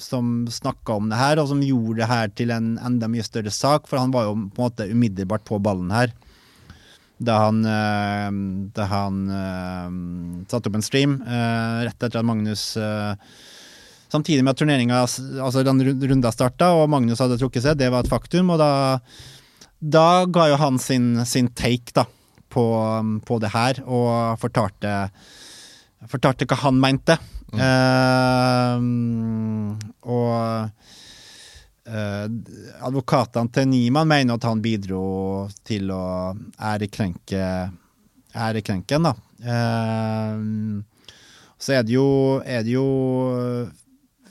som 0.00 0.46
snakka 0.50 0.96
om 0.96 1.12
det 1.12 1.20
her, 1.20 1.38
og 1.38 1.52
som 1.52 1.60
gjorde 1.62 2.00
det 2.00 2.08
her 2.10 2.32
til 2.32 2.50
en 2.56 2.78
enda 2.80 3.12
mye 3.12 3.28
større 3.28 3.52
sak, 3.52 3.86
for 3.86 4.00
han 4.00 4.14
var 4.16 4.30
jo 4.30 4.38
på 4.56 4.64
en 4.64 4.70
måte 4.70 4.88
umiddelbart 4.88 5.44
på 5.46 5.60
ballen 5.62 5.92
her. 5.94 6.16
Da 7.16 7.36
han, 7.46 7.62
eh, 7.64 8.30
da 8.76 8.86
han 8.90 9.20
eh, 9.32 9.92
satte 10.50 10.68
opp 10.68 10.76
en 10.76 10.84
stream 10.84 11.16
eh, 11.24 11.84
rett 11.86 11.96
etter 11.96 12.20
at 12.20 12.28
Magnus 12.28 12.74
Samtidig 14.06 14.44
med 14.44 14.52
at 14.52 14.60
turneringa, 14.60 14.98
altså 15.42 15.64
den 15.66 15.80
runda 15.82 16.30
starta 16.30 16.68
og 16.78 16.86
Magnus 16.92 17.18
hadde 17.18 17.40
trukket 17.40 17.64
seg, 17.64 17.74
det 17.80 17.88
var 17.90 18.04
et 18.04 18.10
faktum. 18.10 18.52
Og 18.54 18.60
da, 18.60 19.00
da 19.82 20.22
ga 20.30 20.44
jo 20.52 20.58
han 20.60 20.78
sin, 20.78 21.08
sin 21.26 21.48
take 21.58 21.90
da, 21.90 22.04
på, 22.54 22.64
på 23.26 23.38
det 23.42 23.50
her, 23.50 23.80
og 23.82 24.38
fortalte, 24.38 24.92
fortalte 26.06 26.46
hva 26.46 26.60
han 26.62 26.78
mente. 26.80 27.18
Eh, 27.58 28.86
og 30.06 30.94
eh, 31.86 32.26
advokatene 32.86 33.52
til 33.54 33.68
Niemann 33.70 34.10
mener 34.10 34.36
at 34.36 34.46
han 34.48 34.62
bidro 34.64 35.46
til 35.66 35.90
å 35.94 36.04
ærekrenke 36.58 37.42
ærekrenken, 38.36 39.08
da. 39.08 39.14
Eh, 39.40 40.36
så 41.56 41.78
er 41.78 41.86
det 41.86 41.96
jo, 41.96 42.08
er 42.44 42.64
det 42.66 42.74
jo 42.74 42.86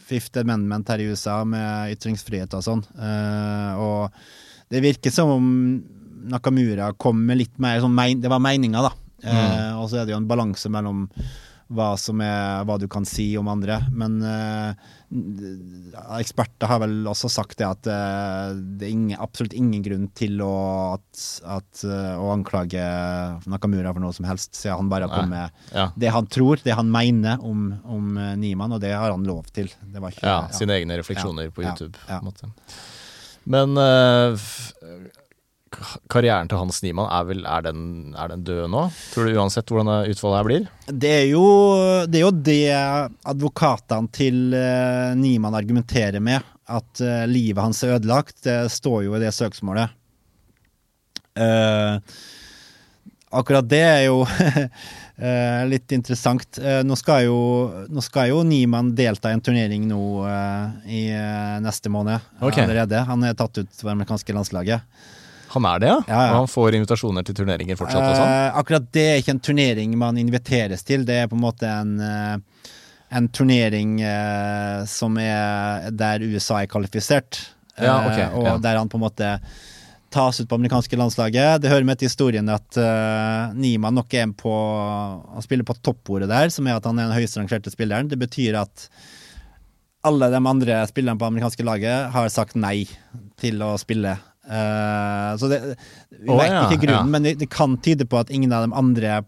Fifth 0.06 0.38
Amendment 0.38 0.90
her 0.94 1.02
i 1.02 1.08
USA 1.10 1.40
med 1.48 1.96
ytringsfrihet 1.96 2.54
og 2.58 2.66
sånn. 2.66 2.84
Eh, 2.94 3.82
og 3.82 4.70
det 4.70 4.84
virker 4.86 5.14
som 5.14 5.34
om 5.38 5.48
Nakamura 6.26 6.92
kom 6.98 7.20
med 7.26 7.38
litt 7.38 7.58
mer 7.62 7.82
sånn 7.84 7.98
Det 8.22 8.30
var 8.30 8.42
meninga, 8.42 8.82
da. 8.82 8.94
Mm. 9.26 9.82
Og 9.82 9.90
så 9.90 10.00
er 10.00 10.06
det 10.06 10.14
jo 10.14 10.22
en 10.22 10.30
balanse 10.30 10.70
mellom 10.70 11.06
hva 11.74 11.96
som 11.98 12.22
er 12.22 12.66
hva 12.66 12.78
du 12.82 12.88
kan 12.90 13.06
si 13.10 13.32
om 13.38 13.50
andre. 13.50 13.80
Men 13.94 14.20
eh, 14.22 14.92
eksperter 16.20 16.68
har 16.70 16.80
vel 16.84 16.96
også 17.10 17.30
sagt 17.32 17.58
det 17.62 17.68
at 17.68 17.88
eh, 17.92 18.54
det 18.80 18.88
er 18.88 18.92
ingen, 18.94 19.18
absolutt 19.22 19.56
ingen 19.58 19.84
grunn 19.86 20.08
til 20.18 20.42
å, 20.44 20.52
at, 20.98 21.24
at, 21.58 21.84
eh, 21.88 22.16
å 22.20 22.30
anklage 22.34 22.84
Nakamura 23.52 23.94
for 23.96 24.04
noe 24.04 24.16
som 24.18 24.28
helst, 24.30 24.54
siden 24.58 24.80
han 24.84 24.92
bare 24.92 25.08
har 25.10 25.16
kommet 25.16 25.36
med 25.36 25.76
Ja. 25.78 25.88
det 25.96 26.12
han 26.16 26.28
tror, 26.32 26.62
det 26.66 26.76
han 26.78 26.92
mener 26.92 27.42
om, 27.46 27.68
om 27.84 28.18
eh, 28.18 28.34
Niemann, 28.42 28.76
og 28.78 28.84
det 28.84 28.94
har 28.96 29.12
han 29.16 29.24
lov 29.28 29.48
til. 29.56 29.72
Det 29.82 30.04
var 30.04 30.16
ikke, 30.16 30.26
Ja, 30.28 30.40
sine 30.56 30.78
egne 30.80 31.00
refleksjoner 31.02 31.50
Ja, 31.50 31.56
på 31.56 31.66
YouTube. 31.66 31.96
ja. 32.10 32.20
På 32.20 32.26
en 32.26 32.32
måte. 32.32 32.52
Men 33.46 33.76
k- 33.78 35.15
karrieren 36.12 36.50
til 36.52 36.60
Hans 36.62 36.82
Niemann, 36.84 37.10
er, 37.12 37.28
vel, 37.30 37.44
er, 37.46 37.66
den, 37.68 37.82
er 38.18 38.32
den 38.34 38.46
død 38.48 38.70
nå? 38.74 38.84
Tror 39.14 39.28
du 39.28 39.40
uansett 39.40 39.72
hvordan 39.72 40.12
utfallet 40.12 40.40
her 40.40 40.48
blir? 40.50 40.68
Det 40.88 41.14
er 41.22 41.28
jo 41.30 41.46
det, 42.08 42.20
er 42.20 42.26
jo 42.26 42.34
det 42.50 42.62
advokatene 43.34 44.12
til 44.16 44.56
uh, 44.56 45.14
Niemann 45.20 45.58
argumenterer 45.58 46.24
med, 46.24 46.46
at 46.66 47.04
uh, 47.04 47.26
livet 47.30 47.64
hans 47.64 47.84
er 47.86 47.98
ødelagt. 47.98 48.38
Det 48.48 48.60
står 48.74 49.06
jo 49.08 49.18
i 49.18 49.24
det 49.26 49.34
søksmålet. 49.36 50.02
Uh, 51.36 52.00
akkurat 53.36 53.68
det 53.68 53.84
er 53.84 54.04
jo 54.08 54.22
eh, 55.18 55.66
litt 55.70 55.92
interessant. 55.96 56.58
Eh, 56.58 56.82
nå, 56.86 56.96
skal 57.00 57.26
jo, 57.28 57.38
nå 57.90 58.04
skal 58.04 58.32
jo 58.32 58.42
Niemann 58.48 58.94
delta 58.98 59.32
i 59.32 59.38
en 59.38 59.44
turnering 59.44 59.88
nå 59.90 60.02
eh, 60.30 60.96
i 61.00 61.04
eh, 61.16 61.58
neste 61.64 61.92
måned 61.94 62.20
okay. 62.40 62.66
allerede. 62.66 63.06
Han 63.10 63.26
er 63.26 63.38
tatt 63.38 63.62
ut 63.62 63.72
for 63.74 63.90
det 63.90 63.96
amerikanske 63.98 64.36
landslaget. 64.36 65.04
Han 65.56 65.68
er 65.70 65.82
det, 65.82 65.90
ja? 65.92 66.00
Ja, 66.08 66.20
ja. 66.20 66.32
Og 66.34 66.42
han 66.44 66.52
får 66.52 66.78
invitasjoner 66.80 67.26
til 67.26 67.38
turneringer 67.38 67.80
fortsatt 67.80 68.04
og 68.04 68.18
sånn? 68.18 68.32
Eh, 68.32 68.60
akkurat 68.62 68.88
det 68.96 69.06
er 69.12 69.22
ikke 69.22 69.36
en 69.38 69.44
turnering 69.50 69.96
man 70.00 70.20
inviteres 70.22 70.84
til. 70.88 71.06
Det 71.08 71.22
er 71.24 71.30
på 71.32 71.38
en 71.38 71.46
måte 71.46 71.70
en, 71.72 71.94
eh, 72.04 72.74
en 73.16 73.30
turnering 73.32 74.00
eh, 74.04 74.84
som 74.92 75.16
er 75.22 75.92
der 75.96 76.26
USA 76.28 76.62
er 76.64 76.72
kvalifisert. 76.72 77.42
Ja, 77.80 78.00
okay, 78.08 78.28
Eh, 78.28 78.54
og 78.54 78.62
der 78.64 78.78
han 78.80 78.92
på 78.92 79.00
en 79.00 79.06
måte 79.06 79.32
tas 80.16 80.40
ut 80.40 80.48
på 80.48 80.56
amerikanske 80.56 80.96
landslaget. 80.96 81.62
Det 81.62 81.72
hører 81.72 81.88
med 81.88 82.00
til 82.00 82.08
historien 82.08 82.48
at 82.50 82.78
uh, 82.80 83.52
Niemann 83.58 83.98
nok 83.98 84.14
er 84.16 84.30
på 84.38 84.54
Han 84.54 85.44
spiller 85.44 85.68
på 85.68 85.76
toppordet 85.84 86.30
der, 86.32 86.48
som 86.54 86.68
er 86.68 86.78
at 86.78 86.86
han 86.88 87.00
er 87.00 87.10
den 87.10 87.18
høyest 87.18 87.36
rangerte 87.36 87.74
spilleren. 87.74 88.08
Det 88.08 88.20
betyr 88.22 88.56
at 88.62 88.88
alle 90.06 90.30
de 90.32 90.40
andre 90.40 90.80
spillerne 90.88 91.20
på 91.20 91.28
amerikanske 91.28 91.66
laget 91.66 92.14
har 92.14 92.32
sagt 92.32 92.56
nei 92.56 92.86
til 93.42 93.60
å 93.66 93.74
spille. 93.82 94.16
Eh, 94.46 95.38
så 95.38 95.50
det, 95.50 95.62
vi 96.10 96.30
oh, 96.30 96.40
vet 96.40 96.58
ikke 96.70 96.86
grunnen, 96.86 97.12
men 97.14 97.26
det, 97.26 97.38
det 97.42 97.50
kan 97.52 97.78
tyde 97.82 98.08
på 98.10 98.20
at 98.22 98.34
ingen 98.34 98.54
av 98.54 98.68
de 98.68 98.76
andre 98.78 99.22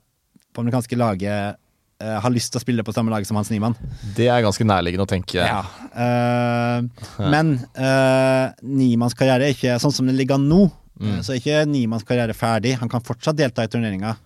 på 0.54 0.64
amerikanske 0.64 0.98
laget 0.98 1.58
uh, 2.02 2.18
har 2.24 2.34
lyst 2.34 2.50
til 2.54 2.60
å 2.60 2.64
spille 2.64 2.86
på 2.86 2.94
samme 2.96 3.14
lag 3.14 3.26
som 3.28 3.38
Hans 3.38 3.52
Niemann. 3.54 3.78
Det 4.18 4.30
er 4.34 4.46
ganske 4.46 4.66
nærliggende 4.66 5.06
å 5.06 5.12
tenke. 5.12 5.38
Ja. 5.44 5.62
Uh, 5.94 6.86
men 7.30 7.58
uh, 7.78 8.54
Niemanns 8.66 9.18
karriere 9.18 9.46
er 9.48 9.58
ikke 9.58 9.78
sånn 9.82 9.94
som 9.94 10.10
den 10.10 10.18
ligger 10.18 10.42
nå. 10.42 10.66
Mm. 10.98 11.20
Så 11.22 11.36
er 11.36 11.42
ikke 11.42 11.66
Niemanns 11.70 12.08
karriere 12.10 12.34
ferdig. 12.34 12.74
Han 12.82 12.90
kan 12.90 13.06
fortsatt 13.06 13.38
delta 13.38 13.68
i 13.68 13.70
turneringer. 13.70 14.18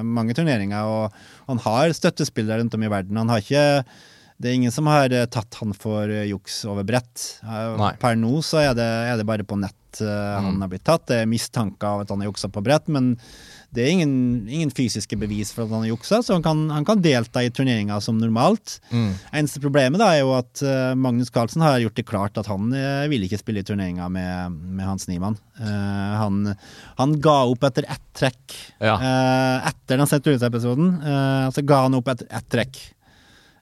mange 0.00 0.32
turneringer. 0.32 0.88
Og 0.88 1.50
han 1.50 1.60
har 1.66 1.92
støttespillere 1.92 2.62
rundt 2.62 2.72
om 2.72 2.86
i 2.86 2.88
verden. 2.88 3.20
Han 3.20 3.28
har 3.28 3.44
ikke 3.44 3.66
det 4.40 4.50
er 4.50 4.56
ingen 4.56 4.74
som 4.74 4.88
har 4.90 5.12
eh, 5.12 5.28
tatt 5.30 5.60
han 5.60 5.76
for 5.76 6.08
eh, 6.08 6.26
juks 6.30 6.62
over 6.68 6.86
brett. 6.88 7.28
Eh, 7.44 7.76
Nei. 7.80 7.92
Per 8.00 8.18
nå 8.18 8.40
så 8.46 8.64
er 8.64 8.74
det, 8.78 8.88
er 9.12 9.20
det 9.20 9.28
bare 9.28 9.46
på 9.46 9.58
nett 9.60 10.02
eh, 10.02 10.34
han 10.40 10.58
har 10.64 10.72
blitt 10.72 10.86
tatt. 10.88 11.06
Det 11.12 11.22
er 11.22 11.30
mistanker 11.30 11.86
av 11.86 12.04
at 12.04 12.12
han 12.12 12.24
har 12.24 12.30
juksa 12.32 12.50
på 12.52 12.64
brett, 12.64 12.88
men 12.90 13.14
det 13.70 13.84
er 13.84 13.92
ingen, 13.94 14.48
ingen 14.50 14.72
fysiske 14.74 15.14
bevis 15.14 15.52
for 15.54 15.62
at 15.62 15.70
han 15.70 15.84
har 15.84 15.92
juksa, 15.92 16.24
så 16.26 16.34
han 16.34 16.42
kan, 16.42 16.64
han 16.74 16.86
kan 16.88 17.04
delta 17.04 17.44
i 17.46 17.52
turneringer 17.54 18.00
som 18.02 18.16
normalt. 18.18 18.80
Mm. 18.90 19.12
Eneste 19.30 19.62
problemet 19.62 20.02
da 20.02 20.08
er 20.10 20.24
jo 20.24 20.32
at 20.34 20.64
Magnus 20.98 21.30
Carlsen 21.30 21.62
har 21.62 21.78
gjort 21.78 22.00
det 22.00 22.06
klart 22.08 22.40
at 22.40 22.50
han 22.50 22.72
ville 22.72 23.20
vil 23.20 23.28
ikke 23.28 23.40
spille 23.40 23.62
i 23.62 23.66
turneringa 23.66 24.08
med, 24.12 24.56
med 24.78 24.88
Hans 24.88 25.06
Niemann. 25.10 25.36
Uh, 25.60 26.16
han, 26.20 26.54
han 26.98 27.16
ga 27.22 27.36
opp 27.50 27.66
etter 27.68 27.86
ett 27.92 28.06
trekk. 28.16 28.56
Ja. 28.80 28.96
Uh, 28.96 29.68
etter 29.70 30.00
den 30.00 30.08
Senturus-episoden 30.08 30.94
uh, 31.04 31.46
så 31.54 31.64
ga 31.66 31.84
han 31.86 31.98
opp 31.98 32.10
etter 32.12 32.30
ett 32.32 32.48
trekk. 32.52 32.80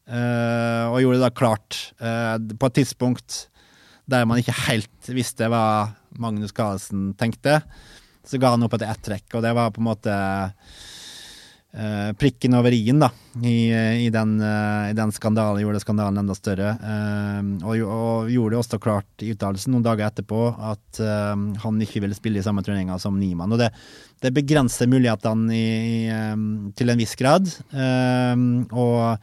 Eh, 0.09 0.85
og 0.89 1.03
gjorde 1.03 1.19
det 1.19 1.27
da 1.27 1.35
klart 1.37 1.79
eh, 2.01 2.37
på 2.57 2.71
et 2.71 2.79
tidspunkt 2.81 3.43
der 4.09 4.25
man 4.25 4.41
ikke 4.41 4.57
helt 4.65 5.11
visste 5.13 5.51
hva 5.53 5.93
Magnus 6.17 6.55
Carlsen 6.57 7.13
tenkte. 7.21 7.61
Så 8.25 8.41
ga 8.41 8.55
han 8.55 8.65
opp 8.65 8.77
etter 8.77 8.89
ett 8.89 9.03
trekk, 9.05 9.27
og 9.37 9.45
det 9.45 9.53
var 9.57 9.73
på 9.73 9.83
en 9.83 9.89
måte 9.91 10.15
eh, 11.77 12.09
prikken 12.17 12.57
over 12.57 12.73
i-en 12.73 13.03
da, 13.05 13.11
i, 13.45 13.69
i, 14.07 14.09
den, 14.13 14.33
i 14.41 14.95
den 14.97 15.13
skandalen. 15.13 15.61
Gjorde 15.61 15.83
skandalen 15.85 16.23
enda 16.23 16.37
større. 16.37 16.73
og, 17.61 17.85
og 17.85 18.33
gjorde 18.33 18.55
det 18.55 18.63
også 18.63 18.81
klart 18.81 19.25
i 19.25 19.35
uttalelsen 19.35 19.77
noen 19.77 19.85
dager 19.85 20.09
etterpå 20.09 20.41
at 20.57 21.03
han 21.65 21.85
ikke 21.85 22.01
ville 22.05 22.17
spille 22.17 22.41
i 22.41 22.47
samme 22.49 22.65
turneringa 22.65 22.97
som 23.01 23.21
Niemann. 23.21 23.53
Og 23.53 23.61
det, 23.61 23.69
det 24.25 24.33
begrenser 24.41 24.89
mulighetene 24.89 25.53
i, 25.53 26.09
til 26.81 26.97
en 26.97 27.05
viss 27.05 27.17
grad. 27.21 27.53
og 28.73 29.21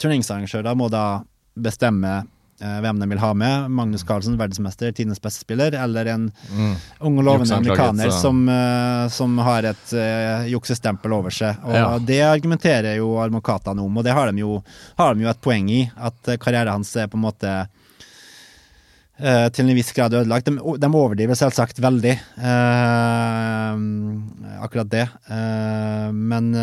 turneringsarrangører 0.00 0.76
må 0.80 0.88
da 0.92 1.04
bestemme 1.60 2.22
eh, 2.60 2.78
hvem 2.84 2.98
de 3.00 3.06
vil 3.08 3.18
ha 3.22 3.30
med. 3.34 3.70
Magnus 3.72 4.02
Carlsen, 4.04 4.36
verdensmester, 4.40 4.92
tidenes 4.92 5.20
beste 5.20 5.40
spiller, 5.46 5.72
eller 5.80 6.10
en 6.12 6.26
Mm. 6.52 6.74
ung 7.00 7.18
og 7.18 7.24
lovende 7.24 7.56
amerikaner 7.56 8.10
som, 8.12 8.42
eh, 8.48 9.08
som 9.08 9.38
har 9.38 9.62
et 9.70 9.92
uh, 9.96 10.44
juksestempel 10.50 11.12
over 11.16 11.30
seg. 11.30 11.56
Og 11.64 11.74
Ja. 11.74 11.98
det 11.98 12.20
argumenterer 12.26 12.96
jo 12.98 13.14
advokatene 13.22 13.80
om, 13.84 13.96
og 13.96 14.04
det 14.04 14.12
har 14.12 14.30
de 14.32 14.38
jo, 14.44 14.62
har 14.98 15.14
de 15.14 15.22
jo 15.24 15.28
et 15.32 15.40
poeng 15.40 15.70
i. 15.70 15.90
At 15.96 16.20
karrieren 16.38 16.72
hans 16.72 16.94
er 16.96 17.06
på 17.08 17.16
en 17.16 17.24
måte 17.28 17.66
til 19.20 19.68
en 19.68 19.74
viss 19.76 19.92
grad 19.92 20.14
ødelagt. 20.16 20.46
De, 20.46 20.54
de 20.56 20.88
overdriver 20.96 21.36
selvsagt 21.36 21.76
veldig, 21.84 22.14
eh, 22.40 23.74
akkurat 24.64 24.88
det. 24.88 25.06
Eh, 25.28 26.08
men 26.12 26.54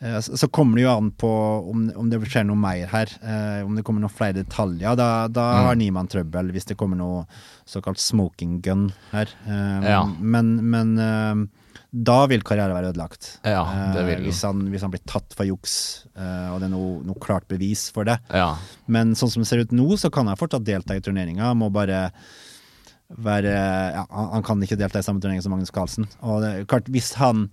så 0.00 0.36
så 0.40 0.48
kommer 0.48 0.76
det 0.80 0.84
jo 0.86 0.92
an 0.96 1.10
på 1.12 1.28
om, 1.70 1.82
om 1.96 2.08
det 2.08 2.22
skjer 2.24 2.46
noe 2.48 2.56
mer 2.56 2.86
her. 2.88 3.10
eh, 3.20 3.60
om 3.66 3.74
det 3.76 3.84
kommer 3.84 4.00
noen 4.00 4.14
flere 4.16 4.32
detaljer. 4.40 4.96
Da, 4.96 5.28
da 5.28 5.46
Mm. 5.52 5.64
har 5.66 5.74
Niemann 5.76 6.08
trøbbel 6.08 6.52
hvis 6.52 6.64
det 6.70 6.76
kommer 6.80 6.96
noe 6.96 7.26
såkalt 7.68 7.98
smoking 8.00 8.60
gun 8.64 8.92
her. 9.12 9.28
Eh, 9.46 9.88
Ja. 9.90 10.04
Men, 10.18 10.70
men 10.70 10.98
eh, 10.98 11.46
da 11.92 12.26
vil 12.30 12.40
karrieren 12.46 12.72
være 12.72 12.92
ødelagt. 12.94 13.38
Ja, 13.44 13.64
det 13.92 14.00
Eh, 14.00 14.06
vil 14.06 14.20
eh, 14.22 14.24
hvis, 14.30 14.40
han, 14.46 14.62
hvis 14.70 14.80
han 14.86 14.90
blir 14.94 15.04
tatt 15.04 15.34
for 15.36 15.44
juks, 15.44 16.06
eh, 16.16 16.48
og 16.54 16.60
det 16.60 16.70
er 16.70 16.74
noe, 16.76 17.02
noe 17.04 17.18
klart 17.20 17.48
bevis 17.50 17.90
for 17.92 18.04
det. 18.08 18.16
Ja. 18.32 18.54
Men 18.88 19.12
sånn 19.18 19.28
som 19.30 19.42
det 19.42 19.48
ser 19.50 19.60
ut 19.66 19.72
nå, 19.76 19.98
så 19.98 20.08
kan 20.10 20.26
han 20.30 20.36
fortsatt 20.40 20.64
delta 20.64 20.94
i 20.96 21.00
turneringa. 21.04 21.52
Må 21.54 21.68
bare 21.74 22.12
være 23.10 23.52
ja, 23.52 24.04
han, 24.08 24.42
kan 24.46 24.62
ikke 24.62 24.78
delta 24.78 25.00
i 25.00 25.02
samme 25.02 25.20
turnering 25.20 25.42
som 25.42 25.50
Magnus 25.52 25.72
Carlsen. 25.74 26.06
Og 26.22 26.40
det 26.44 26.66
klart, 26.70 26.86
hvis 26.88 27.12
han 27.18 27.48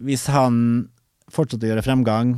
hvis 0.00 0.26
han 0.32 0.88
fortsetter 1.34 1.68
å 1.68 1.72
gjøre 1.74 1.86
fremgang 1.86 2.34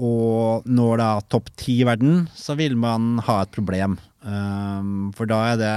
og 0.00 0.64
når 0.64 1.00
da 1.00 1.08
topp 1.28 1.50
ti 1.60 1.80
i 1.82 1.86
verden, 1.88 2.22
så 2.32 2.54
vil 2.56 2.72
man 2.80 3.18
ha 3.26 3.42
et 3.44 3.52
problem. 3.52 3.98
Um, 4.24 5.10
for 5.16 5.28
da 5.28 5.40
er 5.50 5.58
det 5.60 5.74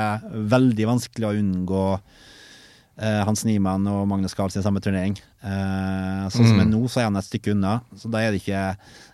veldig 0.52 0.88
vanskelig 0.88 1.28
å 1.28 1.34
unngå 1.42 1.84
uh, 1.98 3.22
Hans 3.28 3.44
Niemann 3.48 3.84
og 3.92 4.06
Magnus 4.08 4.36
Carlsen 4.38 4.62
i 4.62 4.66
samme 4.66 4.80
turnering. 4.84 5.18
Uh, 5.44 6.30
sånn 6.32 6.48
som 6.48 6.56
Mm. 6.56 6.64
er 6.64 6.72
nå, 6.72 6.82
så 6.88 7.02
er 7.02 7.10
han 7.10 7.20
et 7.20 7.28
stykke 7.28 7.52
unna. 7.52 7.82
Så 8.00 8.12
da 8.12 8.24
er 8.24 8.32
det 8.32 8.40
ikke, 8.44 8.64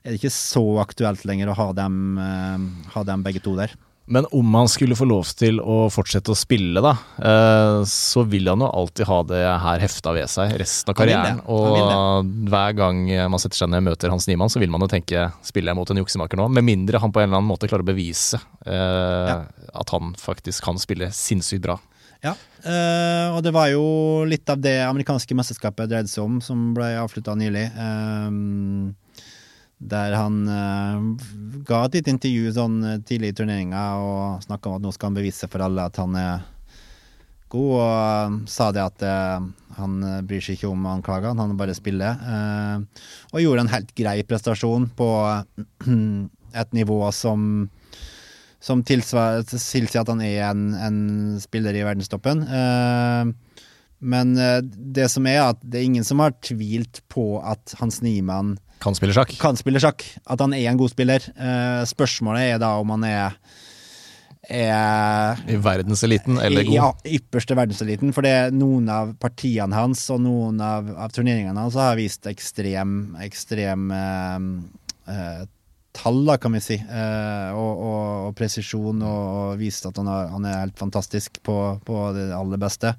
er 0.03 0.09
det 0.13 0.19
ikke 0.21 0.33
så 0.35 0.63
aktuelt 0.83 1.25
lenger 1.25 1.49
å 1.49 1.57
ha 1.57 1.67
dem, 1.73 2.17
uh, 2.21 2.91
ha 2.93 3.03
dem 3.03 3.25
begge 3.25 3.41
to 3.41 3.55
der. 3.57 3.73
Men 4.09 4.25
om 4.33 4.55
han 4.57 4.67
skulle 4.71 4.95
få 4.97 5.05
lov 5.05 5.27
til 5.37 5.59
å 5.61 5.83
fortsette 5.93 6.33
å 6.33 6.37
spille, 6.37 6.81
da, 6.81 6.95
eh, 7.21 7.83
så 7.85 8.23
vil 8.25 8.47
han 8.49 8.63
jo 8.65 8.69
alltid 8.81 9.05
ha 9.05 9.19
det 9.29 9.41
her 9.63 9.83
hefta 9.83 10.13
ved 10.17 10.31
seg 10.33 10.55
resten 10.57 10.89
av 10.89 10.97
karrieren. 10.97 11.41
Og 11.45 12.25
hver 12.49 12.73
gang 12.79 13.03
man 13.29 13.41
setter 13.41 13.61
seg 13.61 13.69
ned 13.69 13.83
og 13.83 13.87
møter 13.91 14.09
Hans 14.09 14.25
Niemann, 14.29 14.49
så 14.49 14.57
vil 14.63 14.71
man 14.73 14.81
jo 14.81 14.89
tenke 14.89 15.27
spiller 15.45 15.71
jeg 15.75 15.79
mot 15.81 15.93
en 15.93 16.01
juksemaker 16.01 16.41
nå? 16.41 16.49
Med 16.57 16.65
mindre 16.65 16.97
han 17.03 17.13
på 17.13 17.21
en 17.21 17.29
eller 17.29 17.37
annen 17.43 17.51
måte 17.51 17.69
klarer 17.69 17.85
å 17.85 17.91
bevise 17.91 18.41
eh, 18.65 19.29
Ja. 19.29 19.37
at 19.77 19.93
han 19.93 20.15
faktisk 20.17 20.65
kan 20.65 20.81
spille 20.81 21.11
sinnssykt 21.13 21.61
bra. 21.67 21.77
Ja, 22.25 22.33
eh, 22.65 23.29
og 23.31 23.43
det 23.45 23.53
var 23.55 23.69
jo 23.71 24.25
litt 24.27 24.49
av 24.51 24.59
det 24.59 24.81
amerikanske 24.83 25.37
mesterskapet 25.37 25.87
dreide 25.87 26.09
seg 26.11 26.25
om, 26.25 26.41
som 26.43 26.73
ble 26.75 26.89
avslutta 26.99 27.37
nylig. 27.39 27.69
Eh, 27.77 28.33
der 29.79 30.13
han 30.17 30.43
uh, 30.47 30.99
ga 31.63 31.85
et 31.85 31.99
lite 31.99 32.11
intervju 32.11 32.51
sånn 32.55 32.79
eh, 32.83 33.01
tidlig 33.07 33.31
i 33.31 33.35
turneringa 33.39 33.83
og 34.03 34.43
snakka 34.43 34.67
om 34.67 34.79
at 34.79 34.83
nå 34.83 34.91
skal 34.91 35.09
han 35.09 35.19
bevise 35.21 35.47
for 35.51 35.63
alle 35.63 35.85
at 35.87 35.99
han 36.01 36.17
er 36.19 36.43
god, 37.49 37.71
og 37.77 37.85
eh, 37.85 38.35
sa 38.51 38.69
det 38.75 38.83
at 38.83 39.07
uh, 39.07 39.47
han 39.79 39.97
bryr 40.27 40.43
seg 40.43 40.57
ikke 40.57 40.73
om 40.73 40.87
anklagene, 40.91 41.39
han 41.39 41.55
bare 41.59 41.77
spiller. 41.77 42.19
og 43.31 43.39
gjorde 43.39 43.63
en 43.63 43.71
helt 43.71 43.93
grei 43.95 44.17
prestasjon 44.27 44.89
på 44.97 45.09
et 46.63 46.73
nivå 46.75 46.99
som 47.15 47.69
som 48.59 48.81
tilsier 48.83 50.01
at 50.01 50.09
han 50.11 50.19
er 50.19 50.49
en, 50.49 50.63
en 50.75 50.97
spiller 51.39 51.77
i 51.79 51.85
verdenstoppen. 51.87 52.41
Men 54.03 54.33
det 54.67 55.05
som 55.13 55.29
er 55.31 55.39
at 55.45 55.61
det 55.63 55.79
er 55.79 55.87
ingen 55.87 56.03
som 56.03 56.19
har 56.19 56.35
tvilt 56.43 56.99
på 57.07 57.37
at 57.39 57.77
Hans 57.79 58.01
Niemann 58.03 58.57
Kan 58.79 58.95
spille 58.95 59.15
sjakk. 59.15 59.33
kan 59.41 59.57
spille 59.59 59.81
sjakk. 59.83 60.05
At 60.25 60.39
han 60.43 60.53
er 60.55 60.69
en 60.71 60.79
god 60.79 60.93
spiller. 60.93 61.23
Eh, 61.35 61.81
spørsmålet 61.89 62.55
er 62.55 62.61
da 62.63 62.71
om 62.79 62.93
han 62.95 63.03
er, 63.07 63.35
er 64.49 65.41
I 65.51 65.59
verdenseliten 65.59 66.39
eller 66.41 66.63
god. 66.63 66.77
ja, 66.77 66.89
ypperste 67.19 67.57
verdenseliten. 67.59 68.13
For 68.15 68.25
det 68.25 68.33
er 68.37 68.55
noen 68.55 68.89
av 68.93 69.13
partiene 69.19 69.75
hans 69.75 70.05
og 70.15 70.23
noen 70.23 70.61
av, 70.63 70.89
av 70.95 71.13
turneringene 71.15 71.67
hans 71.67 71.77
har 71.79 71.99
vist 71.99 72.29
ekstrem, 72.31 73.17
ekstrem 73.25 73.91
eh, 73.91 74.49
eh, 75.11 75.47
tall, 75.99 76.23
da, 76.25 76.37
kan 76.39 76.55
vi 76.55 76.63
si. 76.63 76.79
Eh, 76.79 77.49
og, 77.57 77.83
og, 77.83 78.27
og 78.29 78.37
presisjon, 78.39 79.03
og, 79.03 79.23
og 79.41 79.61
vist 79.61 79.87
at 79.89 79.99
han, 79.99 80.09
har, 80.09 80.31
han 80.33 80.47
er 80.47 80.61
helt 80.63 80.79
fantastisk 80.79 81.41
på, 81.43 81.59
på 81.85 82.03
det 82.15 82.29
aller 82.35 82.61
beste. 82.61 82.95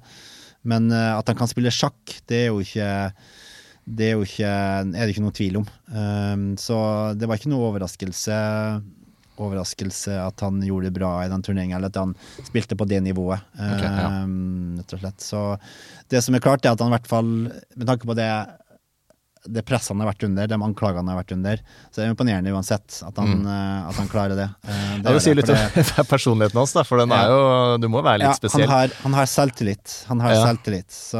Men 0.67 0.91
eh, 0.93 1.13
at 1.17 1.31
han 1.31 1.39
kan 1.39 1.49
spille 1.49 1.73
sjakk, 1.73 2.19
det 2.29 2.45
er 2.45 2.51
jo 2.51 2.61
ikke 2.61 2.91
det 3.85 4.11
er 4.11 4.17
jo 4.17 4.25
ikke, 4.27 4.47
er 4.47 4.91
det 4.93 5.11
ikke 5.13 5.23
noe 5.25 5.35
tvil 5.35 5.61
om. 5.61 5.69
Um, 5.91 6.49
så 6.61 6.77
det 7.17 7.29
var 7.29 7.39
ikke 7.39 7.51
noe 7.51 7.71
overraskelse 7.71 8.37
overraskelse 9.41 10.15
at 10.21 10.43
han 10.43 10.59
gjorde 10.61 10.89
det 10.89 10.97
bra 10.99 11.11
i 11.23 11.29
den 11.31 11.43
turneringen, 11.45 11.77
eller 11.77 11.91
at 11.91 11.99
han 11.99 12.13
spilte 12.45 12.77
på 12.77 12.87
det 12.89 13.01
nivået. 13.05 13.41
okay, 13.57 13.87
ja. 13.87 14.09
rett 14.77 14.95
og 14.95 15.03
slett. 15.03 15.23
Så 15.23 15.41
det 16.13 16.21
som 16.25 16.35
er 16.35 16.43
klart, 16.43 16.65
er 16.65 16.75
at 16.75 16.83
han 16.83 16.91
i 16.91 16.95
hvert 16.97 17.09
fall, 17.09 17.31
med 17.49 17.87
tanke 17.89 18.09
på 18.09 18.17
det 18.17 18.29
det 19.49 19.63
presset 19.65 19.89
han 19.95 19.99
har 20.03 20.11
vært 20.11 20.23
under, 20.27 20.47
de 20.47 20.53
anklagene 20.61 21.01
han 21.01 21.07
har 21.07 21.17
vært 21.23 21.31
under, 21.33 21.61
så 21.89 21.95
det 21.97 22.03
er 22.05 22.11
imponerende 22.13 22.51
uansett 22.53 22.99
at 23.07 23.17
han, 23.17 23.31
Mm. 23.41 23.47
eh, 23.47 23.89
at 23.89 23.95
han 23.95 24.07
klarer 24.11 24.35
det. 24.37 24.49
det 24.61 24.75
Ja, 25.03 25.09
er 25.09 25.13
det 25.17 25.21
sier 25.23 25.35
litt 25.35 25.49
om 25.49 26.05
personligheten 26.13 26.59
hans, 26.61 26.73
da, 26.73 26.83
for 26.83 26.97
den 27.01 27.11
er 27.11 27.25
jo 27.31 27.77
Du 27.81 27.87
må 27.89 28.03
være 28.05 28.19
litt 28.19 28.27
ja, 28.29 28.33
spesiell. 28.37 28.67
Han 28.67 28.77
har, 28.77 28.93
han 29.01 29.13
har 29.17 29.25
selvtillit. 29.25 29.95
Han 30.07 30.19
har 30.19 30.31
Ja. 30.35 30.45
selvtillit. 30.45 30.91
Så 30.91 31.17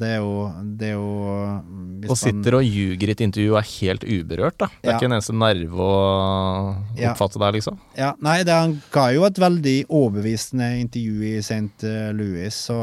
det 0.00 0.08
er 0.16 0.18
jo, 0.18 0.52
det 0.78 0.88
er 0.90 0.96
jo 0.96 2.10
Og 2.10 2.16
sitter 2.18 2.56
og 2.58 2.64
ljuger 2.66 3.08
i 3.08 3.14
et 3.14 3.20
intervju 3.28 3.52
og 3.54 3.60
er 3.62 3.68
helt 3.78 4.02
uberørt, 4.04 4.58
da. 4.58 4.66
Det 4.82 4.88
er 4.88 4.92
Ja. 4.92 4.98
ikke 4.98 5.04
en 5.10 5.16
eneste 5.18 5.34
nerve 5.36 5.78
å 5.78 6.76
Ja. 6.98 7.12
oppfatte 7.14 7.38
der, 7.38 7.52
liksom. 7.52 7.78
Ja, 7.96 8.14
nei, 8.20 8.42
det, 8.42 8.52
han 8.52 8.82
ga 8.90 9.08
jo 9.12 9.24
et 9.24 9.34
veldig 9.38 9.86
overbevisende 9.88 10.80
intervju 10.80 11.22
i 11.22 11.38
St. 11.38 11.86
Louis, 12.14 12.50
så 12.54 12.74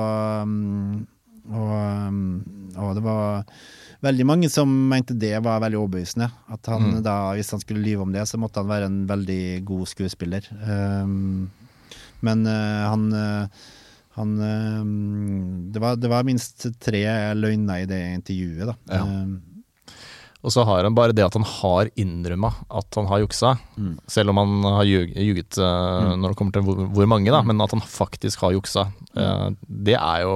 um, 0.43 1.05
og, 1.49 1.71
um, 2.07 2.71
og 2.77 2.95
det 2.95 3.03
var 3.03 3.43
veldig 4.05 4.25
mange 4.25 4.49
som 4.51 4.69
mente 4.89 5.15
det 5.19 5.33
var 5.43 5.59
veldig 5.63 5.79
overbevisende. 5.81 6.29
At 6.51 6.69
han 6.71 6.85
Mm. 6.99 7.03
da, 7.03 7.17
hvis 7.35 7.51
han 7.51 7.59
skulle 7.59 7.83
lyve 7.83 8.01
om 8.05 8.11
det, 8.15 8.27
så 8.27 8.39
måtte 8.39 8.61
han 8.61 8.69
være 8.69 8.85
en 8.85 9.01
veldig 9.07 9.65
god 9.65 9.87
skuespiller. 9.87 10.47
Um, 10.63 11.49
men 12.21 12.45
uh, 12.47 12.89
han 12.89 13.13
uh, 13.13 13.47
han 14.19 14.33
um, 14.39 15.71
det, 15.71 15.79
var, 15.79 15.95
det 15.95 16.09
var 16.11 16.25
minst 16.27 16.65
tre 16.81 17.03
løgner 17.35 17.83
i 17.83 17.85
det 17.87 18.01
intervjuet, 18.17 18.65
da. 18.67 18.75
Ja. 18.91 19.03
Um, 19.03 19.37
Og 20.39 20.53
så 20.55 20.63
har 20.63 20.85
han 20.87 20.95
bare 20.95 21.11
det 21.11 21.25
at 21.25 21.35
han 21.35 21.43
har 21.43 21.89
innrømma 21.99 22.49
at 22.71 22.95
han 22.95 23.07
har 23.11 23.19
juksa, 23.25 23.57
Mm. 23.75 23.97
selv 24.07 24.29
om 24.31 24.37
han 24.37 24.63
har 24.63 24.83
ljuget 24.87 25.57
uh, 25.59 26.15
mm. 26.15 26.21
når 26.21 26.29
det 26.29 26.37
kommer 26.39 26.55
til 26.55 26.63
hvor, 26.63 26.85
hvor 26.95 27.07
mange, 27.11 27.31
da, 27.31 27.41
men 27.43 27.59
at 27.61 27.71
han 27.75 27.81
faktisk 27.83 28.39
har 28.43 28.55
juksa. 28.55 28.87
Uh, 29.15 29.51
det 29.67 29.95
er 29.99 30.23
jo 30.23 30.35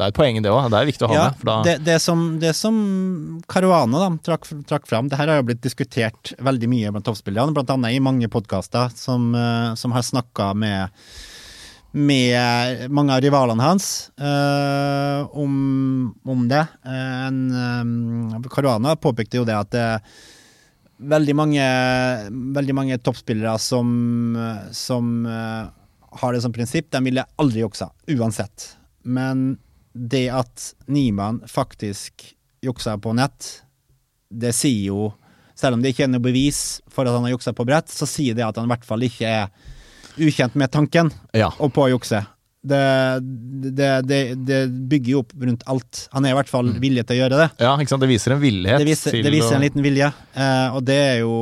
det 0.00 0.06
er 0.06 0.14
et 0.14 0.16
poeng 0.16 0.38
det 0.40 0.52
òg, 0.52 0.70
det 0.72 0.78
er 0.78 0.88
viktig 0.88 1.04
å 1.04 1.10
ha 1.10 1.16
Ja, 1.18 1.24
med. 1.44 1.66
Det, 1.68 1.74
det, 1.84 1.98
som, 2.00 2.22
det 2.40 2.54
som 2.56 2.76
Caruana 3.50 4.00
da, 4.06 4.08
trakk, 4.24 4.48
trakk 4.68 4.88
fram, 4.88 5.10
det 5.12 5.18
her 5.20 5.28
har 5.28 5.42
jo 5.42 5.48
blitt 5.50 5.60
diskutert 5.64 6.32
veldig 6.40 6.70
mye 6.72 6.92
blant 6.94 7.06
toppspillerne, 7.08 7.52
blant 7.56 7.74
annet 7.76 7.98
i 7.98 8.00
mange 8.02 8.30
podkaster 8.32 8.88
som, 8.96 9.28
eh, 9.36 9.74
som 9.76 9.92
har 9.96 10.06
snakka 10.06 10.54
med 10.56 11.04
med 11.90 12.86
mange 12.94 13.16
av 13.16 13.22
rivalene 13.24 13.64
hans 13.66 13.86
øh, 14.14 15.24
om, 15.42 15.54
om 16.22 16.44
det. 16.46 16.62
Eh, 16.86 17.16
en, 17.26 17.40
øh, 17.50 18.46
Caruana 18.46 18.94
påpekte 18.94 19.40
jo 19.40 19.46
det 19.48 19.56
at 19.58 19.72
det 19.74 19.88
veldig 21.10 21.34
mange, 21.34 21.66
veldig 22.54 22.76
mange 22.76 22.98
toppspillere 23.02 23.56
som, 23.58 23.90
som 24.70 25.26
øh, 25.26 25.66
har 26.20 26.34
det 26.34 26.42
som 26.44 26.52
prinsipp, 26.54 26.90
de 26.92 27.02
ville 27.06 27.24
aldri 27.40 27.62
juksa, 27.64 27.90
uansett. 28.12 28.74
Men 29.02 29.56
det 29.92 30.28
at 30.32 30.70
Niemann 30.86 31.42
faktisk 31.48 32.34
juksa 32.62 32.96
på 32.98 33.14
nett, 33.16 33.62
det 34.30 34.52
sier 34.54 34.92
jo 34.92 35.08
Selv 35.58 35.76
om 35.76 35.82
det 35.82 35.90
ikke 35.92 36.06
er 36.06 36.12
noe 36.12 36.22
bevis 36.24 36.80
for 36.88 37.04
at 37.04 37.12
han 37.12 37.26
har 37.26 37.34
juksa 37.34 37.52
på 37.52 37.66
brett, 37.68 37.90
så 37.92 38.06
sier 38.08 38.32
det 38.32 38.46
at 38.46 38.56
han 38.56 38.64
i 38.64 38.70
hvert 38.70 38.86
fall 38.88 39.02
ikke 39.04 39.28
er 39.28 39.50
ukjent 40.16 40.54
med 40.56 40.70
tanken 40.72 41.10
ja, 41.36 41.50
og 41.60 41.74
på 41.76 41.82
å 41.84 41.90
jukse. 41.92 42.22
Det, 42.62 42.78
det, 43.20 43.90
det, 44.08 44.20
det 44.48 44.60
bygger 44.88 45.12
jo 45.12 45.20
opp 45.20 45.34
rundt 45.36 45.62
alt. 45.68 46.00
Han 46.12 46.24
er 46.24 46.32
i 46.32 46.38
hvert 46.38 46.48
fall 46.48 46.72
villig 46.80 47.04
til 47.08 47.16
å 47.16 47.20
gjøre 47.22 47.42
det. 47.42 47.46
ja, 47.60 47.74
ikke 47.76 47.92
sant. 47.92 48.04
Det 48.04 48.10
viser 48.10 48.34
en 48.36 48.40
villighet 48.42 48.80
Det 48.80 48.88
viser, 48.88 49.16
til 49.16 49.24
det 49.24 49.32
viser 49.32 49.56
en 49.56 49.64
liten 49.64 49.84
vilje, 49.84 50.08
eh, 50.32 50.76
og 50.76 50.84
det 50.88 50.98
er 51.10 51.16
jo 51.22 51.36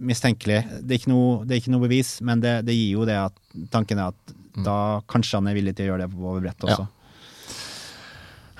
mistenkelig. 0.00 0.62
Det 0.80 0.96
er 0.96 1.02
ikke 1.02 1.12
noe, 1.12 1.38
det 1.44 1.56
er 1.56 1.62
ikke 1.62 1.76
noe 1.76 1.84
bevis, 1.84 2.14
men 2.24 2.44
det, 2.44 2.54
det 2.68 2.76
gir 2.76 3.02
jo 3.02 3.08
det 3.08 3.16
at 3.26 3.36
tanken 3.72 4.00
er 4.00 4.12
at 4.12 4.36
da 4.64 4.78
kanskje 5.08 5.38
han 5.38 5.48
er 5.50 5.56
villig 5.56 5.76
til 5.76 5.86
å 5.86 5.92
gjøre 5.92 6.06
det 6.06 6.16
på 6.16 6.38
brett 6.42 6.64
også. 6.66 6.84
Hæ, 6.88 6.97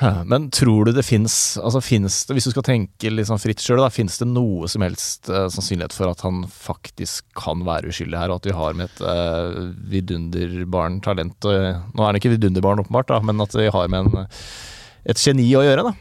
Men 0.00 0.50
tror 0.54 0.86
du 0.86 0.92
det 0.94 1.02
fins 1.02 1.34
altså 1.58 1.80
finnes 1.82 2.20
Hvis 2.30 2.46
du 2.46 2.52
skal 2.52 2.66
tenke 2.66 3.10
litt 3.10 3.26
sånn 3.26 3.40
fritt 3.42 3.62
sjøl, 3.62 3.82
fins 3.90 4.20
det 4.20 4.28
noe 4.30 4.68
som 4.70 4.84
helst 4.86 5.30
uh, 5.32 5.48
sannsynlighet 5.50 5.94
for 5.96 6.12
at 6.12 6.22
han 6.26 6.44
faktisk 6.52 7.26
kan 7.38 7.64
være 7.66 7.90
uskyldig 7.90 8.20
her, 8.20 8.30
og 8.30 8.38
at 8.38 8.48
vi 8.50 8.56
har 8.56 8.76
med 8.78 8.86
et 8.88 9.02
uh, 9.02 9.72
vidunderbarn 9.90 11.00
talent 11.04 11.48
og, 11.50 11.70
Nå 11.94 12.04
er 12.04 12.12
han 12.12 12.18
ikke 12.20 12.34
vidunderbarn, 12.36 12.84
åpenbart, 12.84 13.10
da, 13.10 13.20
men 13.26 13.42
at 13.42 13.56
vi 13.58 13.66
har 13.74 13.90
med 13.90 14.06
en, 14.06 14.28
et 15.08 15.22
geni 15.22 15.48
å 15.58 15.64
gjøre, 15.66 15.88
da? 15.90 15.94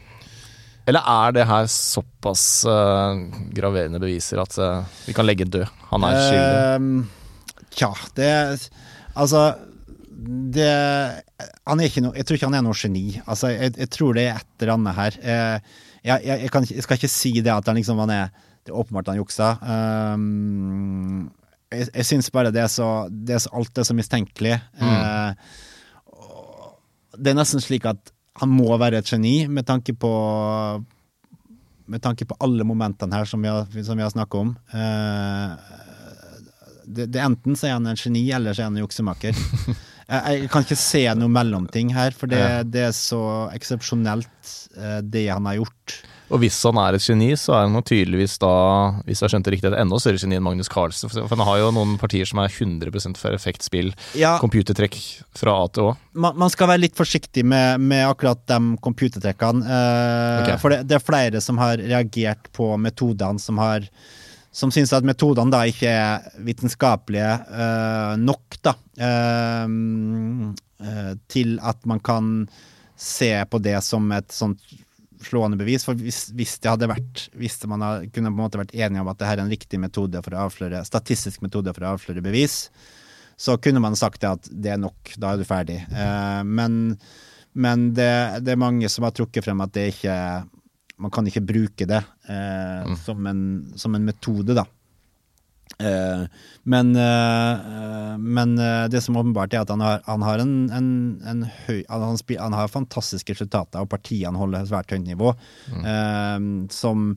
Eller 0.88 1.04
er 1.12 1.34
det 1.36 1.48
her 1.50 1.66
såpass 1.68 2.44
uh, 2.70 3.18
graverende 3.56 4.00
beviser 4.00 4.40
at 4.40 4.54
vi 5.04 5.16
kan 5.16 5.26
legge 5.26 5.48
død? 5.48 5.66
Han 5.90 6.06
er 6.06 6.20
skyldig. 6.22 6.52
Eh, 6.54 7.16
Tja, 7.78 7.90
det 8.16 8.30
Altså 9.18 9.42
det, 10.18 10.70
noe, 11.38 12.16
Jeg 12.16 12.26
tror 12.26 12.36
ikke 12.36 12.48
han 12.48 12.58
er 12.58 12.64
noe 12.66 12.76
geni. 12.76 13.20
Altså, 13.26 13.52
jeg, 13.52 13.76
jeg 13.78 13.90
tror 13.94 14.16
det 14.16 14.24
er 14.26 14.40
et 14.40 14.62
eller 14.62 14.74
annet 14.74 14.98
her. 14.98 15.18
Eh, 15.22 15.58
jeg, 16.08 16.24
jeg, 16.26 16.50
kan, 16.52 16.66
jeg 16.66 16.82
skal 16.84 16.98
ikke 16.98 17.10
si 17.12 17.32
det 17.40 17.52
at 17.52 17.66
han 17.68 17.78
liksom 17.78 17.98
han 18.02 18.14
er 18.14 18.28
Det 18.64 18.72
er 18.72 18.80
åpenbart 18.80 19.08
han 19.08 19.20
juksa. 19.20 19.48
Um, 19.62 21.30
jeg 21.72 21.88
jeg 21.94 22.04
syns 22.04 22.30
bare 22.32 22.52
det 22.52 22.62
er 22.62 22.68
så, 22.68 23.08
det 23.08 23.34
er 23.36 23.42
så 23.44 23.50
Alt 23.56 23.78
er 23.78 23.86
så 23.86 23.94
mistenkelig. 23.96 24.58
Mm. 24.80 24.88
Uh, 24.88 25.32
det 27.18 27.32
er 27.32 27.38
nesten 27.38 27.62
slik 27.64 27.86
at 27.88 28.12
han 28.38 28.50
må 28.52 28.76
være 28.78 29.00
et 29.00 29.08
geni, 29.10 29.48
med 29.48 29.66
tanke 29.66 29.94
på 29.98 30.12
med 31.88 32.02
tanke 32.04 32.26
på 32.28 32.36
alle 32.44 32.66
momentene 32.68 33.16
her 33.16 33.24
som 33.24 33.40
vi 33.42 33.48
har, 33.48 33.64
har 33.64 34.10
snakket 34.12 34.36
om. 34.36 34.50
Uh, 34.74 35.56
det, 36.84 37.08
det 37.12 37.22
Enten 37.24 37.56
så 37.56 37.68
er 37.68 37.78
han 37.78 37.88
en 37.88 37.96
geni, 37.96 38.26
eller 38.32 38.52
så 38.52 38.62
er 38.62 38.68
han 38.68 38.76
en 38.76 38.84
juksemaker. 38.84 39.32
jeg, 40.08 40.48
kan 40.52 40.64
ikke 40.64 40.78
se 40.80 41.02
noe 41.18 41.32
mellomting 41.32 41.92
her, 41.96 42.14
for 42.16 42.30
det, 42.30 42.44
det 42.72 42.86
er 42.88 42.94
så 42.96 43.22
eksepsjonelt, 43.52 44.54
eh, 44.78 45.00
det 45.04 45.28
han 45.28 45.48
har 45.50 45.60
gjort. 45.60 45.98
Og 46.28 46.42
hvis 46.42 46.58
han 46.66 46.76
er 46.80 46.96
et 46.96 47.04
geni, 47.04 47.30
så 47.40 47.54
er 47.56 47.66
han 47.66 47.84
tydeligvis 47.84 48.36
da, 48.42 48.52
hvis 49.06 49.22
jeg 49.24 49.32
skjønte 49.32 49.52
riktig, 49.52 49.70
et 49.70 49.78
enda 49.80 50.00
større 50.00 50.20
geni 50.20 50.36
enn 50.36 50.44
Magnus 50.44 50.68
Carlsen. 50.72 51.08
For 51.12 51.32
han 51.32 51.44
har 51.48 51.60
jo 51.62 51.70
noen 51.72 51.96
partier 52.00 52.28
som 52.28 52.42
er 52.42 52.52
100 52.52 52.92
perfekt 53.16 53.64
spill, 53.64 53.94
Ja, 54.18 54.36
computertrekk 54.42 54.98
fra 55.36 55.56
A 55.62 55.66
til 55.72 55.90
Å. 55.90 55.96
man, 56.20 56.36
man 56.44 56.52
skal 56.52 56.68
være 56.72 56.84
litt 56.84 56.98
forsiktig 56.98 57.46
med, 57.48 57.80
med 57.80 58.04
akkurat 58.08 58.44
de 58.48 58.76
computertrekkene. 58.84 59.64
Eh, 59.64 60.42
okay. 60.42 60.60
For 60.60 60.74
det, 60.74 60.82
det 60.88 60.98
er 60.98 61.04
flere 61.04 61.44
som 61.44 61.60
har 61.62 61.80
reagert 61.80 62.52
på 62.56 62.74
metodene 62.80 63.40
som 63.40 63.60
har 63.62 63.88
som 64.50 64.72
syns 64.72 64.92
at 64.96 65.06
metodene 65.06 65.52
da 65.52 65.62
ikke 65.68 65.92
er 65.92 66.26
vitenskapelige 66.44 67.30
uh, 67.52 68.14
nok 68.20 68.58
da, 68.64 68.74
uh, 69.04 69.64
uh, 70.82 71.14
til 71.30 71.56
at 71.60 71.88
man 71.88 72.02
kan 72.04 72.34
se 72.98 73.30
på 73.50 73.60
det 73.62 73.76
som 73.86 74.08
et 74.16 74.32
sånt 74.34 74.62
slående 75.22 75.58
bevis. 75.58 75.84
For 75.86 75.98
hvis, 75.98 76.28
hvis 76.34 76.56
det 76.62 76.70
hadde 76.70 76.88
vært 76.90 77.24
Hvis 77.34 77.56
man 77.70 77.82
hadde, 77.82 78.08
kunne 78.14 78.30
på 78.30 78.36
en 78.36 78.42
måte 78.42 78.60
vært 78.60 78.74
enige 78.74 79.02
om 79.02 79.10
at 79.10 79.18
det 79.18 79.28
her 79.28 79.38
er 79.38 79.44
en 79.44 79.52
riktig 79.52 79.80
metode 79.82 80.22
for 80.22 80.34
å 80.34 80.44
avsløre 80.46 80.84
statistisk 80.86 81.42
metode 81.42 81.74
for 81.74 81.86
å 81.86 81.94
avsløre 81.96 82.22
bevis, 82.22 82.68
så 83.38 83.56
kunne 83.62 83.82
man 83.82 83.98
sagt 83.98 84.26
at 84.26 84.46
det 84.50 84.74
er 84.74 84.80
nok, 84.82 85.14
da 85.18 85.32
er 85.32 85.38
du 85.38 85.46
ferdig. 85.46 85.78
Men 86.42 86.96
men 87.58 87.88
det, 87.96 88.12
det 88.44 88.54
er 88.54 88.60
mange 88.60 88.88
som 88.92 89.06
har 89.06 89.14
trukket 89.16 89.46
frem 89.46 89.60
at 89.64 89.72
det 89.74 89.88
ikke 89.94 90.14
Man 90.98 91.12
kan 91.14 91.26
ikke 91.30 91.44
bruke 91.46 91.86
det 91.86 92.00
eh, 92.28 92.94
som, 93.04 93.26
en, 93.30 93.42
som 93.78 93.94
en 93.94 94.04
metode, 94.08 94.56
da. 94.58 94.64
Eh, 95.78 96.24
men 96.66 96.88
eh, 96.96 98.14
men 98.18 98.54
eh, 98.58 98.86
det 98.90 99.02
som 99.04 99.18
åpenbart 99.20 99.52
er 99.54 99.62
at 99.62 99.70
han 99.70 99.84
har, 99.84 100.00
han 100.08 100.24
har 100.26 100.42
en, 100.42 100.54
en, 100.74 100.88
en 101.28 101.44
høy 101.68 101.84
han, 101.88 102.02
han, 102.02 102.18
spil- 102.18 102.40
han 102.42 102.56
har 102.56 102.72
fantastiske 102.72 103.36
resultater, 103.36 103.84
og 103.84 103.90
partiene 103.92 104.40
holder 104.40 104.66
svært 104.66 104.90
høyt 104.96 105.04
nivå. 105.06 105.34
Eh, 105.78 106.48
som 106.74 107.12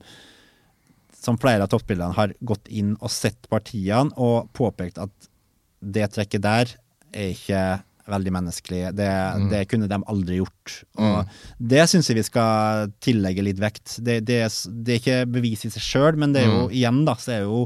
som 1.22 1.38
flere 1.38 1.62
av 1.62 1.70
toppspillerne 1.70 2.18
har 2.18 2.32
gått 2.42 2.66
inn 2.74 2.96
og 2.98 3.12
sett 3.14 3.46
partiene 3.50 4.10
og 4.18 4.48
påpekt 4.58 4.98
at 5.04 5.28
det 5.82 6.08
trekket 6.16 6.42
der 6.42 6.72
er 7.14 7.28
ikke 7.36 7.60
veldig 8.10 8.34
menneskelig. 8.34 8.82
Det, 8.98 9.10
det 9.52 9.66
kunne 9.72 9.90
de 9.92 10.00
aldri 10.12 10.40
gjort. 10.40 10.78
Og 11.02 11.34
det 11.74 11.88
syns 11.92 12.10
jeg 12.10 12.20
vi 12.20 12.28
skal 12.28 12.94
tillegge 13.04 13.46
litt 13.46 13.62
vekt. 13.62 13.98
Det, 14.00 14.22
det, 14.28 14.40
det 14.86 14.96
er 14.96 15.02
ikke 15.02 15.20
bevis 15.38 15.66
i 15.68 15.74
seg 15.74 15.86
sjøl, 15.86 16.22
men 16.22 16.36
det 16.36 16.46
er 16.46 16.50
jo 16.50 16.64
igjen, 16.70 17.04
da, 17.08 17.18
så 17.22 17.36
er 17.36 17.44
jo 17.46 17.66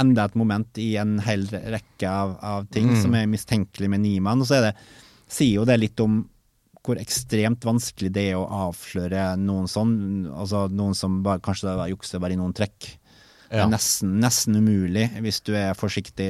enda 0.00 0.26
et 0.28 0.36
moment 0.36 0.80
i 0.80 0.90
en 1.00 1.16
hel 1.24 1.46
rekke 1.48 2.08
av, 2.10 2.36
av 2.44 2.70
ting 2.72 2.90
som 3.00 3.14
er 3.16 3.28
mistenkelig 3.30 3.90
med 3.92 4.04
Niemann. 4.04 4.44
Og 4.44 4.48
så 4.48 4.58
er 4.60 4.70
det, 4.70 4.74
sier 5.26 5.60
jo 5.60 5.68
det 5.68 5.80
litt 5.80 6.02
om 6.04 6.22
hvor 6.86 7.00
ekstremt 7.02 7.64
vanskelig 7.66 8.12
det 8.14 8.28
er 8.30 8.38
å 8.38 8.68
avsløre 8.68 9.32
noen 9.42 9.66
sånn, 9.70 9.96
altså 10.30 10.66
noen 10.70 10.94
som 10.94 11.18
bare, 11.24 11.42
kanskje 11.42 11.74
da 11.74 11.88
jukser 11.90 12.22
bare 12.22 12.36
i 12.36 12.38
noen 12.38 12.54
trekk. 12.54 12.92
Det 13.48 13.58
Ja. 13.60 13.64
er 13.66 13.70
nesten, 13.70 14.18
nesten 14.20 14.56
umulig 14.58 15.10
hvis 15.22 15.40
du 15.46 15.52
er 15.54 15.74
forsiktig, 15.78 16.26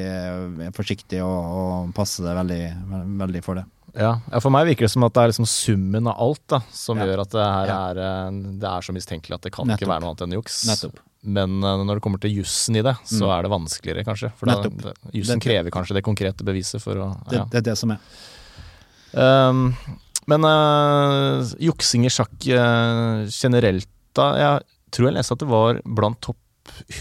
forsiktig 0.77 1.23
og, 1.25 1.39
og 1.57 1.95
passer 1.97 2.25
deg 2.29 2.37
veldig, 2.37 2.61
veldig 3.23 3.43
for 3.45 3.55
det. 3.61 3.65
Ja. 3.97 4.19
ja, 4.31 4.41
for 4.45 4.51
meg 4.53 4.67
virker 4.69 4.85
det 4.85 4.91
som 4.93 5.05
at 5.05 5.15
det 5.17 5.23
er 5.23 5.31
liksom 5.33 5.47
summen 5.49 6.07
av 6.11 6.19
alt 6.21 6.43
da, 6.53 6.59
som 6.71 6.99
Ja. 7.01 7.07
gjør 7.09 7.23
at 7.23 7.31
det 7.33 7.47
her 7.47 7.67
Ja. 7.71 7.79
er, 7.89 7.99
eh, 8.05 8.31
det 8.61 8.69
er 8.69 8.81
så 8.85 8.93
mistenkelig 8.93 9.35
at 9.39 9.41
det 9.49 9.53
kan 9.53 9.67
Nettopp. 9.67 9.81
ikke 9.81 9.89
være 9.89 10.01
noe 10.05 10.11
annet 10.13 10.23
enn 10.27 10.33
juks. 10.37 10.59
Nettopp. 10.69 10.99
Men 11.25 11.57
uh, 11.65 11.83
når 11.83 11.95
det 11.97 12.03
kommer 12.05 12.21
til 12.21 12.31
jussen 12.37 12.77
i 12.77 12.83
det, 12.83 12.95
så 13.09 13.25
Mm. 13.25 13.33
er 13.39 13.43
det 13.43 13.51
vanskeligere, 13.51 14.05
kanskje. 14.05 14.33
For 14.37 14.47
da- 14.47 14.93
jussen 15.13 15.41
krever 15.41 15.71
kanskje 15.73 15.95
det 15.95 16.05
konkrete 16.05 16.45
beviset 16.45 16.81
for 16.81 16.95
å 16.95 17.09
Det, 17.29 17.51
det 17.51 17.59
er 17.59 17.71
det 17.73 17.79
som 17.79 17.91
er. 17.91 17.99
Um, 19.17 19.75
men 20.29 20.45
uh, 20.45 21.43
juksing 21.59 22.05
i 22.05 22.09
sjakk 22.13 22.37
uh, 22.53 23.25
generelt, 23.33 23.89
da 24.15 24.27
Jeg 24.37 24.63
tror 24.93 25.09
jeg 25.09 25.15
leste 25.17 25.33
at 25.33 25.39
det 25.43 25.49
var 25.49 25.81
blant 25.85 26.21
topp 26.21 26.37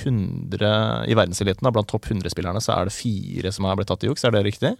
100 0.03 1.05
i 1.09 1.15
verdenseliten, 1.17 1.69
blant 1.73 1.89
topp 1.89 2.07
100-spillerne, 2.11 2.61
så 2.63 2.75
er 2.75 2.89
det 2.89 2.95
fire 2.95 3.51
som 3.55 3.67
har 3.67 3.77
blitt 3.79 3.89
tatt 3.91 4.05
i 4.05 4.09
juks. 4.09 4.25
Er 4.25 4.35
det 4.35 4.45
riktig? 4.47 4.73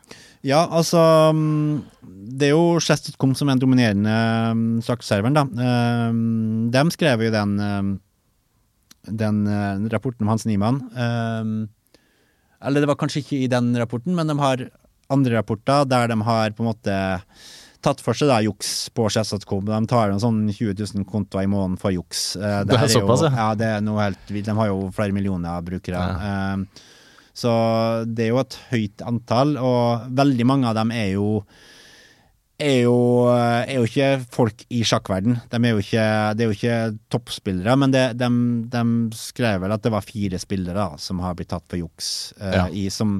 Ja, 0.45 0.65
altså 0.65 1.01
mm, 1.36 1.83
Det 2.36 2.49
er 2.49 2.55
jo 2.55 2.79
Chess.com 2.83 3.36
som 3.38 3.49
er 3.49 3.57
den 3.57 3.65
dominerende 3.65 4.15
mm, 4.55 4.81
sjakkserveren, 4.86 5.38
da. 5.38 5.45
Um, 6.09 6.69
de 6.73 6.86
skrev 6.95 7.25
jo 7.27 7.33
den, 7.33 7.57
um, 7.59 7.91
den 9.09 9.43
uh, 9.49 9.86
rapporten 9.93 10.25
om 10.25 10.33
Hans 10.33 10.47
Niemann. 10.49 10.81
Um, 10.93 11.57
eller 12.65 12.81
det 12.81 12.89
var 12.89 12.97
kanskje 12.99 13.21
ikke 13.21 13.43
i 13.43 13.51
den 13.51 13.73
rapporten, 13.77 14.15
men 14.17 14.31
de 14.31 14.38
har 14.41 14.67
andre 15.13 15.38
rapporter 15.38 15.86
der 15.86 16.09
de 16.09 16.17
har 16.25 16.55
på 16.55 16.63
en 16.63 16.71
måte 16.71 16.95
tatt 17.86 18.01
for 18.03 18.17
seg 18.17 18.31
da 18.31 18.39
juks 18.45 18.71
på 18.97 19.05
Chess.com. 19.13 19.67
De 19.69 19.79
tar 19.91 20.11
en 20.13 20.21
sånn 20.23 20.41
20 20.49 20.73
000 20.81 21.05
kontoer 21.09 21.45
i 21.45 21.51
måneden 21.51 21.77
for 21.81 21.93
juks. 21.95 22.33
Uh, 22.39 22.63
Det 22.65 22.75
er 22.79 22.88
er 22.89 22.93
såpass, 22.97 23.23
jo, 23.25 23.29
ja. 23.31 23.38
ja. 23.43 23.47
Det 23.61 23.69
er 23.77 23.86
noe 23.86 24.01
helt 24.07 24.33
vilt. 24.33 24.49
De 24.49 24.57
har 24.59 24.71
jo 24.73 24.89
flere 24.95 25.15
millioner 25.15 25.63
brukere. 25.65 26.01
Um, 26.25 26.67
så 27.36 27.51
det 28.07 28.27
er 28.27 28.33
jo 28.33 28.41
et 28.43 28.59
høyt 28.71 29.01
antall, 29.05 29.57
og 29.59 30.05
veldig 30.15 30.45
mange 30.47 30.69
av 30.71 30.77
dem 30.77 30.93
er 30.95 31.09
jo 31.17 31.29
er 32.55 32.86
jo, 32.86 32.93
er 33.27 33.73
jo 33.75 33.83
ikke 33.83 34.05
folk 34.31 34.61
i 34.71 34.79
sjakkverden. 34.88 35.41
De 35.51 35.57
er 35.59 35.73
jo 35.75 35.81
ikke, 35.83 36.05
det 36.39 36.45
er 36.45 36.47
jo 36.47 36.55
ikke 36.55 36.77
toppspillere, 37.11 37.73
men 37.81 37.91
det, 37.91 38.03
de, 38.15 38.29
de 38.71 38.83
skrev 39.19 39.59
vel 39.65 39.75
at 39.75 39.83
det 39.83 39.91
var 39.91 40.05
fire 40.07 40.39
spillere 40.39 40.77
da, 40.77 40.86
som 40.95 41.19
har 41.19 41.36
blitt 41.36 41.51
tatt 41.51 41.67
for 41.67 41.81
juks. 41.81 42.31
Uh, 42.39 42.53
Ja. 42.55 42.63
i, 42.71 42.86
som, 42.88 43.17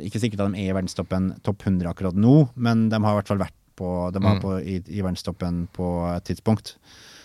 ikke 0.00 0.22
sikkert 0.22 0.46
at 0.46 0.54
de 0.54 0.62
er 0.64 0.70
i 0.72 0.76
verdenstoppen 0.78 1.34
topp 1.44 1.66
100 1.68 1.90
akkurat 1.92 2.16
nå, 2.16 2.38
men 2.56 2.86
de 2.88 2.96
har 3.04 3.12
i 3.12 3.20
hvert 3.20 3.28
fall 3.34 3.42
vært 3.44 3.58
på, 3.80 3.88
de 4.14 4.20
var 4.22 4.36
Mm. 4.38 4.42
på, 4.44 4.54
i, 4.60 4.76
i 4.92 5.00
verdenstoppen 5.02 5.64
på 5.76 5.88
et 6.14 6.28
tidspunkt. 6.28 6.76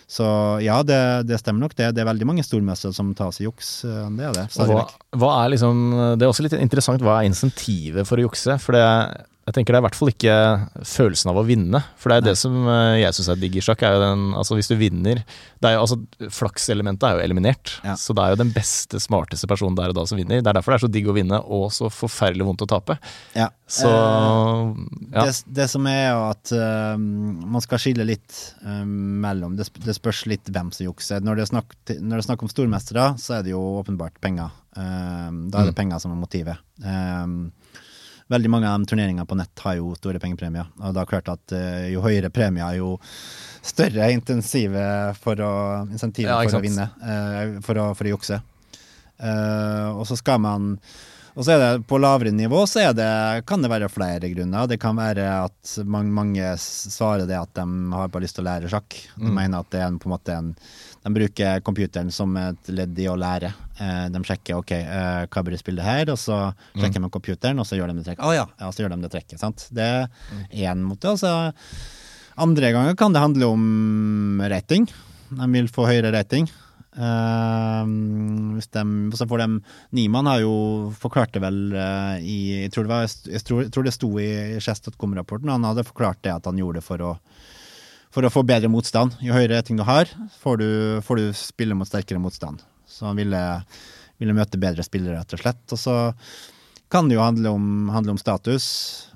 Så 0.08 0.22
ja, 0.62 0.80
det, 0.86 1.26
det 1.26 1.40
stemmer 1.42 1.64
nok 1.66 1.72
det. 1.74 1.88
Det 1.96 2.02
er 2.04 2.06
veldig 2.06 2.26
mange 2.30 2.44
stormestere 2.46 2.94
som 2.94 3.08
tas 3.18 3.40
i 3.42 3.46
juks. 3.48 3.70
eh, 3.84 4.04
Det 4.14 4.28
er 4.28 4.36
det. 4.36 4.44
Hva, 4.54 4.84
hva 5.18 5.30
er 5.44 5.50
liksom 5.56 5.80
Det 6.16 6.22
er 6.22 6.30
også 6.30 6.44
litt 6.46 6.54
interessant, 6.62 7.02
hva 7.02 7.16
er 7.20 7.26
insentivet 7.30 8.06
for 8.06 8.16
å 8.22 8.28
jukse? 8.28 8.54
For 8.62 8.78
det, 8.78 8.84
jeg 9.46 9.54
tenker 9.54 9.72
det 9.74 9.78
er 9.78 9.82
i 9.84 9.86
hvert 9.86 9.96
fall 9.98 10.10
ikke 10.10 10.36
følelsen 10.90 11.30
av 11.30 11.36
å 11.38 11.44
vinne. 11.46 11.80
For 12.00 12.10
det 12.10 12.16
er 12.18 12.24
Nei. 12.24 12.30
det 12.32 12.38
som 12.40 12.56
eh, 12.66 12.96
jeg 12.98 13.14
syns 13.14 13.28
er 13.30 13.38
digg 13.38 13.58
i 13.58 13.62
sjakk. 13.62 13.84
Er 13.86 13.94
jo 13.94 14.00
den, 14.02 14.24
altså 14.34 14.56
hvis 14.58 14.70
du 14.72 14.74
vinner 14.80 15.20
det 15.62 15.70
er 15.70 15.76
jo, 15.76 15.84
altså, 15.86 16.30
Flakselementet 16.34 17.06
er 17.08 17.14
jo 17.16 17.22
eliminert. 17.24 17.76
Ja. 17.86 17.94
Så 17.96 18.12
det 18.16 18.24
er 18.24 18.34
jo 18.34 18.40
den 18.42 18.50
beste, 18.52 18.98
smarteste 19.00 19.48
personen 19.48 19.78
der 19.78 19.94
og 19.94 19.96
da 20.00 20.04
som 20.10 20.18
vinner. 20.18 20.42
Det 20.42 20.50
er 20.50 20.58
derfor 20.58 20.74
det 20.74 20.80
er 20.80 20.84
så 20.84 20.90
digg 20.92 21.06
å 21.08 21.14
vinne, 21.16 21.38
og 21.40 21.70
så 21.72 21.88
forferdelig 21.94 22.44
vondt 22.48 22.66
å 22.66 22.70
tape. 22.74 22.98
Ja. 23.38 23.48
Så 23.66 23.88
Eh, 23.88 24.74
ja. 25.14 25.24
Det, 25.24 25.32
det 25.56 25.66
som 25.70 25.86
er 25.90 26.02
jo 26.10 26.20
at 26.28 26.52
uh, 26.54 26.96
man 26.98 27.62
skal 27.64 27.80
skille 27.82 28.04
litt 28.06 28.34
uh, 28.66 28.82
mellom 28.86 29.56
det, 29.58 29.68
det 29.86 29.94
spørs 29.96 30.24
litt 30.30 30.50
hvem 30.52 30.68
som 30.74 30.86
jukser. 30.88 31.22
Når 31.24 31.38
det, 31.38 31.46
er 31.46 31.50
snakk, 31.54 31.74
når 31.94 32.12
det 32.18 32.20
er 32.20 32.26
snakk 32.28 32.44
om 32.46 32.50
stormestere, 32.52 33.06
så 33.22 33.38
er 33.38 33.46
det 33.46 33.54
jo 33.54 33.62
åpenbart 33.80 34.18
penger. 34.22 34.52
Uh, 34.76 35.30
da 35.50 35.62
er 35.62 35.70
det 35.70 35.74
Mm. 35.76 35.78
penger 35.80 36.02
som 36.02 36.12
er 36.12 36.20
motivet. 36.20 36.60
Eh, 36.84 37.26
veldig 38.32 38.50
mange 38.50 38.68
av 38.70 38.80
de 38.82 38.90
turneringene 38.90 39.26
på 39.28 39.36
nett 39.38 39.62
har 39.64 39.76
jo 39.78 39.92
store 39.98 40.18
pengepremier. 40.22 40.66
Og 40.82 40.94
det 40.96 41.02
er 41.04 41.10
klart 41.12 41.28
at 41.32 41.52
eh, 41.56 41.88
jo 41.94 42.02
høyere 42.04 42.30
premier, 42.34 42.76
jo 42.80 42.96
større 43.66 44.08
intensive 44.14 44.86
for 45.22 45.40
å, 45.42 45.52
insentiver 45.90 46.32
Ja, 46.34 46.40
for 46.48 46.58
å 46.58 46.64
vinne. 46.64 46.88
eh, 47.02 47.58
for, 47.66 47.78
å, 47.82 47.90
for 47.98 48.06
å 48.08 48.14
jukse. 48.16 48.40
Eh, 49.18 49.88
og 49.96 50.04
så 50.08 50.18
skal 50.18 50.42
man 50.44 50.72
og 51.36 51.44
så 51.44 51.52
er 51.52 51.58
det 51.60 51.82
på 51.84 51.98
lavere 52.00 52.30
nivå 52.32 52.62
så 52.64 52.80
er 52.80 52.94
det, 52.96 53.08
kan 53.44 53.60
det 53.60 53.68
være 53.68 53.90
flere 53.92 54.30
grunner. 54.32 54.64
Det 54.72 54.78
kan 54.80 54.96
være 54.96 55.26
at 55.44 55.72
mange, 55.84 56.08
mange 56.16 56.54
svarer 56.56 57.26
det 57.28 57.36
at 57.36 57.50
de 57.58 57.66
har 57.92 58.08
bare 58.08 58.24
lyst 58.24 58.38
til 58.38 58.46
å 58.46 58.48
lære 58.48 58.70
sjakk. 58.72 58.96
De 59.18 59.26
Mm. 59.28 59.34
mener 59.36 59.58
at 59.60 59.68
det 59.68 59.82
er 59.82 59.90
en, 59.90 59.98
på 60.00 60.08
en 60.08 60.14
måte 60.14 60.32
en 60.32 60.48
De 61.06 61.12
bruker 61.14 61.60
computeren 61.62 62.08
som 62.10 62.32
et 62.40 62.68
ledd 62.74 62.98
i 62.98 63.04
å 63.06 63.14
lære. 63.14 63.52
Eh, 63.78 64.06
de 64.10 64.22
sjekker 64.26 64.58
ok, 64.58 64.72
eh, 64.74 65.26
hva 65.30 65.42
blir 65.46 65.54
spillet 65.54 65.78
spille 65.78 65.84
her, 65.86 66.10
og 66.10 66.18
så 66.18 66.38
sjekker 66.74 66.98
de 67.04 67.10
computeren, 67.14 67.62
og 67.62 67.68
så 67.68 67.78
gjør 67.78 67.92
de 67.92 68.00
det 68.00 68.08
trekket. 68.08 68.24
Å 68.26 68.34
ja, 68.34 68.46
ja, 68.58 68.70
så 68.74 68.82
gjør 68.82 68.96
de 68.96 69.04
det 69.04 69.12
trekket. 69.12 69.38
sant? 69.38 69.68
Det 69.70 69.86
er 69.86 70.08
én 70.66 70.82
måte. 70.82 71.14
Altså. 71.14 71.52
andre 72.42 72.72
ganger 72.74 72.98
kan 72.98 73.14
det 73.14 73.22
handle 73.22 73.52
om 73.54 74.42
rating. 74.50 74.88
De 75.30 75.50
vil 75.54 75.70
få 75.70 75.86
høyere 75.86 76.10
rating. 76.10 76.50
Uh, 76.96 77.84
hvis 78.56 78.70
de, 78.72 78.82
så 79.20 79.26
får 79.28 79.42
de 79.42 79.46
Niemann 79.98 80.30
har 80.30 80.40
jo 80.40 80.54
forklart 80.96 81.34
det 81.34 81.42
vel 81.44 81.58
uh, 81.76 82.16
i 82.24 82.62
Jeg 82.62 82.70
tror 82.72 82.86
det, 82.86 82.92
var, 82.94 83.10
jeg 83.28 83.42
tror, 83.44 83.60
jeg 83.66 83.72
tror 83.74 83.84
det 83.84 83.92
sto 83.92 84.08
i 84.18 84.28
Chess.com-rapporten. 84.64 85.52
Han 85.52 85.68
hadde 85.68 85.84
forklart 85.86 86.22
det 86.24 86.32
at 86.32 86.48
han 86.48 86.58
gjorde 86.58 86.80
det 86.80 86.86
for 86.88 87.04
å, 87.04 87.12
for 88.16 88.24
å 88.24 88.32
få 88.32 88.46
bedre 88.48 88.70
motstand. 88.72 89.18
Jo 89.20 89.36
høyere 89.36 89.60
ting 89.66 89.76
du 89.76 89.84
har, 89.84 90.08
får 90.40 90.60
du, 90.62 90.68
får 91.04 91.20
du 91.20 91.26
spille 91.36 91.76
mot 91.76 91.88
sterkere 91.88 92.20
motstand. 92.22 92.62
Så 92.88 93.10
han 93.10 93.18
ville, 93.20 93.40
ville 94.16 94.36
møte 94.36 94.60
bedre 94.60 94.84
spillere, 94.86 95.20
rett 95.20 95.36
og 95.36 95.42
slett. 95.42 95.64
Og 95.76 95.80
så 95.82 95.96
kan 96.88 97.10
det 97.10 97.18
jo 97.18 97.24
handle 97.24 97.52
om, 97.52 97.66
handle 97.92 98.14
om 98.14 98.20
status 98.20 98.66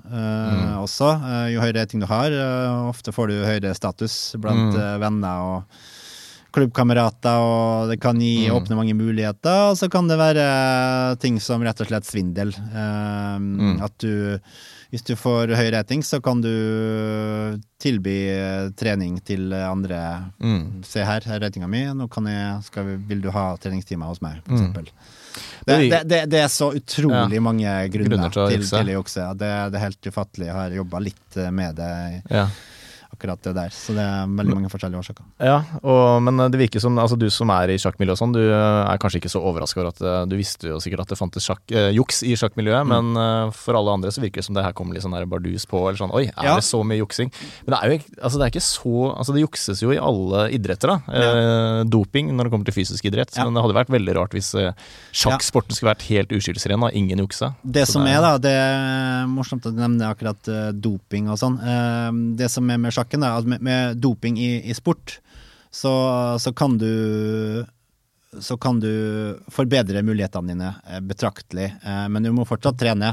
eh, 0.05 0.75
også. 0.77 1.07
Uh, 1.23 1.47
jo 1.53 1.63
høyere 1.63 1.87
ting 1.89 2.03
du 2.03 2.07
har, 2.11 2.35
uh, 2.35 2.89
ofte 2.91 3.13
får 3.15 3.31
du 3.31 3.37
høyere 3.47 3.73
status 3.77 4.35
blant 4.37 4.75
Mm. 4.75 4.99
venner 5.01 5.47
og 5.47 5.81
klubbkamerater, 6.51 7.37
og 7.39 7.89
det 7.89 7.99
kan 8.01 8.19
gi 8.19 8.47
Mm. 8.49 8.55
åpne 8.57 8.75
mange 8.75 8.93
muligheter. 8.95 9.69
Og 9.71 9.77
så 9.77 9.89
kan 9.89 10.07
det 10.07 10.17
være 10.19 11.17
ting 11.19 11.39
som 11.39 11.61
rett 11.63 11.79
og 11.81 11.87
slett 11.87 12.05
svindel. 12.05 12.53
Um, 12.73 13.57
Mm. 13.57 13.81
At 13.83 13.97
du 13.99 14.39
Hvis 14.91 15.05
du 15.07 15.15
får 15.15 15.55
høy 15.55 15.71
rating, 15.71 16.01
så 16.03 16.19
kan 16.21 16.41
du 16.41 17.57
tilby 17.79 18.15
trening 18.75 19.21
til 19.23 19.53
andre. 19.55 20.31
Mm. 20.43 20.83
Se 20.83 20.99
her, 21.07 21.21
her 21.25 21.37
er 21.37 21.45
ratinga 21.45 21.69
mi, 21.71 21.85
nå 21.95 22.09
kan 22.11 22.27
jeg, 22.27 22.83
vi, 22.85 22.95
vil 23.07 23.21
du 23.23 23.29
ha 23.31 23.55
treningstimer 23.55 24.11
hos 24.11 24.19
meg, 24.21 24.41
for 24.43 24.51
Mm. 24.51 24.59
eksempel. 24.59 24.89
Det, 25.65 26.07
Det- 26.09 26.29
det, 26.29 26.39
er 26.43 26.47
så 26.51 26.73
utrolig 26.75 27.41
mange 27.41 27.63
grunner, 27.89 28.09
Grunner 28.29 28.29
til 28.49 28.67
til, 28.67 28.85
å 28.91 29.01
jukse. 29.01 29.37
Det, 29.37 29.71
det 29.71 29.75
er 29.79 29.85
helt 29.87 30.01
ufattelig. 30.11 30.45
Jeg 30.47 30.53
har 30.55 30.69
jobba 30.71 30.99
litt 30.99 31.53
med 31.53 31.75
det, 31.75 32.23
Ja. 32.29 32.47
Akkurat 33.21 33.43
det 33.45 33.53
der. 33.53 33.69
Så 33.69 33.93
det 33.93 34.01
er 34.01 34.25
veldig 34.41 34.55
mange 34.57 34.69
forskjellige 34.73 35.03
årsaker. 35.03 35.25
Ja, 35.45 35.59
og, 35.85 36.21
men 36.25 36.41
det 36.51 36.57
virker 36.59 36.81
som 36.81 36.97
altså, 36.97 37.17
du 37.21 37.27
som 37.29 37.51
er 37.53 37.69
i 37.69 37.77
sjakkmiljøet 37.81 38.17
og 38.17 38.21
sånn, 38.23 38.33
du 38.33 38.41
er 38.49 38.97
kanskje 39.01 39.21
ikke 39.21 39.31
så 39.31 39.41
overraska 39.45 39.81
over 39.83 39.91
at 39.93 40.01
eh, 40.01 40.25
du 40.31 40.35
visste 40.39 40.71
jo 40.71 40.79
sikkert 40.81 41.05
at 41.05 41.13
det 41.13 41.19
fantes 41.21 41.45
sjakk, 41.45 41.61
eh, 41.71 41.91
juks 41.93 42.23
i 42.25 42.33
sjakkmiljøet, 42.39 42.87
men 42.89 43.13
eh, 43.21 43.51
for 43.53 43.77
alle 43.77 43.93
andre 43.93 44.11
så 44.11 44.23
virker 44.23 44.41
det 44.41 44.47
som 44.49 44.57
det 44.57 44.65
her 44.65 44.73
kommer 44.77 44.97
litt 44.97 45.05
sånn 45.05 45.13
der 45.15 45.29
bardus 45.29 45.67
på, 45.69 45.83
eller 45.85 45.99
sånn 46.01 46.13
oi, 46.17 46.25
er 46.31 46.49
Ja. 46.49 46.55
det 46.57 46.65
så 46.65 46.81
mye 46.83 46.97
juksing? 47.03 47.29
Men 47.67 47.75
det 47.75 47.79
er 47.81 47.93
jo 47.93 47.99
altså 48.25 48.41
det 48.41 48.47
er 48.47 48.53
ikke 48.55 48.65
så 48.65 48.97
Altså 49.11 49.33
det 49.35 49.41
jukses 49.43 49.81
jo 49.83 49.91
i 49.93 49.99
alle 50.01 50.47
idretter, 50.55 50.89
da. 50.95 50.97
Eh, 51.21 51.83
doping 51.91 52.31
når 52.33 52.47
det 52.47 52.51
kommer 52.53 52.65
til 52.67 52.75
fysisk 52.79 53.05
idrett, 53.05 53.33
men 53.37 53.53
det 53.53 53.61
hadde 53.63 53.75
vært 53.77 53.91
veldig 53.93 54.15
rart 54.17 54.33
hvis 54.35 54.49
eh, 54.57 54.71
sjakksporten 55.15 55.75
skulle 55.75 55.91
vært 55.93 56.05
helt 56.09 56.33
uskyldsren 56.35 56.85
og 56.87 56.95
ingen 56.97 57.21
juksa. 57.23 57.51
Det 57.61 57.83
som 57.89 58.05
det 58.05 58.13
er, 58.15 58.23
da, 58.23 58.31
det 58.41 58.53
er 58.55 59.27
morsomt 59.31 59.65
at 59.67 59.75
du 59.75 59.81
nevner 59.81 60.13
akkurat 60.13 60.49
eh, 60.51 60.71
doping 60.73 61.29
og 61.31 61.37
sånn. 61.41 61.57
Eh, 61.61 62.09
det 62.39 62.49
som 62.53 62.69
er 62.71 62.79
med 62.81 62.93
sjakken, 63.11 63.21
da, 63.21 63.33
at 63.37 63.45
med, 63.45 63.61
med 63.61 63.97
doping 64.01 64.37
i, 64.39 64.61
i 64.69 64.73
sport, 64.73 65.19
så, 65.71 65.91
så 66.39 66.53
kan 66.55 66.77
du 66.77 67.65
så 68.39 68.55
kan 68.57 68.79
du 68.79 68.87
forbedre 69.51 69.99
mulighetene 70.07 70.53
dine 70.53 70.69
eh, 70.87 71.01
betraktelig, 71.03 71.65
eh, 71.83 72.05
men 72.07 72.23
du 72.23 72.31
må 72.31 72.45
fortsatt 72.47 72.77
trene. 72.79 73.09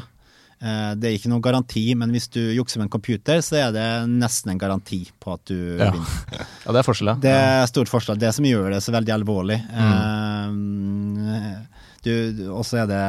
Eh, 0.63 0.95
Det 0.95 1.09
er 1.09 1.17
ikke 1.19 1.31
noen 1.33 1.43
garanti, 1.43 1.83
men 1.99 2.11
hvis 2.15 2.29
du 2.31 2.39
jukser 2.55 2.79
med 2.79 2.87
en 2.87 2.93
computer, 2.95 3.41
så 3.43 3.57
er 3.65 3.73
det 3.75 3.87
nesten 4.13 4.53
en 4.55 4.59
garanti 4.63 5.01
på 5.19 5.35
at 5.35 5.43
du 5.51 5.57
Ja. 5.79 5.91
vinner. 5.91 6.07
Ja, 6.67 6.71
det 6.73 6.79
er 6.79 6.87
forskjell, 6.87 7.11
ja. 7.11 7.17
Det 7.19 7.33
er 7.35 7.67
stort 7.67 7.89
forskjell. 7.91 8.19
Det 8.23 8.31
som 8.37 8.45
gjør 8.47 8.71
det 8.77 8.83
så 8.85 8.93
veldig 8.95 9.15
alvorlig. 9.17 9.59
Mm. 9.75 11.67
Du, 12.05 12.13
og 12.55 12.63
så 12.69 12.85
er 12.85 12.87
det 12.91 13.03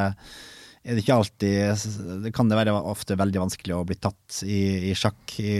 er 0.84 0.96
det 0.96 1.02
ikke 1.04 1.16
alltid 1.20 2.22
Det 2.24 2.32
kan 2.32 2.48
det 2.48 2.56
være 2.56 2.72
ofte 2.88 3.16
veldig 3.20 3.42
vanskelig 3.42 3.74
å 3.76 3.84
bli 3.84 3.96
tatt 4.00 4.40
i, 4.46 4.88
i 4.90 4.94
sjakk. 4.96 5.34
I, 5.42 5.58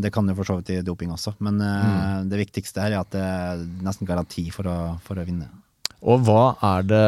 det 0.00 0.12
kan 0.14 0.28
jo 0.28 0.36
for 0.38 0.48
så 0.48 0.56
vidt 0.60 0.72
i 0.72 0.80
doping 0.86 1.12
også, 1.12 1.34
men 1.44 1.60
eh, 1.60 1.84
Mm. 1.86 2.28
det 2.30 2.40
viktigste 2.46 2.80
her 2.80 2.94
er 2.96 3.02
at 3.02 3.12
det 3.12 3.20
er 3.22 3.64
nesten 3.84 4.08
garanti 4.08 4.46
for 4.54 4.66
å, 4.70 4.76
for 5.04 5.20
å 5.20 5.26
vinne. 5.28 5.48
Og 6.04 6.20
det 6.20 6.98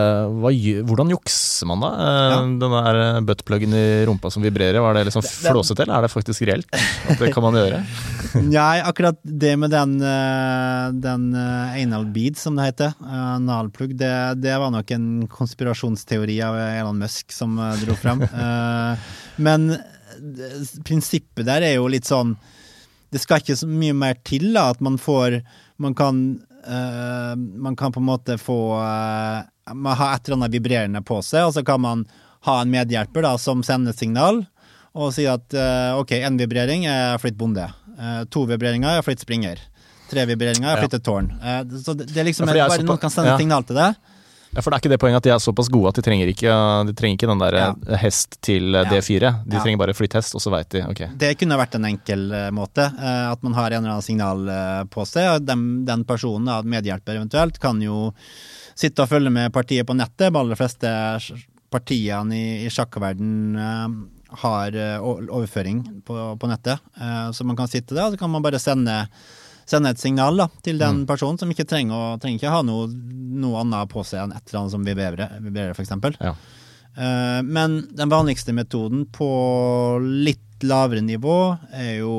hva, 0.41 0.51
Hvordan 0.89 1.13
jukser 1.13 1.69
man 1.69 1.83
da? 1.85 1.91
Eh, 1.93 2.29
Ja. 2.29 2.39
Den 2.63 2.73
eh, 2.73 3.21
buttpluggen 3.29 3.75
i 3.77 4.05
rumpa 4.09 4.31
som 4.33 4.43
vibrerer, 4.43 4.81
var 4.81 4.95
det 4.95 5.05
liksom 5.09 5.23
flåsete, 5.23 5.85
eller 5.85 5.99
er 5.99 6.07
det 6.07 6.13
faktisk 6.13 6.43
reelt? 6.49 6.67
At 7.09 7.19
det 7.21 7.33
kan 7.35 7.45
man 7.45 7.55
gjøre? 7.55 7.83
Nei, 8.49 8.81
akkurat 8.81 9.21
det 9.23 9.55
med 9.61 9.71
den, 9.71 10.01
eh, 10.01 10.89
den 11.05 11.29
anal 11.37 12.09
bead, 12.15 12.41
som 12.41 12.57
det 12.57 12.71
heter, 12.73 12.97
analplugg, 13.05 13.95
det, 13.99 14.41
det 14.41 14.57
var 14.59 14.73
nok 14.73 14.91
en 14.97 15.29
konspirasjonsteori 15.29 16.41
av 16.43 16.57
Elon 16.57 16.99
Musk 16.99 17.33
som 17.33 17.61
dro 17.85 17.95
frem. 17.99 18.25
Men 19.49 19.71
prinsippet 20.85 21.47
der 21.47 21.63
er 21.63 21.77
jo 21.77 21.89
litt 21.91 22.09
sånn 22.09 22.33
Det 23.13 23.21
skal 23.23 23.39
ikke 23.43 23.57
så 23.57 23.69
mye 23.71 23.95
mer 23.95 24.17
til 24.27 24.51
da, 24.57 24.71
at 24.73 24.81
man 24.85 24.99
får 24.99 25.39
Man 25.79 25.95
kan, 25.95 26.41
eh, 26.69 27.33
man 27.37 27.77
kan 27.77 27.95
på 27.95 28.03
en 28.03 28.09
måte 28.09 28.39
få 28.39 28.59
uh, 28.77 29.75
Man 29.75 29.97
har 29.97 30.15
et 30.15 30.29
eller 30.29 30.39
annet 30.39 30.55
vibrerende 30.55 31.03
på 31.05 31.21
seg, 31.25 31.49
og 31.49 31.57
så 31.57 31.65
kan 31.67 31.81
man 31.81 32.05
ha 32.47 32.61
en 32.63 32.71
medhjelper 32.73 33.25
da, 33.27 33.35
som 33.41 33.65
sender 33.67 33.97
signal 33.97 34.45
og 34.99 35.13
sier 35.15 35.37
at 35.37 35.55
uh, 35.55 35.99
ok, 36.01 36.15
én 36.23 36.39
vibrering 36.41 36.87
er 36.89 37.19
flytt 37.23 37.37
bonde. 37.39 37.67
To 38.31 38.45
vibreringer 38.47 39.01
er 39.01 39.03
flytt 39.03 39.25
springer. 39.25 39.59
Tre 40.09 40.23
vibreringer 40.31 40.71
er 40.71 40.81
flytt 40.85 40.95
et 41.01 41.05
tårn. 41.05 41.33
Så 41.83 41.97
det, 41.99 42.07
det 42.13 42.23
er 42.23 42.29
liksom 42.29 42.47
Ja, 42.55 42.69
bare 42.71 42.87
noen 42.87 43.01
kan 43.03 43.11
sende 43.11 43.33
ja. 43.35 43.41
signal 43.41 43.67
til 43.67 43.79
det. 43.79 43.89
Ja, 44.59 44.63
For 44.65 44.73
det 44.75 44.79
er 44.79 44.83
ikke 44.83 44.91
det 44.91 44.99
poenget 44.99 45.21
at 45.23 45.27
de 45.29 45.31
er 45.31 45.39
såpass 45.43 45.69
gode 45.71 45.93
at 45.93 45.99
de 46.01 46.03
trenger 46.03 46.27
ikke, 46.33 46.51
de 46.89 46.95
trenger 46.99 47.15
ikke 47.15 47.29
den 47.31 47.39
der 47.45 47.55
Ja. 47.55 47.67
eh, 47.87 48.01
hest 48.03 48.41
til 48.43 48.75
eh, 48.75 48.89
D4. 48.91 49.29
De 49.47 49.61
trenger 49.63 49.79
bare 49.79 49.95
flytt 49.95 50.17
hest, 50.19 50.35
og 50.35 50.43
så 50.43 50.51
veit 50.51 50.69
de. 50.75 50.83
Ok. 50.83 51.05
Det 51.21 51.31
kunne 51.39 51.59
vært 51.61 51.77
en 51.79 51.87
enkel 51.87 52.25
eh, 52.35 52.49
måte. 52.51 52.89
at 52.99 53.43
man 53.47 53.55
har 53.55 53.71
en 53.71 53.85
eller 53.85 53.95
annen 53.95 54.03
signal 54.03 54.43
på 54.91 55.07
seg. 55.07 55.45
Den, 55.47 55.85
den 55.87 56.03
personen, 56.09 56.51
medhjelper 56.67 57.21
eventuelt, 57.21 57.61
kan 57.63 57.79
jo 57.81 58.11
sitte 58.75 59.05
og 59.07 59.09
følge 59.15 59.31
med 59.31 59.53
partiet 59.55 59.87
på 59.87 59.95
nettet. 59.95 60.33
De 60.33 60.39
aller 60.43 60.59
fleste 60.59 60.91
partiene 61.71 62.35
i, 62.35 62.67
i 62.67 62.71
sjakkverden 62.73 63.63
har 64.43 64.75
overføring 65.07 66.03
på, 66.05 66.19
på 66.41 66.51
nettet. 66.51 66.83
Så 67.33 67.47
man 67.47 67.57
kan 67.57 67.71
sitte 67.71 67.95
der, 67.95 68.09
og 68.09 68.17
så 68.17 68.19
kan 68.21 68.31
man 68.35 68.43
bare 68.43 68.59
sende 68.59 69.05
Sende 69.69 69.91
et 69.93 70.01
signal 70.01 70.39
da, 70.41 70.47
til 70.65 70.79
den 70.81 71.03
personen 71.09 71.37
som 71.41 71.51
ikke 71.53 71.67
trenger, 71.69 71.93
å, 71.93 72.21
trenger 72.23 72.41
ikke 72.41 72.53
ha 72.55 72.63
noe, 72.65 72.87
noe 72.89 73.61
annet 73.61 73.91
på 73.93 74.01
seg 74.09 74.23
enn 74.23 74.33
et 74.33 74.47
eller 74.49 74.63
annet 74.63 74.75
som 74.75 74.87
vibrerer, 74.87 75.35
vibrerer 75.45 75.77
f.eks. 75.77 75.93
Ja. 76.25 76.33
Uh, 76.99 77.41
Men 77.45 77.83
den 77.95 78.11
vanligste 78.11 78.55
metoden 78.57 79.05
på 79.13 79.29
litt 80.03 80.65
lavere 80.65 81.05
nivå 81.05 81.37
er 81.77 82.01
jo 82.01 82.17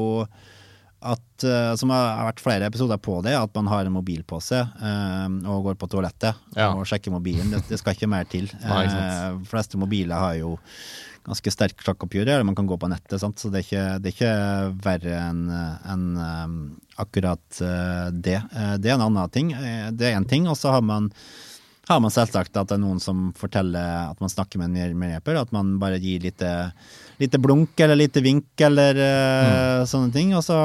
at, 0.99 1.43
uh, 1.47 1.73
som 1.79 1.91
har 1.95 2.25
vært 2.27 2.41
flere 2.43 2.67
episoder 2.69 2.99
på 3.01 3.17
det, 3.25 3.33
at 3.39 3.51
man 3.55 3.67
har 3.71 3.87
en 3.87 3.95
mobil 3.97 4.21
på 4.27 4.39
seg 4.43 4.67
uh, 4.83 5.27
og 5.49 5.69
går 5.71 5.77
på 5.79 5.89
toalettet 5.91 6.35
Ja. 6.59 6.73
og 6.75 6.85
sjekker 6.87 7.13
mobilen. 7.15 7.49
Det, 7.55 7.63
det 7.71 7.79
skal 7.81 7.95
ikke 7.97 8.11
mer 8.11 8.27
til. 8.29 8.49
Nei, 8.63 8.83
uh. 8.91 9.39
De 9.39 9.49
fleste 9.49 9.79
mobiler 9.79 10.19
har 10.19 10.37
jo 10.39 10.57
ganske 11.29 11.51
sterk 11.51 11.81
sjakkoppgjør, 11.83 12.29
eller 12.31 12.47
man 12.47 12.55
kan 12.57 12.67
gå 12.69 12.77
på 12.79 12.87
nettet, 12.89 13.19
sant? 13.21 13.37
så 13.41 13.51
det 13.51 13.59
er 13.59 13.65
ikke, 13.67 13.87
det 14.01 14.09
er 14.09 14.15
ikke 14.15 14.35
verre 14.85 15.17
enn 15.27 15.41
en, 15.51 16.05
akkurat 16.99 17.61
eh, 17.61 18.07
det. 18.11 18.39
Eh, 18.39 18.75
Det 18.77 18.91
er 18.91 18.97
en 18.97 19.07
annen 19.07 19.29
ting. 19.33 19.53
Eh, 19.53 19.91
Det 19.91 20.09
er 20.09 20.17
én 20.17 20.27
ting, 20.27 20.47
og 20.47 20.57
så 20.57 20.71
har 20.75 20.81
man 20.81 21.11
har 21.89 21.99
man 21.99 22.11
selvsagt 22.13 22.53
at 22.53 22.67
det 22.69 22.75
er 22.75 22.83
noen 22.83 22.99
som 23.01 23.31
forteller 23.33 24.11
at 24.11 24.19
man 24.21 24.29
snakker 24.29 24.59
med 24.61 24.77
en 24.77 24.99
medhjelper, 24.99 25.39
at 25.41 25.51
man 25.51 25.79
bare 25.81 25.97
gir 25.97 26.21
lite, 26.21 26.71
lite 27.17 27.39
blunk 27.41 27.79
eller 27.81 27.97
lite 27.97 28.21
vink 28.21 28.61
eller 28.61 28.93
mm. 28.93 29.87
sånne 29.89 30.13
ting. 30.13 30.35
Og 30.37 30.43
så 30.45 30.59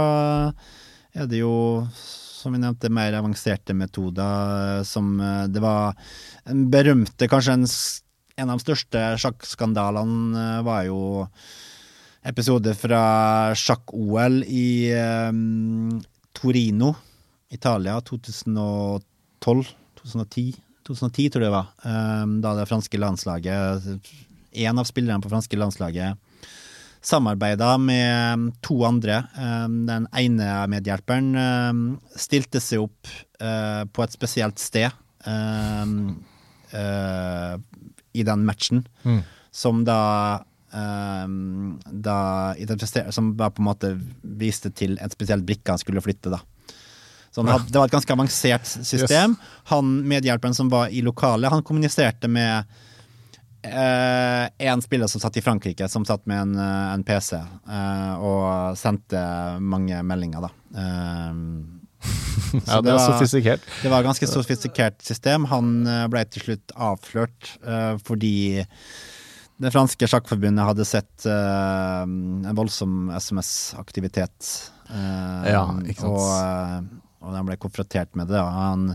er 1.17 1.25
det 1.25 1.41
jo, 1.41 1.89
som 1.97 2.53
vi 2.53 2.61
nevnte, 2.61 2.93
mer 2.93 3.17
avanserte 3.17 3.73
metoder 3.73 4.85
som 4.85 5.17
Det 5.49 5.65
var 5.65 5.97
en 6.45 6.67
berømte, 6.69 7.25
kanskje 7.25 7.57
en, 7.57 7.65
en 8.37 8.51
av 8.51 8.61
de 8.61 8.67
største 8.67 9.07
sjakkskandalene 9.25 10.61
var 10.69 10.85
jo 10.91 11.01
episode 12.25 12.73
fra 12.79 13.05
sjakk-OL 13.59 14.43
i 14.49 14.69
eh, 14.97 15.31
Torino, 16.45 16.93
Italia, 17.51 17.97
2012. 18.05 19.73
2010, 20.05 20.55
2010 20.85 21.31
tror 21.33 21.43
jeg 21.43 21.49
det 21.49 21.55
var. 21.57 21.69
eh, 21.89 22.27
da 22.45 22.55
det 22.61 22.69
franske 22.69 22.99
landslaget 23.01 23.89
En 24.55 24.79
av 24.79 24.85
spillerne 24.87 25.23
på 25.25 25.31
franske 25.33 25.57
landslaget 25.59 26.19
samarbeida 27.05 27.75
med 27.81 28.53
to 28.65 28.77
andre. 28.87 29.17
Eh, 29.37 29.67
Den 29.89 30.07
ene 30.17 30.51
medhjelperen 30.73 31.35
eh, 31.37 31.73
stilte 32.17 32.61
seg 32.63 32.85
opp 32.87 33.09
eh, 33.41 33.83
på 33.93 34.05
et 34.05 34.15
spesielt 34.15 34.59
sted 34.63 34.91
eh, 36.73 37.57
i 38.15 38.23
den 38.23 38.45
matchen, 38.47 38.85
Mm. 39.05 39.23
som 39.51 39.85
da 39.85 40.45
eh, 40.75 41.27
da 42.05 42.19
Som 43.11 43.37
da 43.37 43.51
på 43.51 43.63
en 43.63 43.69
måte 43.71 43.93
viste 44.23 44.71
til 44.71 44.99
en 45.01 45.13
spesiell 45.13 45.43
brikke 45.47 45.75
han 45.75 45.79
skulle 45.83 46.03
flytte, 46.05 46.35
da. 46.35 46.41
Så 47.35 47.43
hadde, 47.43 47.67
det 47.67 47.79
var 47.81 47.89
et 47.89 47.95
ganske 47.97 48.15
avansert 48.15 48.67
system. 48.67 49.35
Han 49.73 49.95
medhjelperen 50.07 50.55
som 50.55 50.69
var 50.71 50.93
i 50.95 51.01
lokalet, 51.03 51.51
han 51.51 51.65
kommuniserte 51.67 52.29
med 52.31 52.69
uh, 53.67 54.45
en 54.59 54.83
spiller 54.85 55.11
som 55.11 55.23
satt 55.23 55.41
i 55.41 55.43
Frankrike, 55.43 55.89
som 55.91 56.05
satt 56.07 56.27
med 56.31 56.45
en, 56.45 56.53
eh, 56.63 56.93
en 56.95 57.03
PC, 57.03 57.41
uh, 57.41 58.15
og 58.23 58.79
sendte 58.79 59.19
mange 59.59 59.99
meldinger, 60.07 60.47
da. 60.47 60.53
Eh, 60.79 61.33
Ja, 62.69 62.77
det 62.81 62.87
det 62.87 62.93
var- 62.93 63.07
sofistikert. 63.11 63.63
det 63.83 63.91
var 63.91 64.01
et 64.01 64.07
ganske 64.07 64.27
sofistikert 64.31 65.03
system. 65.03 65.47
Han 65.51 65.87
eh, 65.87 66.07
ble 66.13 66.23
til 66.31 66.43
slutt 66.45 66.75
avslørt 66.77 67.55
uh, 67.67 67.97
fordi 68.05 68.65
det 69.63 69.71
franske 69.75 70.09
sjakkforbundet 70.11 70.67
hadde 70.67 70.87
sett 70.89 71.27
uh, 71.31 72.03
en 72.03 72.57
voldsom 72.59 73.09
SMS-aktivitet. 73.15 74.51
Uh, 74.91 75.45
Ja, 75.47 75.65
ikke 75.87 76.03
sant. 76.03 76.11
Og, 76.11 76.27
uh, 76.27 77.05
og 77.25 77.37
de 77.37 77.45
ble 77.49 77.59
konfrontert 77.61 78.13
med 78.19 78.29
det. 78.33 78.41
Han, 78.41 78.93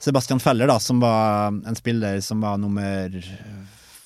Sebastian 0.00 0.40
Feller, 0.40 0.70
da, 0.70 0.78
som 0.80 1.00
var 1.02 1.50
en 1.52 1.78
spiller 1.78 2.20
som 2.24 2.40
var 2.44 2.60
nummer 2.60 3.16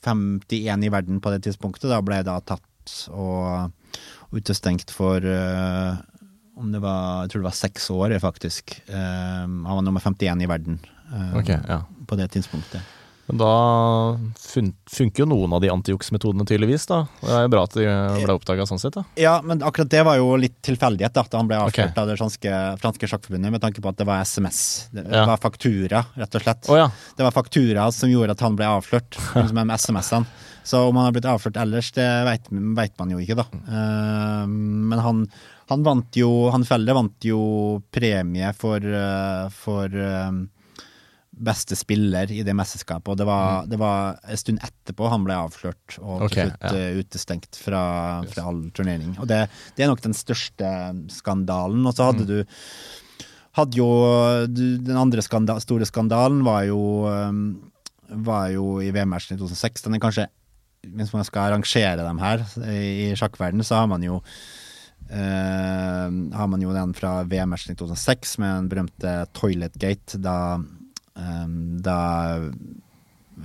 51 0.04 0.84
i 0.84 0.92
verden 0.92 1.20
på 1.20 1.32
det 1.34 1.44
tidspunktet, 1.46 1.90
da 1.90 2.00
ble 2.04 2.22
da 2.26 2.38
tatt 2.42 2.96
og 3.14 3.70
utestengt 4.34 4.90
for, 4.90 5.24
eh, 5.24 5.94
om 6.56 6.72
det 6.72 6.80
var, 6.82 7.24
jeg 7.24 7.30
tror 7.30 7.44
det 7.44 7.48
var 7.48 7.58
seks 7.58 7.90
år, 7.94 8.18
faktisk. 8.22 8.76
Eh, 8.86 9.44
han 9.46 9.62
var 9.64 9.82
nummer 9.82 10.00
51 10.00 10.42
i 10.42 10.50
verden 10.50 10.80
eh, 11.12 11.36
Ok, 11.38 11.48
ja. 11.48 11.80
på 12.06 12.18
det 12.18 12.30
tidspunktet. 12.34 12.82
Men 13.26 13.40
da 13.40 13.52
fun 14.36 14.72
funker 14.90 15.24
jo 15.24 15.26
noen 15.30 15.54
av 15.56 15.62
de 15.64 15.70
antijuksmetodene 15.72 16.44
tydeligvis, 16.48 16.84
da. 16.90 16.98
Det 17.22 17.32
er 17.32 17.46
jo 17.46 17.52
bra 17.54 17.62
at 17.64 17.76
de 17.78 17.86
ble 18.20 18.36
oppdaga 18.36 18.66
sånn 18.68 18.82
sett, 18.82 18.98
da. 18.98 19.04
Ja, 19.20 19.38
men 19.44 19.64
akkurat 19.64 19.88
det 19.94 20.02
var 20.04 20.18
jo 20.20 20.34
litt 20.40 20.58
tilfeldighet, 20.66 21.14
da, 21.16 21.24
at 21.24 21.36
han 21.38 21.48
ble 21.48 21.62
avslørt 21.62 21.94
okay. 21.94 22.02
av 22.02 22.10
det 22.10 22.18
franske, 22.20 22.58
franske 22.82 23.08
sjakkforbundet, 23.14 23.54
med 23.54 23.64
tanke 23.64 23.80
på 23.84 23.92
at 23.92 24.00
det 24.00 24.08
var 24.08 24.24
SMS. 24.28 24.60
Det 24.92 25.06
Ja. 25.08 25.24
var 25.30 25.40
faktura, 25.40 26.04
rett 26.20 26.36
og 26.36 26.44
slett. 26.44 26.68
Oh, 26.68 26.76
ja. 26.78 26.90
Det 27.16 27.24
var 27.24 27.32
faktura 27.32 27.88
som 27.96 28.12
gjorde 28.12 28.36
at 28.36 28.44
han 28.44 28.56
ble 28.60 28.68
avslørt, 28.68 29.16
som 29.32 29.54
med 29.56 29.72
SMS-ene. 29.72 30.28
Så 30.64 30.80
om 30.88 30.96
han 30.96 31.08
har 31.08 31.12
blitt 31.12 31.28
avslørt 31.28 31.58
ellers, 31.60 31.90
det 31.92 32.08
vet, 32.28 32.46
vet 32.50 32.94
man 33.00 33.10
jo 33.12 33.18
ikke, 33.20 33.36
da. 33.40 33.44
Uh, 33.68 34.44
men 34.48 35.00
han, 35.00 35.24
han 35.68 35.84
vant 35.84 36.16
jo 36.16 36.50
Han 36.52 36.64
Felle 36.64 36.92
vant 36.96 37.24
jo 37.24 37.82
premie 37.92 38.52
for, 38.56 38.80
uh, 38.80 39.48
for 39.52 39.92
eh, 39.92 40.30
beste 41.34 41.76
spiller 41.78 42.30
i 42.32 42.42
det 42.46 42.54
mesterskapet, 42.56 43.08
og 43.12 43.18
det 43.18 43.26
var, 43.28 43.64
det 43.70 43.78
var 43.80 44.18
en 44.22 44.40
stund 44.40 44.62
etterpå 44.64 45.08
han 45.10 45.24
ble 45.26 45.36
avslørt 45.36 45.98
og 46.00 46.26
okay, 46.26 46.34
til 46.34 46.50
slutt 46.50 46.66
ja. 46.68 46.82
eh, 46.82 46.98
utestengt 47.00 47.58
fra, 47.60 47.84
fra 48.30 48.46
all 48.50 48.62
turnering. 48.76 49.16
Og 49.18 49.28
det, 49.30 49.44
det 49.76 49.84
er 49.84 49.90
nok 49.90 50.04
den 50.04 50.16
største 50.16 50.70
skandalen. 51.12 51.82
Og 51.86 51.96
så 51.96 52.10
hadde 52.10 52.28
du 52.28 52.36
hadde 53.54 53.78
jo 53.78 53.86
Den 54.50 54.96
andre 54.98 55.22
skandal, 55.22 55.60
store 55.62 55.86
skandalen 55.86 56.42
var 56.46 56.64
jo 56.66 56.80
um, 57.06 57.44
var 58.08 58.50
jo 58.52 58.80
i 58.84 58.90
VM-matchen 58.94 59.36
i 59.36 59.40
2006. 59.40 59.86
Den 59.86 59.96
er 59.96 60.02
kanskje 60.02 60.26
Hvis 60.84 61.14
man 61.14 61.24
skal 61.24 61.48
arrangere 61.48 62.04
dem 62.04 62.20
her 62.20 62.44
i, 62.68 63.14
sjakkverden, 63.16 63.64
så 63.64 63.82
har 63.82 63.90
man 63.90 64.04
jo 64.04 64.20
Uh, 65.04 66.08
har 66.32 66.46
man 66.48 66.62
jo 66.64 66.72
den 66.72 66.94
fra 66.96 67.18
VM-matchen 67.28 67.74
i 67.74 67.76
2006 67.76 68.38
med 68.40 68.54
den 68.54 68.68
berømte 68.70 69.10
Toilet 69.36 69.74
Gate, 69.76 70.16
da, 70.16 70.54
eh, 70.56 70.62
da 71.14 72.36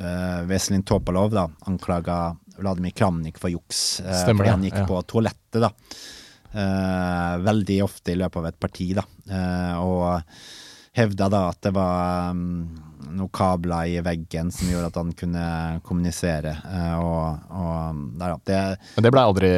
eh, 0.02 0.42
Veselin 0.50 0.84
Topalov 0.84 1.32
da, 1.32 1.50
anklaga 1.70 2.36
Vladimir 2.58 2.92
Kramnik 2.92 3.38
for 3.40 3.50
juks 3.50 4.00
eh, 4.00 4.24
Stemmer 4.24 4.44
fordi 4.44 4.56
han 4.56 4.66
gikk 4.68 4.82
ja. 4.82 4.88
på 4.90 5.02
toalettet. 5.10 5.62
da 5.62 5.72
eh, 6.54 7.38
Veldig 7.46 7.84
ofte 7.86 8.14
i 8.14 8.20
løpet 8.20 8.42
av 8.42 8.50
et 8.50 8.60
parti, 8.60 8.92
da. 8.98 9.06
Og 9.80 10.22
hevda 10.98 11.28
da 11.30 11.42
at 11.52 11.60
det 11.64 11.72
var 11.76 12.32
um, 12.34 12.80
noen 13.14 13.32
kabler 13.32 13.92
i 13.94 14.00
veggen 14.04 14.50
som 14.52 14.68
gjorde 14.72 14.90
at 14.90 14.98
han 15.00 15.12
kunne 15.18 15.44
kommunisere. 15.86 16.56
og 17.00 17.54
og 17.56 18.02
der, 18.20 18.34
det, 18.50 18.62
Men 18.98 19.06
det 19.06 19.12
ble 19.14 19.24
aldri 19.30 19.52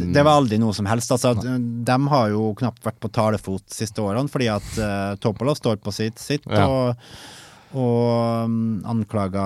det 0.00 0.24
var 0.24 0.40
aldri 0.40 0.58
noe 0.58 0.74
som 0.74 0.88
helst. 0.90 1.12
Altså, 1.14 1.34
de 1.36 1.98
har 2.14 2.32
jo 2.32 2.48
knapt 2.58 2.88
vært 2.88 2.98
på 3.02 3.12
talefot 3.12 3.68
siste 3.70 4.02
årene, 4.02 4.32
fordi 4.32 4.48
at 4.50 4.72
uh, 4.80 5.12
Topolov 5.20 5.60
står 5.60 5.78
på 5.84 5.94
sitt, 5.94 6.18
sitt 6.18 6.48
Ja. 6.50 6.66
og, 6.66 7.12
og 7.74 8.44
um, 8.46 8.82
anklaga 8.88 9.44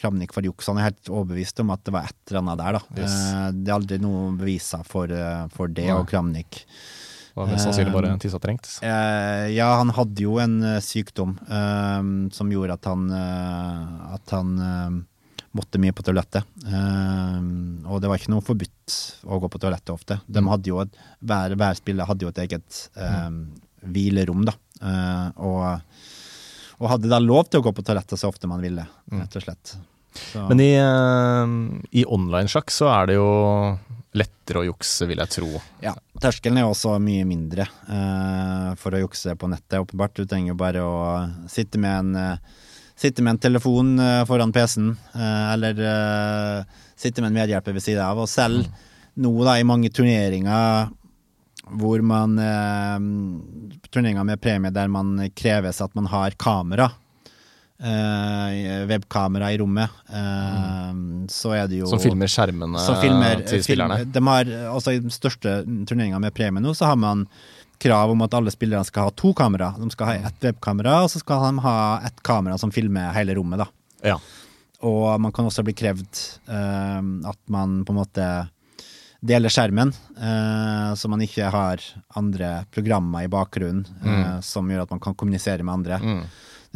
Kramnik 0.00 0.32
for 0.34 0.42
juks. 0.46 0.66
Han 0.70 0.78
er 0.80 0.88
helt 0.90 1.08
overbevist 1.12 1.60
om 1.62 1.70
at 1.74 1.82
det 1.86 1.94
var 1.94 2.08
et 2.10 2.16
eller 2.30 2.42
annet 2.42 2.58
der. 2.62 2.78
Da. 2.78 3.02
Yes. 3.02 3.16
Eh, 3.32 3.48
det 3.60 3.70
er 3.70 3.76
aldri 3.78 3.98
noen 4.02 4.36
beviser 4.40 4.82
for, 4.88 5.10
eh, 5.12 5.46
for 5.54 5.68
det, 5.68 5.86
Nei. 5.90 5.96
og 5.98 6.06
Kramnik 6.10 6.62
var 7.36 7.50
mest 7.52 7.66
sannsynlig 7.68 7.92
bare 7.92 8.14
Um, 8.14 8.18
tissa 8.22 8.38
trengt. 8.40 8.64
Uh, 8.82 9.46
ja, 9.52 9.66
han 9.78 9.90
hadde 9.92 10.22
jo 10.24 10.38
en 10.40 10.54
uh, 10.64 10.78
sykdom 10.80 11.34
uh, 11.50 12.30
som 12.32 12.48
gjorde 12.50 12.78
at 12.78 12.88
han, 12.88 13.02
eh, 13.12 14.14
at 14.16 14.32
han 14.32 14.54
eh, 14.56 14.96
måtte 15.56 15.78
mye 15.80 15.92
på 15.96 16.04
toalettet. 16.04 16.44
Eh, 16.64 17.36
og 17.92 18.00
det 18.02 18.08
var 18.10 18.18
ikke 18.20 18.32
noe 18.32 18.44
forbudt 18.44 18.96
å 19.28 19.38
gå 19.40 19.48
på 19.52 19.60
toalettet 19.62 19.92
ofte. 19.94 20.18
De 20.26 20.40
Mm. 20.42 20.48
hadde 20.52 20.68
jo 20.72 20.80
et, 20.82 20.96
hver, 21.24 21.54
hver 21.56 21.76
spiller 21.78 22.08
hadde 22.08 22.24
jo 22.26 22.32
et 22.32 22.40
eget 22.46 22.80
eh, 22.96 23.30
hvilerom, 23.86 24.44
da. 24.48 24.52
Eh, 24.80 25.28
og, 25.36 25.80
og 26.76 26.90
hadde 26.92 27.10
da 27.10 27.20
lov 27.22 27.46
til 27.48 27.60
å 27.60 27.66
gå 27.66 27.72
på 27.76 27.84
toalettet 27.86 28.20
så 28.20 28.28
ofte 28.28 28.48
man 28.50 28.64
ville, 28.64 28.84
rett 29.12 29.38
og 29.38 29.46
slett. 29.46 29.76
Så, 29.76 29.82
Mm. 30.16 30.48
Men 30.48 30.60
i, 30.60 30.72
eh, 30.74 32.00
i 32.00 32.04
online-sjakk 32.04 32.72
så 32.72 32.88
er 32.92 33.10
det 33.10 33.18
jo 33.18 33.30
lettere 34.16 34.62
å 34.62 34.66
jukse, 34.70 35.08
vil 35.08 35.20
jeg 35.20 35.32
tro. 35.34 35.50
Ja, 35.84 35.92
terskelen 36.22 36.60
er 36.60 36.68
også 36.68 36.94
mye 37.02 37.26
mindre 37.28 37.66
uh, 37.68 38.72
for 38.80 38.96
å 38.96 39.02
jukse 39.02 39.34
på 39.36 39.50
nettet, 39.52 39.76
åpenbart. 39.82 40.16
Du 40.16 40.24
trenger 40.24 40.54
jo 40.54 40.60
bare 40.60 40.84
å 40.84 40.94
sitte 41.52 41.80
med 41.82 41.98
en, 41.98 42.16
uh, 42.16 42.70
sitte 42.96 43.20
med 43.20 43.34
en 43.34 43.42
telefon 43.44 43.92
uh, 44.00 44.24
foran 44.28 44.54
PC-en, 44.56 44.94
eller 45.52 45.82
sitte 46.96 47.20
med 47.20 47.28
en 47.28 47.40
medhjelper 47.42 47.76
ved 47.76 47.84
siden 47.84 48.06
av. 48.06 48.22
Og 48.24 48.30
selv 48.32 48.64
nå 49.20 49.34
da 49.44 49.58
i 49.60 49.68
mange 49.68 49.92
turneringer 49.92 50.88
hvor 51.70 52.02
man 52.02 52.38
eh, 52.38 53.80
Turneringer 53.90 54.24
med 54.24 54.40
premie 54.40 54.70
der 54.70 54.88
man 54.88 55.16
kreves 55.34 55.80
at 55.82 55.94
man 55.98 56.06
har 56.12 56.30
kamera. 56.38 56.90
eh, 57.82 58.86
webkamera 58.88 59.50
i 59.52 59.58
rommet. 59.58 59.90
eh, 60.08 60.92
Så 61.28 61.52
er 61.56 61.66
det 61.68 61.80
jo 61.82 61.86
Som 61.90 61.98
filmer 62.00 62.26
skjermene 62.30 62.78
som 62.80 62.96
filmer, 63.02 63.42
til 63.46 63.62
spillerne. 63.64 63.98
film, 63.98 64.12
de 64.12 64.22
har, 64.26 64.44
altså 64.72 64.94
I 64.94 65.00
den 65.00 65.10
største 65.12 65.58
turneringa 65.86 66.18
med 66.22 66.34
premie 66.34 66.62
nå, 66.62 66.72
så 66.74 66.86
har 66.86 66.96
man 66.96 67.26
krav 67.78 68.10
om 68.10 68.22
at 68.24 68.32
alle 68.34 68.50
spillerne 68.50 68.84
skal 68.88 69.02
ha 69.02 69.10
to 69.10 69.34
kamera. 69.36 69.74
De 69.78 69.90
skal 69.92 70.06
ha 70.06 70.14
ett 70.30 70.40
webkamera, 70.40 71.02
og 71.04 71.10
så 71.12 71.20
skal 71.20 71.42
de 71.52 71.60
ha 71.66 72.00
ett 72.06 72.22
kamera 72.24 72.56
som 72.58 72.70
filmer 72.72 73.12
hele 73.12 73.34
rommet. 73.36 73.58
da. 73.58 73.66
Ja. 74.02 74.16
Og 74.80 75.20
man 75.20 75.32
kan 75.32 75.44
også 75.44 75.62
bli 75.64 75.74
krevd 75.76 76.22
eh, 76.48 77.28
at 77.28 77.38
man 77.48 77.82
på 77.84 77.92
en 77.92 78.00
måte 78.00 78.48
deler 79.28 79.52
skjermen, 79.52 79.92
eh, 80.16 80.90
så 80.98 81.10
man 81.12 81.22
ikke 81.24 81.50
har 81.52 81.82
andre 82.18 82.50
programmer 82.72 83.26
i 83.26 83.30
bakgrunnen 83.32 83.86
eh, 84.04 84.36
som 84.46 84.68
gjør 84.70 84.86
at 84.86 84.94
man 84.94 85.02
kan 85.02 85.16
kommunisere 85.18 85.66
med 85.66 85.80
andre. 85.80 86.00
Mm. 86.02 86.22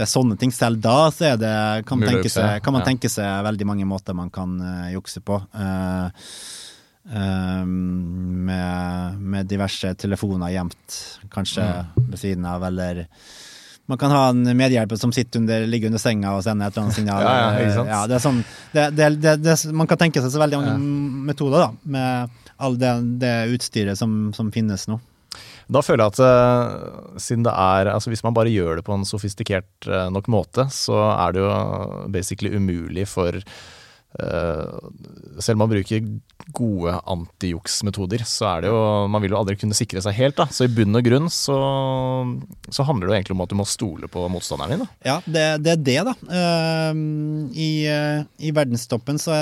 Det 0.00 0.06
er 0.06 0.10
sånne 0.10 0.38
ting. 0.40 0.52
Selv 0.54 0.80
da 0.80 1.10
så 1.12 1.34
det, 1.36 1.52
kan, 1.88 2.00
man 2.00 2.08
tenke 2.08 2.30
seg, 2.32 2.62
kan 2.64 2.72
man 2.72 2.84
ja. 2.84 2.88
tenke 2.88 3.10
seg 3.12 3.44
veldig 3.44 3.66
mange 3.68 3.88
måter 3.88 4.16
man 4.16 4.30
kan 4.32 4.54
uh, 4.62 4.86
jukse 4.94 5.20
på. 5.20 5.36
Uh, 5.52 6.08
eh, 7.10 7.64
med, 7.66 9.20
med 9.20 9.50
diverse 9.50 9.92
telefoner 10.00 10.54
gjemt 10.54 11.00
kanskje 11.34 11.66
Mm. 11.70 12.10
ved 12.10 12.18
siden 12.18 12.46
av, 12.48 12.64
eller 12.64 13.06
man 13.90 13.98
kan 14.00 14.14
ha 14.14 14.22
en 14.30 14.44
medhjelper 14.56 14.98
som 15.00 15.12
sitter 15.14 15.42
under, 15.42 15.66
ligger 15.66 15.90
under 15.90 16.02
senga 16.02 16.36
og 16.36 16.44
sender 16.46 16.70
et 16.70 16.76
eller 16.76 16.86
annet 16.86 16.98
signal. 16.98 17.22
Ja, 17.26 17.36
ja, 17.36 17.50
ikke 17.58 17.76
sant? 17.76 17.92
Ja, 17.92 18.00
det 18.06 18.16
er 18.16 18.24
sånn, 18.24 18.42
det, 18.72 18.86
det, 18.96 19.36
det, 19.42 19.56
man 19.76 19.90
kan 19.90 20.00
tenke 20.00 20.22
seg 20.22 20.32
så 20.34 20.42
veldig 20.42 20.60
mange 20.62 20.76
metoder 21.30 21.66
da, 21.66 21.70
med 21.96 22.42
all 22.60 22.76
det, 22.80 22.92
det 23.22 23.34
utstyret 23.56 23.98
som, 23.98 24.30
som 24.36 24.52
finnes 24.54 24.86
nå. 24.90 25.00
Da 25.70 25.82
føler 25.86 26.02
jeg 26.02 26.14
at 26.16 26.20
eh, 26.26 27.18
siden 27.22 27.44
det 27.46 27.52
er 27.54 27.92
Altså 27.92 28.10
hvis 28.10 28.24
man 28.26 28.34
bare 28.34 28.50
gjør 28.50 28.80
det 28.80 28.82
på 28.86 28.96
en 28.96 29.06
sofistikert 29.06 29.86
eh, 29.86 30.08
nok 30.10 30.26
måte, 30.32 30.66
så 30.74 30.98
er 31.12 31.36
det 31.36 31.44
jo 31.44 31.52
basically 32.10 32.50
umulig 32.56 33.06
for 33.10 33.38
Selv 34.10 35.54
om 35.54 35.60
man 35.62 35.70
bruker 35.70 36.02
gode 36.56 36.96
antijuksmetoder, 37.06 38.24
så 38.26 38.48
er 38.48 38.64
det 38.64 38.70
jo 38.72 38.80
Man 39.12 39.22
vil 39.22 39.34
jo 39.34 39.38
aldri 39.38 39.54
kunne 39.60 39.76
sikre 39.76 40.02
seg 40.02 40.16
helt, 40.16 40.36
da. 40.40 40.48
Så 40.50 40.66
i 40.66 40.72
bunn 40.72 40.98
og 40.98 41.04
grunn 41.06 41.28
så, 41.30 41.58
så 42.74 42.86
handler 42.88 43.06
det 43.06 43.12
jo 43.12 43.18
egentlig 43.18 43.36
om 43.36 43.44
at 43.44 43.52
du 43.52 43.58
må 43.60 43.66
stole 43.70 44.10
på 44.10 44.24
motstanderen 44.32 44.74
din, 44.74 44.82
da. 44.84 44.98
Ja, 45.06 45.16
det, 45.26 45.44
det 45.64 45.74
er 45.76 45.84
det, 45.86 45.98
da. 46.10 46.14
Uh, 46.26 47.02
i, 47.54 47.70
uh, 47.86 48.26
I 48.42 48.54
verdenstoppen 48.56 49.20
så 49.20 49.36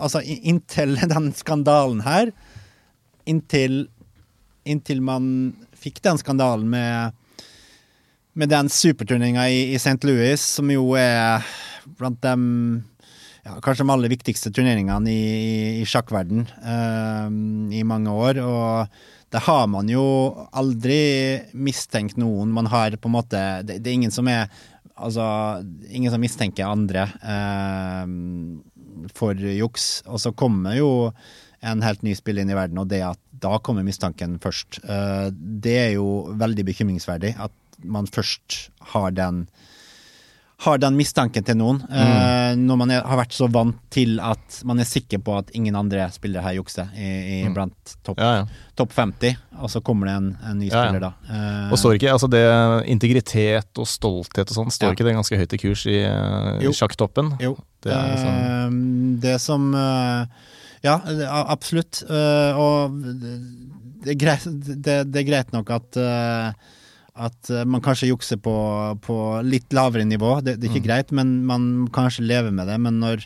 Altså, 0.00 0.22
inntil 0.22 0.94
den 1.10 1.32
skandalen 1.36 2.04
her 2.06 2.30
Inntil, 3.28 3.82
inntil 4.68 5.02
man 5.04 5.24
fikk 5.80 6.00
den 6.04 6.20
skandalen 6.20 6.70
med 6.70 7.16
med 8.40 8.48
den 8.48 8.68
superturneringa 8.70 9.48
i, 9.50 9.72
i 9.74 9.76
St. 9.76 9.98
Louis, 10.06 10.40
som 10.40 10.70
jo 10.70 10.92
er 10.96 11.42
blant 11.98 12.20
dem 12.22 12.44
ja, 13.50 13.60
kanskje 13.64 13.84
de 13.84 13.92
aller 13.94 14.12
viktigste 14.12 14.52
turneringene 14.54 15.10
i, 15.10 15.22
i, 15.80 15.86
sjakkverden 15.88 16.44
ehm, 16.62 17.70
i 17.74 17.82
mange 17.86 18.12
år. 18.14 18.40
Og 18.44 19.30
det 19.30 19.42
har 19.46 19.66
man 19.70 19.90
jo 19.90 20.04
aldri 20.56 21.00
mistenkt 21.54 22.18
noen. 22.20 22.52
Man 22.54 22.70
har 22.70 22.98
på 22.98 23.10
en 23.10 23.16
måte 23.16 23.40
Det, 23.66 23.80
det 23.80 23.90
er 23.90 23.98
ingen 24.00 24.14
som 24.14 24.30
er 24.30 24.50
Altså, 25.00 25.24
ingen 25.88 26.12
som 26.12 26.20
mistenker 26.20 26.68
andre 26.68 27.06
eh, 27.24 28.10
for 29.16 29.32
juks. 29.32 30.02
Og 30.04 30.20
så 30.20 30.28
kommer 30.36 30.74
jo 30.76 30.90
en 31.64 31.80
helt 31.80 32.02
ny 32.04 32.12
spill 32.18 32.42
inn 32.42 32.52
i 32.52 32.56
verden, 32.58 32.82
og 32.82 32.90
det 32.90 32.98
at 33.06 33.20
da 33.40 33.56
kommer 33.64 33.86
mistanken 33.86 34.36
først. 34.44 34.82
Eh, 34.84 35.30
det 35.32 35.76
er 35.86 35.90
jo 35.94 36.34
veldig 36.36 36.66
bekymringsverdig 36.68 37.32
at 37.40 37.80
man 37.80 38.10
først 38.12 38.66
har 38.92 39.16
den 39.16 39.46
har 40.60 40.76
den 40.82 40.92
mistanken 40.98 41.44
til 41.46 41.56
noen, 41.56 41.78
eh, 41.88 42.50
når 42.60 42.76
man 42.76 42.90
er, 42.92 43.00
har 43.08 43.16
vært 43.22 43.32
så 43.32 43.46
vant 43.48 43.78
til 43.94 44.18
at 44.20 44.58
man 44.68 44.82
er 44.82 44.84
sikker 44.84 45.22
på 45.24 45.38
at 45.38 45.48
ingen 45.56 45.76
andre 45.78 46.04
spillere 46.12 46.42
her 46.44 46.58
jukser 46.58 46.90
i, 46.92 47.06
i 47.38 47.38
blant 47.54 47.94
topp 48.04 48.20
Ja, 48.20 48.32
ja. 48.42 48.42
top 48.76 48.92
50, 48.92 49.38
og 49.56 49.70
så 49.72 49.80
kommer 49.80 50.10
det 50.10 50.16
en, 50.18 50.26
en 50.50 50.58
ny 50.60 50.68
spiller 50.68 51.00
da. 51.06 51.10
Eh, 51.32 51.72
Og 51.72 51.80
står 51.80 51.96
ikke, 51.96 52.12
altså 52.12 52.28
det 52.28 52.42
Integritet 52.92 53.80
og 53.80 53.88
stolthet 53.88 54.52
og 54.52 54.58
sånn, 54.58 54.72
står 54.74 54.92
ikke 54.98 55.06
det 55.08 55.14
ganske 55.16 55.38
høyt 55.40 55.56
i 55.56 55.60
kurs 55.64 55.86
i, 55.88 55.96
eh, 56.04 56.50
i 56.60 56.68
Jo. 56.68 56.74
sjakktoppen? 56.76 57.32
Jo. 57.40 57.54
Det 57.80 57.94
er 57.96 58.10
liksom 58.12 58.36
Eh, 58.40 58.76
det 59.24 59.36
som 59.40 59.70
eh, 59.74 60.26
Ja, 60.84 60.98
absolutt. 61.52 62.02
Eh, 62.08 62.56
og 62.60 62.94
det, 64.04 64.12
er 64.14 64.20
greit, 64.20 64.44
det, 64.80 64.98
det 65.12 65.22
er 65.24 65.26
greit 65.28 65.50
nok 65.56 65.72
at 65.76 65.96
eh, 66.00 66.52
at 67.20 67.50
eh, 67.52 67.66
man 67.68 67.82
kanskje 67.84 68.10
jukser 68.10 68.40
på, 68.42 68.54
på 69.04 69.16
litt 69.46 69.72
lavere 69.76 70.06
nivå. 70.08 70.38
Det, 70.44 70.56
det 70.60 70.68
er 70.68 70.74
ikke 70.74 70.88
greit, 70.88 71.14
men 71.16 71.40
man 71.48 71.66
kan 71.90 72.06
kanskje 72.06 72.28
leve 72.28 72.52
med 72.54 72.70
det. 72.70 72.78
Men 72.82 73.00
når, 73.02 73.24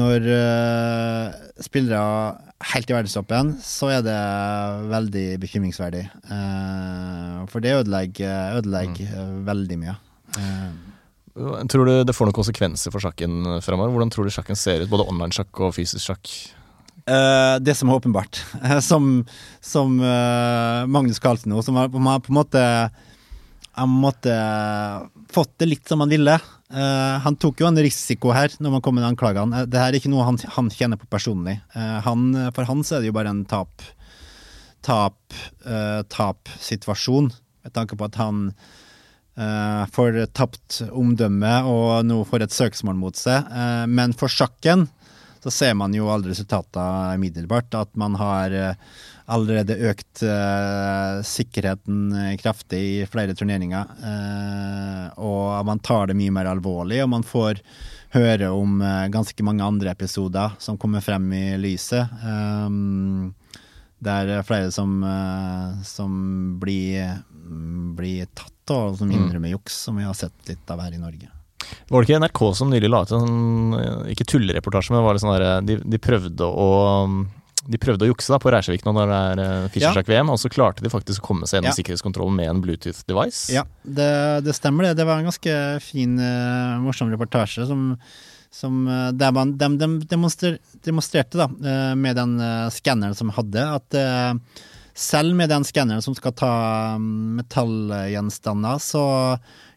når 0.00 0.28
uh, 0.28 1.40
spillere 1.64 2.02
helt 2.72 2.92
i 2.92 2.96
verdenstoppen, 2.96 3.54
så 3.64 3.90
er 3.96 4.04
det 4.04 4.20
veldig 4.90 5.26
bekymringsverdig. 5.42 6.04
Uh, 6.28 7.48
for 7.52 7.64
det 7.64 7.76
ødelegger, 7.82 8.60
ødelegger 8.60 9.16
mm. 9.16 9.42
veldig 9.48 9.82
mye. 9.82 9.98
Uh, 10.36 10.86
Tror 11.70 11.86
du 11.86 11.92
det 12.04 12.12
får 12.12 12.26
noen 12.26 12.36
konsekvenser 12.36 12.92
for 12.92 13.00
sjakken 13.00 13.62
fremover? 13.64 13.92
Hvordan 13.94 14.10
tror 14.12 14.26
du 14.26 14.32
sjakken 14.34 14.58
ser 14.58 14.82
ut, 14.82 14.90
både 14.90 15.06
online-sjakk 15.08 15.62
og 15.62 15.76
fysisk 15.76 16.10
sjakk? 16.10 16.32
Eh, 17.10 17.56
det 17.58 17.74
som 17.74 17.90
er 17.90 17.98
åpenbart, 17.98 18.38
uh, 18.62 18.78
som, 18.90 19.24
som 19.60 19.98
uh, 20.00 20.86
Magnus 20.86 21.18
Carlsen 21.18 21.50
nå, 21.50 21.62
som 21.66 21.78
har, 21.80 21.90
på, 21.90 21.98
på 21.98 22.30
en 22.30 22.38
måte 22.38 22.64
Han 23.80 23.94
måtte 24.02 24.34
fått 25.32 25.54
det 25.62 25.70
litt 25.70 25.88
som 25.88 26.02
han 26.02 26.10
ville. 26.10 26.34
Han 27.24 27.36
tok 27.38 27.62
jo 27.62 27.68
en 27.68 27.78
risiko 27.78 28.32
her 28.34 28.52
når 28.58 28.74
man 28.74 28.82
kom 28.82 28.96
med 28.98 29.06
anklagene. 29.06 29.62
Eh, 29.62 29.68
det 29.70 29.78
her 29.78 29.88
er 29.88 29.98
ikke 29.98 30.10
noe 30.10 30.26
han, 30.26 30.36
han 30.56 30.68
kjenner 30.74 30.98
på 30.98 31.08
personlig. 31.10 31.56
Han, 32.04 32.34
for 32.54 32.66
han 32.68 32.82
så 32.84 32.96
er 32.96 33.02
det 33.02 33.10
jo 33.12 33.16
bare 33.16 33.32
en 33.32 33.44
tap 33.48 33.70
tap, 34.84 35.16
tap-situasjon, 36.12 37.30
med 37.64 37.74
tanke 37.76 37.96
på 37.98 38.06
at 38.10 38.18
han 38.20 38.50
får 39.94 40.18
tapt 40.36 40.80
omdømme 40.90 41.52
og 41.70 42.06
nå 42.08 42.20
får 42.28 42.46
et 42.46 42.54
søksmål 42.58 42.98
mot 42.98 43.18
seg. 43.18 43.50
Men 43.88 44.14
for 44.18 44.32
sjakken 44.32 44.88
så 45.42 45.50
ser 45.50 45.74
man 45.74 45.94
jo 45.96 46.10
alle 46.12 46.28
resultatene 46.28 47.14
umiddelbart. 47.16 47.74
At 47.74 47.96
man 47.96 48.14
har 48.20 48.52
eh, 48.52 48.74
allerede 49.30 49.78
økt 49.90 50.22
uh, 50.26 51.22
sikkerheten 51.24 52.10
eh, 52.12 52.36
kraftig 52.40 52.80
i 52.80 53.06
flere 53.08 53.34
turneringer. 53.38 53.94
Uh, 54.02 55.06
og 55.22 55.66
man 55.68 55.80
tar 55.86 56.10
det 56.10 56.18
mye 56.18 56.34
mer 56.34 56.50
alvorlig, 56.50 57.00
og 57.04 57.12
man 57.14 57.26
får 57.26 57.62
høre 58.16 58.50
om 58.52 58.80
uh, 58.82 59.06
ganske 59.12 59.46
mange 59.46 59.64
andre 59.64 59.94
episoder 59.94 60.58
som 60.58 60.78
kommer 60.80 61.04
frem 61.04 61.30
i 61.36 61.44
lyset. 61.62 62.10
Um, 62.24 63.32
det 64.00 64.12
er 64.16 64.46
flere 64.48 64.70
som, 64.72 64.94
som 65.84 66.14
blir, 66.56 67.18
blir 67.98 68.30
tatt, 68.32 68.72
og 68.72 68.96
som 68.96 69.12
innrømmer 69.12 69.52
juks, 69.52 69.76
som 69.84 70.00
vi 70.00 70.06
har 70.08 70.16
sett 70.16 70.48
litt 70.48 70.72
av 70.72 70.80
her 70.80 70.96
i 70.96 71.02
Norge. 71.02 71.28
Var 71.90 72.02
det 72.02 72.08
ikke 72.08 72.20
NRK 72.22 72.40
som 72.56 72.70
nylig 72.72 72.90
la 72.90 73.02
ut 73.04 73.12
en 73.14 73.26
sånn, 73.26 74.08
ikke 74.12 74.26
tullereportasje, 74.32 74.94
men 74.94 75.04
var 75.04 75.16
det 75.16 75.22
sånn 75.24 75.34
der, 75.34 75.46
de, 75.66 75.78
de 75.84 76.00
prøvde 76.02 76.48
å 76.48 76.70
de 77.70 77.76
prøvde 77.76 78.06
å 78.06 78.08
jukse 78.08 78.32
da 78.32 78.38
på 78.40 78.50
Reisevik 78.54 78.86
nå 78.86 78.94
når 78.96 79.10
det 79.10 79.18
er 79.44 79.68
Fischersjakk-VM, 79.74 80.30
ja. 80.30 80.32
og 80.32 80.40
så 80.40 80.48
klarte 80.50 80.82
de 80.84 80.90
faktisk 80.92 81.20
å 81.22 81.26
komme 81.28 81.46
seg 81.46 81.58
gjennom 81.58 81.74
Ja. 81.74 81.76
sikkerhetskontrollen 81.76 82.38
med 82.38 82.48
en 82.48 82.62
Bluetooth-device. 82.64 83.52
Ja, 83.52 83.66
det, 83.84 84.08
det 84.46 84.54
stemmer 84.56 84.88
det. 84.88 84.94
Det 84.96 85.06
var 85.06 85.20
en 85.20 85.28
ganske 85.28 85.56
fin, 85.84 86.16
eh, 86.18 86.80
morsom 86.80 87.12
reportasje 87.12 87.68
som, 87.68 87.84
som 88.50 88.80
eh, 88.88 89.10
der 89.12 89.36
man, 89.36 89.52
de, 89.60 89.68
de 89.76 89.90
demonstrer, 90.08 90.56
demonstrerte 90.88 91.42
da, 91.42 91.50
eh, 91.52 91.94
med 92.00 92.16
den 92.16 92.38
skanneren 92.72 93.18
som 93.18 93.30
hadde, 93.36 93.68
at 93.76 94.00
eh, 94.00 94.64
selv 94.96 95.36
med 95.36 95.52
den 95.52 95.64
skanneren 95.64 96.02
som 96.02 96.16
skal 96.16 96.34
ta 96.36 96.54
mm, 96.96 97.42
metallgjenstander, 97.42 98.80
så 98.82 99.04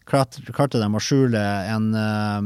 klart, 0.09 0.39
klarte 0.53 0.81
de 0.81 0.89
å 0.89 1.01
skjule 1.03 1.41
en, 1.73 1.87
eh, 1.95 2.41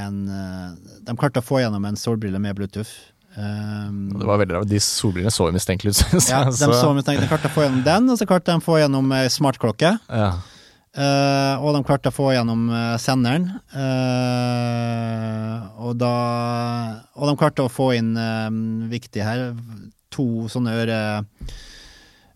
en 0.00 0.16
eh, 0.28 0.96
De 1.06 1.16
klarte 1.18 1.42
å 1.42 1.46
få 1.46 1.60
gjennom 1.62 1.84
en 1.88 2.00
solbrille 2.00 2.40
med 2.42 2.56
Bluetooth. 2.58 2.94
Um, 3.36 4.14
Det 4.16 4.24
var 4.24 4.40
veldig. 4.40 4.62
De 4.68 4.80
solbrillene 4.80 5.32
så 5.34 5.50
mistenkelige 5.52 5.92
ut. 5.92 6.02
synes 6.10 6.30
ja, 6.32 6.42
de, 6.48 6.56
så, 6.56 6.92
de 6.96 7.28
klarte 7.28 7.50
å 7.50 7.52
få 7.52 7.66
gjennom 7.66 7.82
den, 7.84 8.10
og 8.10 8.18
så 8.18 8.28
klarte 8.28 8.48
de 8.52 8.60
å 8.62 8.64
få 8.64 8.78
gjennom 8.80 9.16
ei 9.18 9.26
smartklokke. 9.32 9.96
ja. 10.08 10.34
Uh, 10.96 11.60
og 11.60 11.74
de 11.76 11.82
klarte 11.84 12.08
å 12.08 12.14
få 12.14 12.30
gjennom 12.32 12.70
eh, 12.72 12.94
senderen. 12.96 13.50
Uh, 13.68 15.66
og 15.84 15.98
da 16.00 16.12
Og 17.20 17.28
de 17.28 17.34
klarte 17.36 17.66
å 17.66 17.68
få 17.68 17.90
inn, 17.98 18.14
eh, 18.16 18.48
viktig 18.88 19.20
her, 19.20 19.50
to 20.08 20.48
sånne 20.48 20.72
øre... 20.72 20.98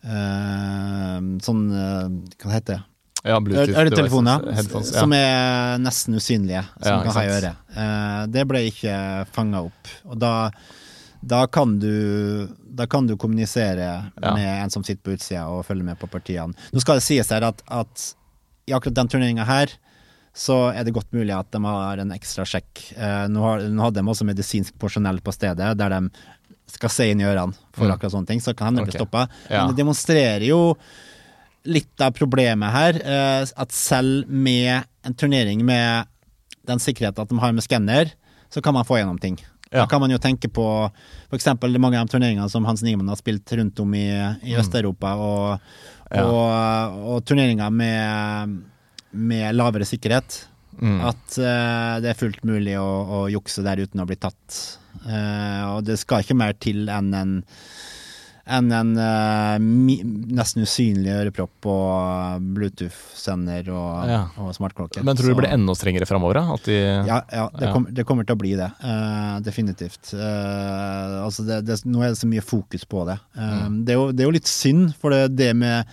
eh, 0.05 1.17
sånn 1.47 1.63
Hva 1.73 2.53
heter 2.53 2.75
det? 2.75 2.83
Ja 3.25 3.37
Øretelefoner 3.37 4.47
ja. 4.57 4.63
som 4.87 5.13
er 5.13 5.79
nesten 5.83 6.15
usynlige, 6.17 6.63
som 6.83 6.93
Ja, 6.95 7.03
kan 7.05 7.13
ha 7.19 7.25
i 7.25 7.33
øret. 7.35 7.57
Eh, 7.77 8.27
det 8.33 8.47
ble 8.49 8.63
ikke 8.71 8.95
fanga 9.35 9.61
opp. 9.67 9.91
Og 10.09 10.19
da, 10.19 10.51
da 11.21 11.43
kan 11.47 11.79
du 11.83 12.49
Da 12.71 12.87
kan 12.87 13.07
du 13.07 13.17
kommunisere 13.19 14.11
med 14.23 14.63
en 14.63 14.71
som 14.71 14.85
sitter 14.87 15.03
på 15.03 15.13
utsida 15.19 15.49
og 15.51 15.67
følger 15.67 15.85
med 15.85 15.99
på 15.99 16.07
partiene. 16.09 16.55
Nå 16.73 16.81
skal 16.81 16.97
det 17.01 17.03
sies 17.05 17.29
her 17.35 17.43
at, 17.43 17.61
at 17.69 18.15
i 18.71 18.73
akkurat 18.73 18.95
den 18.95 19.09
turneringa 19.11 19.45
her 19.45 19.69
så 20.33 20.71
er 20.73 20.85
det 20.87 20.95
godt 20.95 21.11
mulig 21.13 21.35
at 21.35 21.51
de 21.51 21.59
har 21.65 21.99
en 21.99 22.13
ekstra 22.15 22.45
sjekk. 22.47 22.85
Eh, 22.97 23.27
nå, 23.29 23.43
har, 23.43 23.65
nå 23.67 23.83
hadde 23.83 23.99
de 24.01 24.07
også 24.09 24.25
medisinsk 24.25 24.79
personell 24.79 25.19
på 25.21 25.33
stedet, 25.35 25.75
der 25.77 25.91
de 25.91 26.01
skal 26.71 26.89
se 26.95 27.09
inn 27.11 27.21
i 27.21 27.27
ørene 27.27 27.53
for 27.75 27.85
Mm. 27.85 27.93
akkurat 27.97 28.13
sånne 28.15 28.27
ting. 28.31 28.41
Så 28.41 28.55
kan 28.57 28.69
hende 28.71 28.85
det 28.85 28.93
blir 28.93 29.01
Ok. 29.01 29.03
stoppa. 29.03 29.27
Men 29.51 29.75
det 29.75 29.77
demonstrerer 29.83 30.47
jo 30.47 30.77
litt 31.69 32.01
av 32.01 32.15
problemet 32.17 32.73
her, 32.73 33.01
eh, 33.05 33.45
at 33.45 33.73
selv 33.73 34.29
med 34.29 34.85
en 35.05 35.15
turnering 35.15 35.65
med 35.65 36.09
den 36.69 36.81
sikkerheten 36.81 37.23
at 37.25 37.29
de 37.29 37.39
har 37.41 37.53
med 37.53 37.65
skanner, 37.65 38.13
så 38.51 38.63
kan 38.63 38.75
man 38.75 38.85
få 38.85 38.99
gjennom 38.99 39.19
ting. 39.21 39.39
Ja. 39.71 39.85
Da 39.85 39.87
kan 39.87 40.01
man 40.03 40.11
jo 40.11 40.19
tenke 40.19 40.49
på 40.51 40.65
f.eks. 41.31 41.47
mange 41.79 41.99
av 42.01 42.07
de 42.07 42.11
turneringene 42.17 42.49
som 42.51 42.65
Hans 42.67 42.83
Niemann 42.83 43.09
har 43.09 43.21
spilt 43.21 43.53
rundt 43.55 43.79
om 43.81 43.95
i, 43.95 44.09
i 44.43 44.57
Øst-Europa, 44.59 45.15
og, 45.15 45.61
Mm. 46.11 46.17
Ja. 46.19 46.25
og, 46.27 46.95
og 47.07 47.21
turneringer 47.23 47.71
med, 47.71 48.57
med 49.15 49.55
lavere 49.55 49.87
sikkerhet. 49.87 50.41
Mm. 50.81 50.97
At 51.07 51.37
uh, 51.39 52.01
det 52.03 52.11
er 52.11 52.19
fullt 52.19 52.43
mulig 52.43 52.75
å, 52.81 52.89
å 53.15 53.21
jukse 53.31 53.63
der 53.63 53.79
uten 53.85 54.03
å 54.03 54.07
bli 54.09 54.17
tatt. 54.19 54.57
Uh, 55.05 55.77
og 55.77 55.85
det 55.87 56.01
skal 56.03 56.25
ikke 56.25 56.35
mer 56.35 56.57
til 56.59 56.91
enn 56.91 57.15
en 57.15 57.37
enn 58.47 58.71
en 58.73 58.93
uh, 58.99 59.59
mi, 59.61 59.99
nesten 60.33 60.63
usynlig 60.65 61.11
ørepropp 61.13 61.67
og 61.71 62.47
Bluetooth-sender 62.57 63.69
og, 63.75 64.09
Ja. 64.09 64.21
og 64.41 64.55
smartklokke. 64.57 65.03
Men 65.05 65.17
tror 65.17 65.29
du 65.31 65.35
det 65.35 65.41
blir 65.43 65.53
enda 65.55 65.75
strengere 65.75 66.07
framover? 66.09 66.41
de 66.65 66.73
ja, 67.07 67.21
ja, 67.33 67.49
det, 67.53 67.67
Ja. 67.67 67.73
Kommer, 67.73 67.91
det 67.93 68.07
kommer 68.07 68.25
til 68.27 68.35
å 68.37 68.41
bli 68.41 68.55
det. 68.57 68.71
Uh, 68.83 69.41
definitivt. 69.45 70.13
Uh, 70.15 71.25
altså 71.27 71.45
det, 71.47 71.61
det, 71.67 71.81
nå 71.85 72.03
er 72.03 72.09
det 72.15 72.19
så 72.23 72.27
mye 72.31 72.43
fokus 72.45 72.85
på 72.85 73.05
det. 73.07 73.19
Eh, 73.37 73.59
Mm. 73.61 73.85
det, 73.85 73.93
er 73.93 73.99
jo, 73.99 74.13
det 74.13 74.23
er 74.25 74.29
jo 74.31 74.37
litt 74.39 74.47
synd, 74.49 74.95
for 75.01 75.11
det, 75.11 75.37
det 75.37 75.55
med 75.57 75.87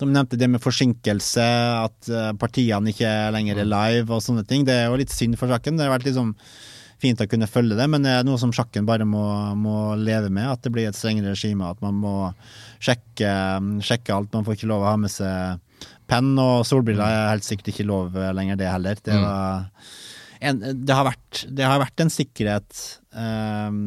de 0.00 0.06
nevnte, 0.08 0.38
det 0.40 0.48
med 0.48 0.62
forsinkelse, 0.64 1.44
at 1.84 2.08
eh, 2.08 2.30
partiene 2.40 2.88
ikke 2.88 3.10
lenger 3.34 3.58
Mm. 3.58 3.60
er 3.60 3.68
live 3.68 4.10
og 4.16 4.22
sånne 4.24 4.46
ting, 4.48 4.64
det 4.64 4.72
er 4.74 4.86
jo 4.88 4.96
litt 4.96 5.10
synd 5.12 5.36
for 5.36 5.46
saken. 5.52 5.76
Det 5.76 5.84
har 5.86 5.98
vært 5.98 6.06
liksom 6.08 6.34
fint 7.00 7.20
å 7.20 7.26
kunne 7.30 7.48
følge 7.50 7.76
det, 7.78 7.86
men 7.90 8.04
det 8.04 8.12
er 8.18 8.26
noe 8.28 8.38
som 8.40 8.52
sjakken 8.54 8.86
bare 8.88 9.06
må, 9.08 9.22
må 9.56 9.94
leve 9.96 10.28
med. 10.30 10.46
At 10.52 10.62
det 10.66 10.72
blir 10.74 10.88
et 10.90 10.98
strengere 10.98 11.32
regime, 11.34 11.70
at 11.70 11.80
man 11.84 11.96
må 12.02 12.14
sjekke, 12.82 13.32
sjekke 13.84 14.14
alt. 14.14 14.32
Man 14.36 14.46
får 14.46 14.58
ikke 14.58 14.70
lov 14.70 14.84
å 14.84 14.90
ha 14.92 14.96
med 15.00 15.12
seg 15.12 15.88
penn, 16.10 16.32
og 16.42 16.64
solbriller 16.68 17.06
er 17.06 17.32
helt 17.32 17.46
sikkert 17.46 17.72
ikke 17.72 17.86
lov 17.88 18.16
eh, 18.18 18.32
lenger, 18.36 18.58
det 18.60 18.70
heller. 18.70 18.98
Det, 19.00 19.14
Mm. 19.14 19.22
var 19.24 19.68
en, 20.40 20.60
det, 20.60 20.94
har 20.96 21.04
vært, 21.04 21.42
det 21.52 21.66
har 21.68 21.80
vært 21.82 22.02
en 22.02 22.12
sikkerhet, 22.12 22.82
eh, 23.12 23.78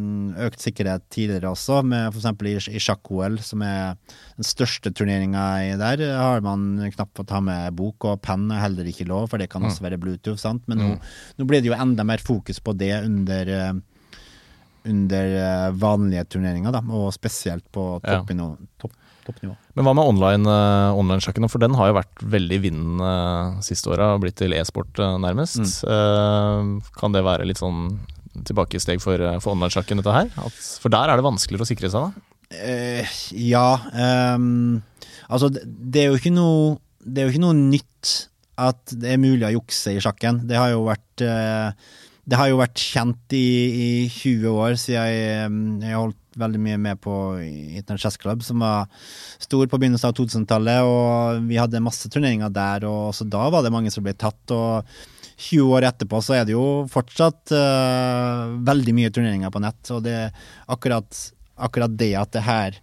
økt 0.46 0.62
sikkerhet 0.62 1.06
tidligere 1.14 1.52
også, 1.54 1.80
med 1.86 2.14
f.eks. 2.14 2.28
i, 2.70 2.76
i 2.78 2.82
sjakk-OL, 2.84 3.40
som 3.46 3.64
er 3.66 3.96
den 4.38 4.48
største 4.48 4.94
turneringa 4.94 5.46
der, 5.82 6.04
har 6.18 6.44
man 6.46 6.84
knapt 6.94 7.18
fått 7.18 7.34
ha 7.34 7.42
med 7.44 7.74
bok, 7.80 8.10
og 8.10 8.22
penn 8.26 8.46
er 8.54 8.64
heller 8.68 8.90
ikke 8.90 9.10
lov, 9.10 9.32
for 9.32 9.42
det 9.42 9.50
kan 9.54 9.66
også 9.66 9.86
være 9.88 10.02
Bluetooth, 10.02 10.42
sant. 10.42 10.68
Men 10.70 10.82
nå, 10.82 10.92
nå 11.40 11.50
blir 11.50 11.64
det 11.64 11.74
jo 11.74 11.80
enda 11.80 12.06
mer 12.08 12.22
fokus 12.24 12.62
på 12.64 12.76
det 12.78 12.94
under 13.02 13.54
eh, 13.58 13.74
under 14.84 15.36
eh, 15.40 15.70
vanlige 15.80 16.26
turneringer, 16.36 16.74
da, 16.76 16.82
og 16.92 17.14
spesielt 17.16 17.66
på 17.72 18.02
Ja. 18.04 18.20
Topp, 18.82 18.96
toppnivå. 19.28 19.56
Men 19.78 19.88
hva 19.88 19.94
med 19.98 20.10
online, 20.14 20.50
uh, 20.50 20.98
online-sjakken? 21.00 21.48
For 21.52 21.64
den 21.64 21.78
har 21.80 21.92
jo 21.92 22.00
vært 22.00 22.26
veldig 22.36 22.60
vinden 22.64 23.04
uh, 23.04 23.62
siste 23.66 23.92
åra, 23.94 24.14
og 24.16 24.24
blitt 24.26 24.38
til 24.42 24.56
e-sport 24.58 25.00
uh, 25.02 25.16
nærmest. 25.22 25.62
Mm. 25.62 25.74
Uh, 25.88 26.92
kan 27.00 27.16
det 27.16 27.26
være 27.26 27.48
litt 27.50 27.62
sånn 27.62 27.98
tilbakesteg 28.48 29.02
for, 29.04 29.22
for 29.44 29.56
online-sjakken, 29.56 30.02
dette 30.02 30.16
her? 30.16 30.30
At, 30.42 30.62
for 30.82 30.94
der 30.94 31.12
er 31.12 31.20
det 31.20 31.28
vanskeligere 31.28 31.68
å 31.68 31.70
sikre 31.70 31.92
seg, 31.94 32.10
da? 32.10 32.30
Eh, 32.54 33.10
ja 33.34 33.66
Um, 33.98 34.84
Altså, 35.32 35.50
det, 35.50 36.02
er 36.02 36.12
jo 36.12 36.20
ikke 36.20 36.34
noe 36.34 36.78
Det 37.02 37.22
er 37.22 37.28
jo 37.28 37.34
ikke 37.34 37.46
noe 37.48 37.58
nytt 37.58 38.14
at 38.62 38.92
det 39.02 39.16
er 39.16 39.18
mulig 39.18 39.48
å 39.48 39.56
jukse 39.56 39.96
i 39.96 40.02
sjakken. 40.04 40.44
Det 40.46 40.60
har 40.60 40.70
jo 40.76 40.84
vært 40.86 41.24
eh, 41.26 41.72
Det 42.22 42.38
har 42.38 42.52
jo 42.52 42.60
vært 42.60 42.78
kjent 42.78 43.34
i, 43.34 43.48
i 43.74 43.88
20 44.14 44.46
år, 44.52 44.76
siden 44.78 45.00
jeg, 45.00 45.24
eh, 45.32 45.88
jeg 45.88 45.98
holdt 45.98 46.20
veldig 46.40 46.62
mye 46.62 46.80
med 46.82 47.02
på 47.04 47.16
Internet 47.44 48.04
Chess 48.04 48.20
Club, 48.22 48.44
som 48.46 48.64
var 48.64 48.88
stor 49.42 49.66
på 49.68 49.80
begynnelsen 49.80 50.12
av 50.12 50.18
2000-tallet, 50.18 50.88
og 50.88 51.50
vi 51.50 51.60
hadde 51.62 51.84
masse 51.84 52.10
turneringer 52.12 52.54
der, 52.54 52.88
og 52.90 53.12
også 53.12 53.28
da 53.30 53.48
var 53.54 53.66
det 53.66 53.74
mange 53.74 53.94
som 53.94 54.06
ble 54.06 54.16
tatt. 54.18 54.42
og 54.54 54.88
20 55.44 55.72
år 55.76 55.88
etterpå 55.90 56.20
så 56.24 56.38
er 56.38 56.46
det 56.48 56.54
jo 56.54 56.86
fortsatt 56.92 57.54
uh, 57.56 58.54
veldig 58.64 58.94
mye 58.96 59.12
turneringer 59.14 59.54
på 59.54 59.62
nett, 59.64 59.82
og 59.92 60.04
det 60.06 60.14
er 60.28 60.52
akkurat, 60.72 61.10
akkurat 61.58 61.98
det 61.98 62.14
at 62.20 62.36
det 62.36 62.46
her 62.46 62.78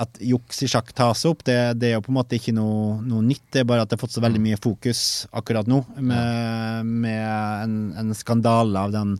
at 0.00 0.20
juks 0.24 0.62
i 0.64 0.68
sjakk 0.70 0.92
tas 0.96 1.24
opp, 1.28 1.42
det, 1.44 1.56
det 1.80 1.90
er 1.90 1.98
jo 1.98 2.04
på 2.06 2.12
en 2.12 2.18
måte 2.20 2.38
ikke 2.38 2.54
noe, 2.56 2.96
noe 3.04 3.24
nytt. 3.26 3.44
Det 3.52 3.62
er 3.62 3.68
bare 3.68 3.84
at 3.84 3.90
det 3.90 3.98
har 3.98 4.02
fått 4.02 4.16
så 4.16 4.22
veldig 4.24 4.40
mye 4.42 4.60
fokus 4.60 5.02
akkurat 5.36 5.68
nå, 5.70 5.82
med, 5.98 6.88
med 7.04 7.26
en, 7.66 7.76
en 8.00 8.16
skandale 8.16 8.86
av 8.88 8.94
den 8.96 9.18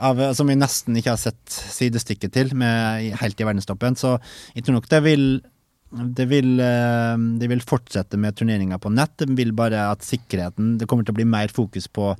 av, 0.00 0.20
som 0.34 0.50
vi 0.50 0.58
nesten 0.58 0.98
ikke 0.98 1.14
har 1.14 1.22
sett 1.22 1.60
sidestykket 1.78 2.34
til, 2.34 2.52
med, 2.58 3.10
helt 3.20 3.40
i 3.40 3.46
verdenstoppen. 3.46 3.98
Så 4.00 4.16
jeg 4.56 4.66
tror 4.66 4.80
nok 4.80 4.90
det 4.90 5.02
vil 5.06 5.26
det 5.90 6.28
vil, 6.30 6.52
eh, 6.62 7.16
det 7.40 7.48
vil 7.50 7.64
fortsette 7.66 8.18
med 8.20 8.36
turneringer 8.38 8.78
på 8.78 8.92
nett. 8.94 9.16
Det 9.18 9.34
vil 9.34 9.50
bare 9.52 9.88
at 9.90 10.06
sikkerheten 10.06 10.76
Det 10.78 10.86
kommer 10.86 11.02
til 11.02 11.16
å 11.16 11.18
bli 11.18 11.26
mer 11.26 11.50
fokus 11.50 11.88
på, 11.90 12.12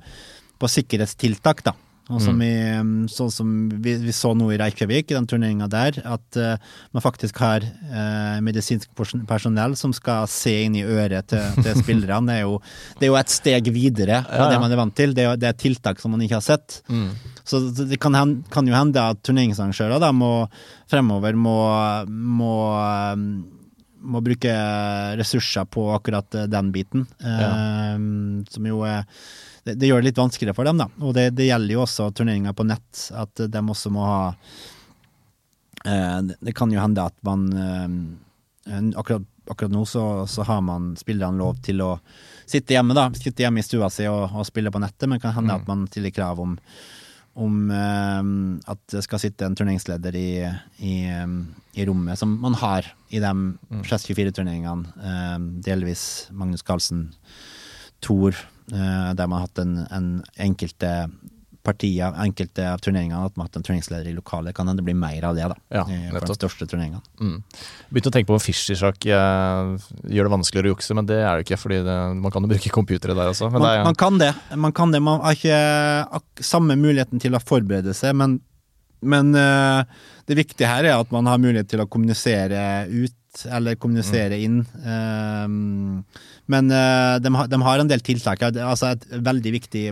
på 0.59 0.71
sikkerhetstiltak, 0.75 1.63
da. 1.63 1.75
Som 2.09 2.41
Mm. 2.41 2.41
i, 2.43 3.07
sånn 3.13 3.29
som 3.31 3.49
vi, 3.69 3.93
vi 4.01 4.11
så 4.11 4.33
nå 4.35 4.49
i 4.51 4.57
Reykjavik, 4.59 5.11
i 5.11 5.15
den 5.15 5.27
turneringa 5.29 5.67
der, 5.71 5.99
at 6.03 6.37
uh, 6.41 6.57
man 6.91 7.03
faktisk 7.03 7.37
har 7.39 7.63
uh, 7.63 8.41
medisinsk 8.43 8.89
personell 9.29 9.77
som 9.79 9.93
skal 9.95 10.27
se 10.27 10.51
inn 10.65 10.75
i 10.75 10.83
øret 10.83 11.29
til, 11.31 11.61
til 11.61 11.77
spillerne. 11.83 12.25
Det 12.27 12.35
er, 12.35 12.41
jo, 12.49 12.57
det 12.99 13.07
er 13.07 13.11
jo 13.13 13.19
et 13.21 13.31
steg 13.31 13.69
videre 13.71 14.23
fra 14.25 14.41
Ja, 14.41 14.47
ja. 14.47 14.49
det 14.51 14.59
man 14.65 14.73
er 14.73 14.81
vant 14.81 14.95
til. 14.97 15.13
Det 15.15 15.23
er, 15.23 15.39
det 15.39 15.47
er 15.53 15.59
tiltak 15.61 16.01
som 16.01 16.11
man 16.11 16.25
ikke 16.25 16.39
har 16.41 16.43
sett. 16.43 16.81
Mm. 16.91 17.13
Så 17.47 17.61
det 17.79 18.01
kan, 18.01 18.17
kan 18.51 18.67
jo 18.67 18.75
hende 18.75 19.05
at 19.13 19.21
turneringsarrangører 19.23 20.01
da 20.01 20.11
må 20.11 20.33
fremover 20.91 21.37
må, 21.39 21.55
må, 22.09 22.55
um, 23.13 23.29
må 24.01 24.23
bruke 24.25 24.51
ressurser 25.21 25.69
på 25.69 25.87
akkurat 25.95 26.43
den 26.51 26.73
biten. 26.75 27.07
Ja. 27.23 27.95
Um, 27.95 28.43
som 28.51 28.67
jo 28.67 28.83
er 28.89 29.07
det, 29.65 29.75
det 29.79 29.87
gjør 29.89 30.01
det 30.01 30.09
litt 30.11 30.17
vanskeligere 30.21 30.55
for 30.57 30.65
dem, 30.65 30.77
da. 30.81 30.87
Og 31.01 31.13
det, 31.13 31.29
det 31.37 31.45
gjelder 31.49 31.75
jo 31.75 31.83
også 31.85 32.07
turneringer 32.17 32.53
på 32.57 32.65
nett, 32.65 33.03
at 33.13 33.43
de 33.53 33.61
også 33.61 33.91
må 33.93 34.05
ha 34.07 34.21
eh, 35.85 36.21
det- 36.41 36.55
kan 36.55 36.71
jo 36.71 36.79
hende 36.81 37.03
at 37.05 37.15
man 37.23 37.45
eh, 37.53 38.89
akkurat, 38.97 39.23
akkurat 39.49 39.71
nå 39.73 39.85
så, 39.85 40.27
så 40.27 40.43
har 40.45 40.61
man 40.61 40.95
spillerne 40.95 41.37
lov 41.37 41.61
til 41.65 41.81
å 41.81 41.99
sitte 42.45 42.73
hjemme, 42.75 42.93
da. 42.97 43.09
Sitte 43.17 43.43
hjemme 43.45 43.59
i 43.61 43.65
stua 43.65 43.89
si 43.89 44.05
og, 44.09 44.29
og 44.35 44.45
spille 44.45 44.71
på 44.73 44.81
nettet, 44.81 45.07
men 45.07 45.17
det 45.19 45.23
kan 45.25 45.33
hende 45.39 45.53
Mm. 45.55 45.61
at 45.61 45.67
man 45.67 45.87
stiller 45.87 46.11
krav 46.11 46.39
om 46.39 46.57
om 47.33 47.71
eh, 47.71 48.23
at 48.67 48.79
det 48.91 49.01
skal 49.05 49.19
sitte 49.23 49.45
en 49.47 49.53
turneringsleder 49.55 50.15
i, 50.19 50.43
i, 50.83 50.95
i 51.79 51.85
rommet, 51.87 52.19
som 52.19 52.33
man 52.43 52.53
har 52.59 52.83
i 53.09 53.21
de 53.23 53.29
Mm. 53.31 53.83
624-turneringene. 53.87 54.91
Eh, 54.99 55.37
delvis 55.63 56.27
Magnus 56.35 56.61
Carlsen, 56.61 57.13
Thor, 58.03 58.35
der 58.71 59.27
man 59.27 59.39
har 59.41 59.47
hatt 59.49 59.59
en, 59.63 59.77
en 59.91 60.09
enkelte 60.39 60.95
partier, 61.61 62.09
enkelte 62.17 62.63
av 62.71 62.79
turneringene, 62.81 63.19
at 63.27 63.35
man 63.37 63.43
har 63.43 63.49
hatt 63.51 63.57
en 63.59 63.65
turneringsleder 63.67 64.07
i 64.09 64.15
lokalet. 64.17 64.55
Kan 64.57 64.65
hende 64.65 64.81
det 64.81 64.87
blir 64.87 64.95
mer 64.97 65.27
av 65.29 65.35
det, 65.37 65.45
da. 65.51 65.57
Ja, 65.69 65.83
for 66.15 66.25
de 66.31 66.37
største 66.39 66.65
turneringene. 66.71 67.03
Mm. 67.21 67.35
Begynte 67.91 68.09
å 68.09 68.15
tenke 68.15 68.31
på 68.31 68.37
om 68.39 68.41
Fischer-sjakk 68.41 69.05
eh, 69.05 69.91
gjør 70.09 70.25
det 70.25 70.33
vanskeligere 70.33 70.71
å 70.71 70.73
jukse, 70.73 70.97
men 70.97 71.05
det 71.11 71.19
er 71.21 71.37
det 71.37 71.45
ikke, 71.45 71.59
fordi 71.61 71.83
det, 71.85 71.97
man 72.23 72.33
kan 72.33 72.47
jo 72.47 72.49
bruke 72.49 72.73
computere 72.73 73.13
der 73.13 73.29
også. 73.29 73.51
Man, 73.53 73.67
er, 73.69 73.83
man 73.85 73.99
kan 74.01 74.17
det. 74.17 74.31
Man 74.57 74.73
kan 74.73 74.95
det. 74.95 75.03
Man 75.05 75.21
har 75.21 75.37
ikke 75.37 76.41
samme 76.49 76.79
muligheten 76.81 77.21
til 77.21 77.37
å 77.37 77.43
forberede 77.45 77.93
seg, 77.93 78.17
men, 78.17 78.39
men 79.05 79.29
eh, 79.37 79.85
det 80.25 80.41
viktige 80.41 80.71
her 80.71 80.89
er 80.89 80.97
at 80.97 81.13
man 81.13 81.29
har 81.29 81.37
mulighet 81.45 81.69
til 81.75 81.85
å 81.85 81.89
kommunisere 81.91 82.87
ut, 82.89 83.45
eller 83.47 83.77
kommunisere 83.79 84.35
Mm. 84.41 84.43
inn. 84.43 84.57
Eh, 84.81 86.25
men 86.51 86.67
uh, 86.73 87.15
de, 87.23 87.31
har, 87.37 87.47
de 87.51 87.59
har 87.63 87.81
en 87.83 87.89
del 87.91 88.03
tiltak. 88.05 88.43
Altså 88.51 88.91
et 88.95 89.07
veldig 89.23 89.53
viktig 89.57 89.85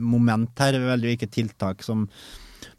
moment 0.00 0.50
her, 0.64 0.74
et 0.78 0.86
veldig 0.88 1.10
viktig 1.16 1.30
tiltak 1.34 1.84
som 1.84 2.06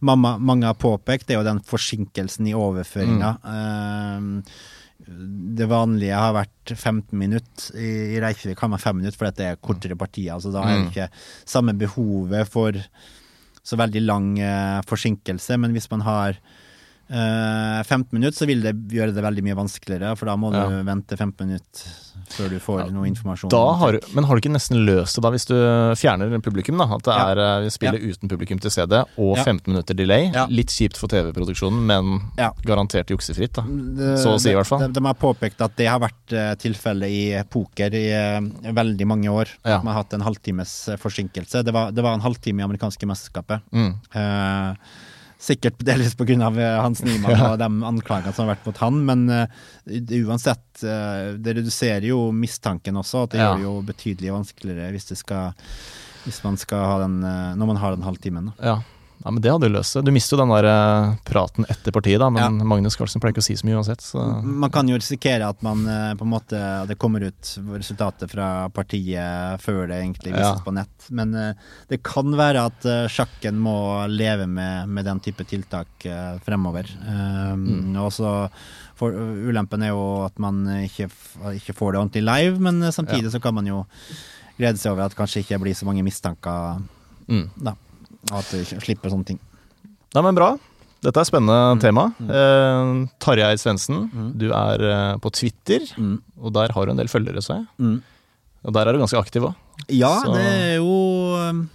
mamma, 0.05 0.35
mange 0.41 0.65
har 0.67 0.77
påpekt, 0.81 1.27
det 1.29 1.35
er 1.35 1.39
jo 1.43 1.47
den 1.47 1.61
forsinkelsen 1.65 2.47
i 2.49 2.55
overføringa. 2.57 3.29
Eh, 3.51 4.49
det 5.59 5.67
vanlige 5.69 6.17
har 6.17 6.33
vært 6.33 6.71
15 6.73 7.13
minutter. 7.19 7.75
I 7.77 8.17
Reykjavik 8.23 8.61
har 8.63 8.71
man 8.73 8.81
5 8.81 8.97
minutter, 8.97 9.17
for 9.19 9.29
dette 9.29 9.45
er 9.51 9.59
kortere 9.61 9.97
partier. 9.99 10.33
Altså 10.33 10.51
da 10.53 10.63
er 10.63 10.71
det 10.71 10.81
Mm. 10.81 10.89
ikke 10.91 11.09
samme 11.45 11.75
behovet 11.77 12.49
for 12.49 12.71
så 13.65 13.77
veldig 13.77 14.01
lang 14.05 14.39
eh, 14.39 14.81
forsinkelse. 14.89 15.59
Men 15.61 15.73
hvis 15.77 15.89
man 15.91 16.01
har 16.01 16.29
eh, 16.29 16.64
15 17.07 18.07
minutter, 18.17 18.37
så 18.37 18.47
vil 18.49 18.61
det 18.65 18.73
gjøre 18.89 19.13
det 19.13 19.21
veldig 19.23 19.43
mye 19.45 19.55
vanskeligere, 19.59 20.15
for 20.17 20.25
da 20.25 20.35
må 20.35 20.51
Ja. 20.53 20.67
du 20.69 20.83
vente 20.87 21.15
15 21.17 21.45
minutter 21.45 21.85
før 22.33 22.49
du 22.49 22.57
får 22.59 22.91
noe 22.91 23.05
informasjon. 23.05 23.49
har, 23.77 23.99
men 24.15 24.23
har 24.25 24.35
du 24.35 24.41
ikke 24.41 24.51
nesten 24.55 24.83
løst 24.87 25.13
det 25.15 25.21
da, 25.21 25.29
hvis 25.29 25.45
du 25.45 25.53
fjerner 25.99 26.41
publikum? 26.41 26.77
da, 26.79 26.85
At 26.95 27.03
det 27.03 27.13
Ja. 27.13 27.29
er 27.31 27.35
spillet 27.69 27.71
spiller 27.71 27.99
uten 28.01 28.27
publikum 28.29 28.59
til 28.59 28.71
CD 28.71 28.93
og 29.17 29.37
Ja. 29.37 29.43
15 29.43 29.67
minutter 29.67 29.93
delay? 29.93 30.31
Ja. 30.33 30.47
Litt 30.47 30.67
kjipt 30.73 30.97
for 30.97 31.07
TV-produksjonen, 31.07 31.85
men 31.85 32.31
Ja. 32.37 32.49
garantert 32.65 33.07
juksefritt. 33.07 33.53
da. 33.53 33.61
Det- 33.61 34.19
Så 34.19 34.33
å 34.33 34.39
si, 34.41 34.49
i 34.49 34.53
hvert 34.55 34.65
fall. 34.65 34.79
De, 34.79 34.87
de 34.93 35.05
har 35.05 35.13
påpekt 35.13 35.61
at 35.61 35.75
det 35.75 35.87
har 35.87 35.99
vært 35.99 36.33
uh, 36.33 36.55
tilfellet 36.55 37.09
i 37.09 37.43
poker 37.43 37.93
i 37.93 38.09
eh, 38.11 38.39
veldig 38.73 39.05
mange 39.05 39.27
år. 39.29 39.47
Ja. 39.63 39.81
Man 39.83 39.93
har 39.93 40.03
hatt 40.03 40.13
en 40.13 40.21
halvtimes 40.21 40.89
eh, 40.89 40.95
forsinkelse. 40.97 41.63
Det 41.63 41.71
var, 41.71 41.91
det 41.91 42.01
var 42.01 42.13
en 42.15 42.21
halvtime 42.21 42.61
i 42.61 42.63
amerikanske 42.63 43.05
mesterskapet. 43.05 43.61
Mm. 43.71 43.95
Eh, 44.15 44.75
sikkert 45.45 45.77
delvis 45.85 46.15
pga. 46.17 46.49
Hans 46.81 47.03
Niemann 47.05 47.35
Ja. 47.37 47.51
og 47.53 47.59
de 47.61 47.69
anklagene 47.91 48.33
som 48.33 48.47
har 48.47 48.55
vært 48.55 48.65
mot 48.69 48.81
han, 48.81 48.97
men 49.05 49.25
uh, 49.29 49.45
uansett, 50.25 50.65
uh, 50.83 51.35
det 51.37 51.55
reduserer 51.59 52.07
jo 52.09 52.31
mistanken 52.35 52.97
også. 53.01 53.23
At 53.27 53.35
det 53.35 53.39
Ja. 53.39 53.51
gjør 53.53 53.57
det 53.61 53.67
jo 53.69 53.75
betydelig 53.93 54.33
vanskeligere 54.33 54.91
hvis, 54.95 55.07
det 55.11 55.17
skal, 55.21 55.53
hvis 56.25 56.41
man 56.43 56.57
skal 56.57 56.85
ha 56.89 56.97
den 57.05 57.19
eh, 57.23 57.55
Når 57.55 57.67
man 57.67 57.77
har 57.77 57.95
den 57.95 58.05
halvtimen. 58.05 58.51
Da. 58.57 58.63
Ja. 58.65 58.75
Ja, 59.23 59.31
men 59.31 59.41
det 59.41 59.51
hadde 59.51 59.65
jo 59.69 59.73
løst 59.73 59.95
det. 59.95 60.03
Du 60.05 60.11
mister 60.13 60.35
jo 60.35 60.41
den 60.43 60.51
der 60.53 60.67
eh, 60.69 61.15
praten 61.25 61.65
etter 61.71 61.91
partiet, 61.95 62.19
da, 62.21 62.27
men 62.29 62.59
Ja. 62.59 62.65
Magnus 62.67 62.95
Carlsen 62.99 63.21
pleier 63.23 63.33
ikke 63.33 63.41
å 63.41 63.47
si 63.47 63.55
så 63.57 63.65
mye 63.65 63.79
uansett. 63.79 64.01
Så. 64.05 64.21
Man 64.43 64.69
kan 64.69 64.87
jo 64.91 64.99
risikere 64.99 65.47
at 65.49 65.63
man 65.65 65.81
eh, 65.87 66.11
på 66.19 66.27
en 66.27 66.29
måte 66.33 66.59
Det 66.87 66.97
kommer 67.01 67.23
ut 67.25 67.51
resultatet 67.73 68.29
fra 68.31 68.69
partiet 68.69 69.61
før 69.63 69.87
det 69.89 70.01
egentlig 70.03 70.33
vises 70.35 70.45
Ja. 70.59 70.61
på 70.65 70.73
nett. 70.75 71.09
Men 71.09 71.33
eh, 71.33 71.53
det 71.89 72.03
kan 72.03 72.29
være 72.35 72.65
at 72.69 72.85
sjakken 73.09 73.57
må 73.57 74.05
leve 74.11 74.45
med, 74.47 74.87
med 74.89 75.05
den 75.05 75.19
type 75.19 75.43
tiltak 75.47 75.87
fremover. 76.45 76.85
Um, 77.07 77.95
Og 77.97 78.11
så 78.13 78.49
for, 78.95 79.11
Ulempen 79.11 79.81
er 79.83 79.89
jo 79.95 80.25
at 80.25 80.37
man 80.39 80.63
ikke, 80.85 81.09
ikke 81.57 81.73
får 81.75 81.91
det 81.95 81.99
ordentlig 82.03 82.23
live, 82.27 82.59
men 82.59 82.79
samtidig 82.91 83.15
samtidig 83.15 83.31
så 83.31 83.41
kan 83.41 83.53
man 83.55 83.67
jo 83.67 83.85
glede 84.57 84.77
seg 84.79 84.91
over 84.93 85.05
at 85.05 85.11
det 85.13 85.19
kanskje 85.19 85.41
ikke 85.43 85.59
blir 85.61 85.75
så 85.77 85.85
mange 85.87 86.03
mistanker 86.05 86.81
Mm. 87.27 87.49
da. 87.57 87.71
At 88.31 88.49
du 88.51 88.63
slipper 88.65 89.09
sånne 89.13 89.25
ting. 89.25 89.39
Nei, 90.15 90.21
men 90.23 90.35
bra. 90.37 90.55
Dette 91.03 91.19
er 91.19 91.21
et 91.21 91.29
spennende 91.29 91.75
Mm. 91.75 91.79
tema. 91.83 92.05
Eh, 92.25 93.07
Tarjei 93.19 93.53
Svendsen, 93.61 94.09
Mm. 94.09 94.31
du 94.37 94.47
er 94.51 94.81
eh, 94.81 95.17
på 95.21 95.29
Twitter, 95.31 95.79
Mm. 95.97 96.21
og 96.41 96.53
der 96.53 96.71
har 96.73 96.85
du 96.85 96.91
en 96.91 96.97
del 96.97 97.07
følgere, 97.07 97.41
så 97.43 97.59
jeg. 97.59 97.67
Mm. 97.79 98.01
Og 98.65 98.73
der 98.73 98.87
er 98.87 98.93
du 98.93 98.99
ganske 98.99 99.19
aktiv 99.21 99.43
òg. 99.43 99.55
Ja, 99.89 100.21
Så- 100.23 100.33
det 100.33 100.41
er 100.45 100.75
jo 100.77 101.49
um, 101.49 101.69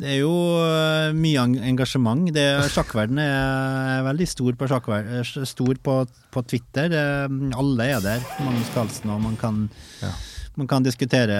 Det 0.00 0.06
er 0.06 0.18
jo 0.20 0.30
uh, 0.30 1.12
mye 1.12 1.58
engasjement. 1.66 2.30
Det, 2.32 2.70
sjakkverden 2.70 3.18
er 3.18 4.02
veldig 4.04 4.28
stor 4.28 4.52
på, 4.52 4.64
eh, 4.68 5.22
stor 5.44 5.74
på, 5.82 6.06
på 6.30 6.46
Twitter. 6.46 6.88
Det, 6.88 7.54
Alle 7.56 7.82
er 7.96 8.00
der. 8.00 8.20
Magnus 8.38 8.68
Carlsen, 8.74 9.10
og 9.10 9.20
man 9.22 9.36
kan, 9.36 9.68
Ja. 10.00 10.12
Man 10.58 10.66
kan 10.66 10.82
diskutere, 10.82 11.38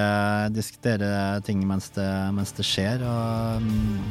diskutere 0.54 1.40
ting 1.46 1.64
mens 1.66 1.90
det, 1.96 2.08
mens 2.34 2.54
det 2.54 2.66
skjer. 2.66 3.02
Og 3.02 3.62
um, 3.62 4.10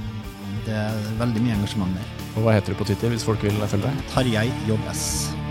det 0.68 0.76
er 0.76 0.98
veldig 1.22 1.44
mye 1.46 1.56
engasjement 1.56 1.96
der. 1.96 2.14
Og 2.36 2.46
hva 2.46 2.58
heter 2.58 2.76
du 2.76 2.80
på 2.82 2.88
Twitter 2.90 3.14
hvis 3.14 3.26
folk 3.26 3.44
vil 3.46 3.56
følge 3.72 3.88
deg? 3.88 4.02
Tarjei 4.12 4.48
JS. 4.68 5.06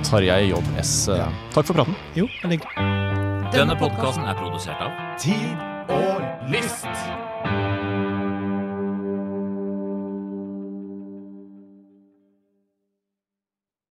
Tarjei 0.06 0.42
JS. 0.52 0.94
Ja. 1.16 1.30
Takk 1.56 1.70
for 1.70 1.80
praten. 1.80 1.96
Jo, 2.18 2.28
veldig 2.42 2.60
hyggelig. 2.60 2.90
Denne 3.56 3.78
podkasten 3.80 4.28
er 4.28 4.36
produsert 4.38 4.82
av 4.84 4.92
Tid 5.22 5.64
og 5.88 6.52
lyst. 6.52 6.90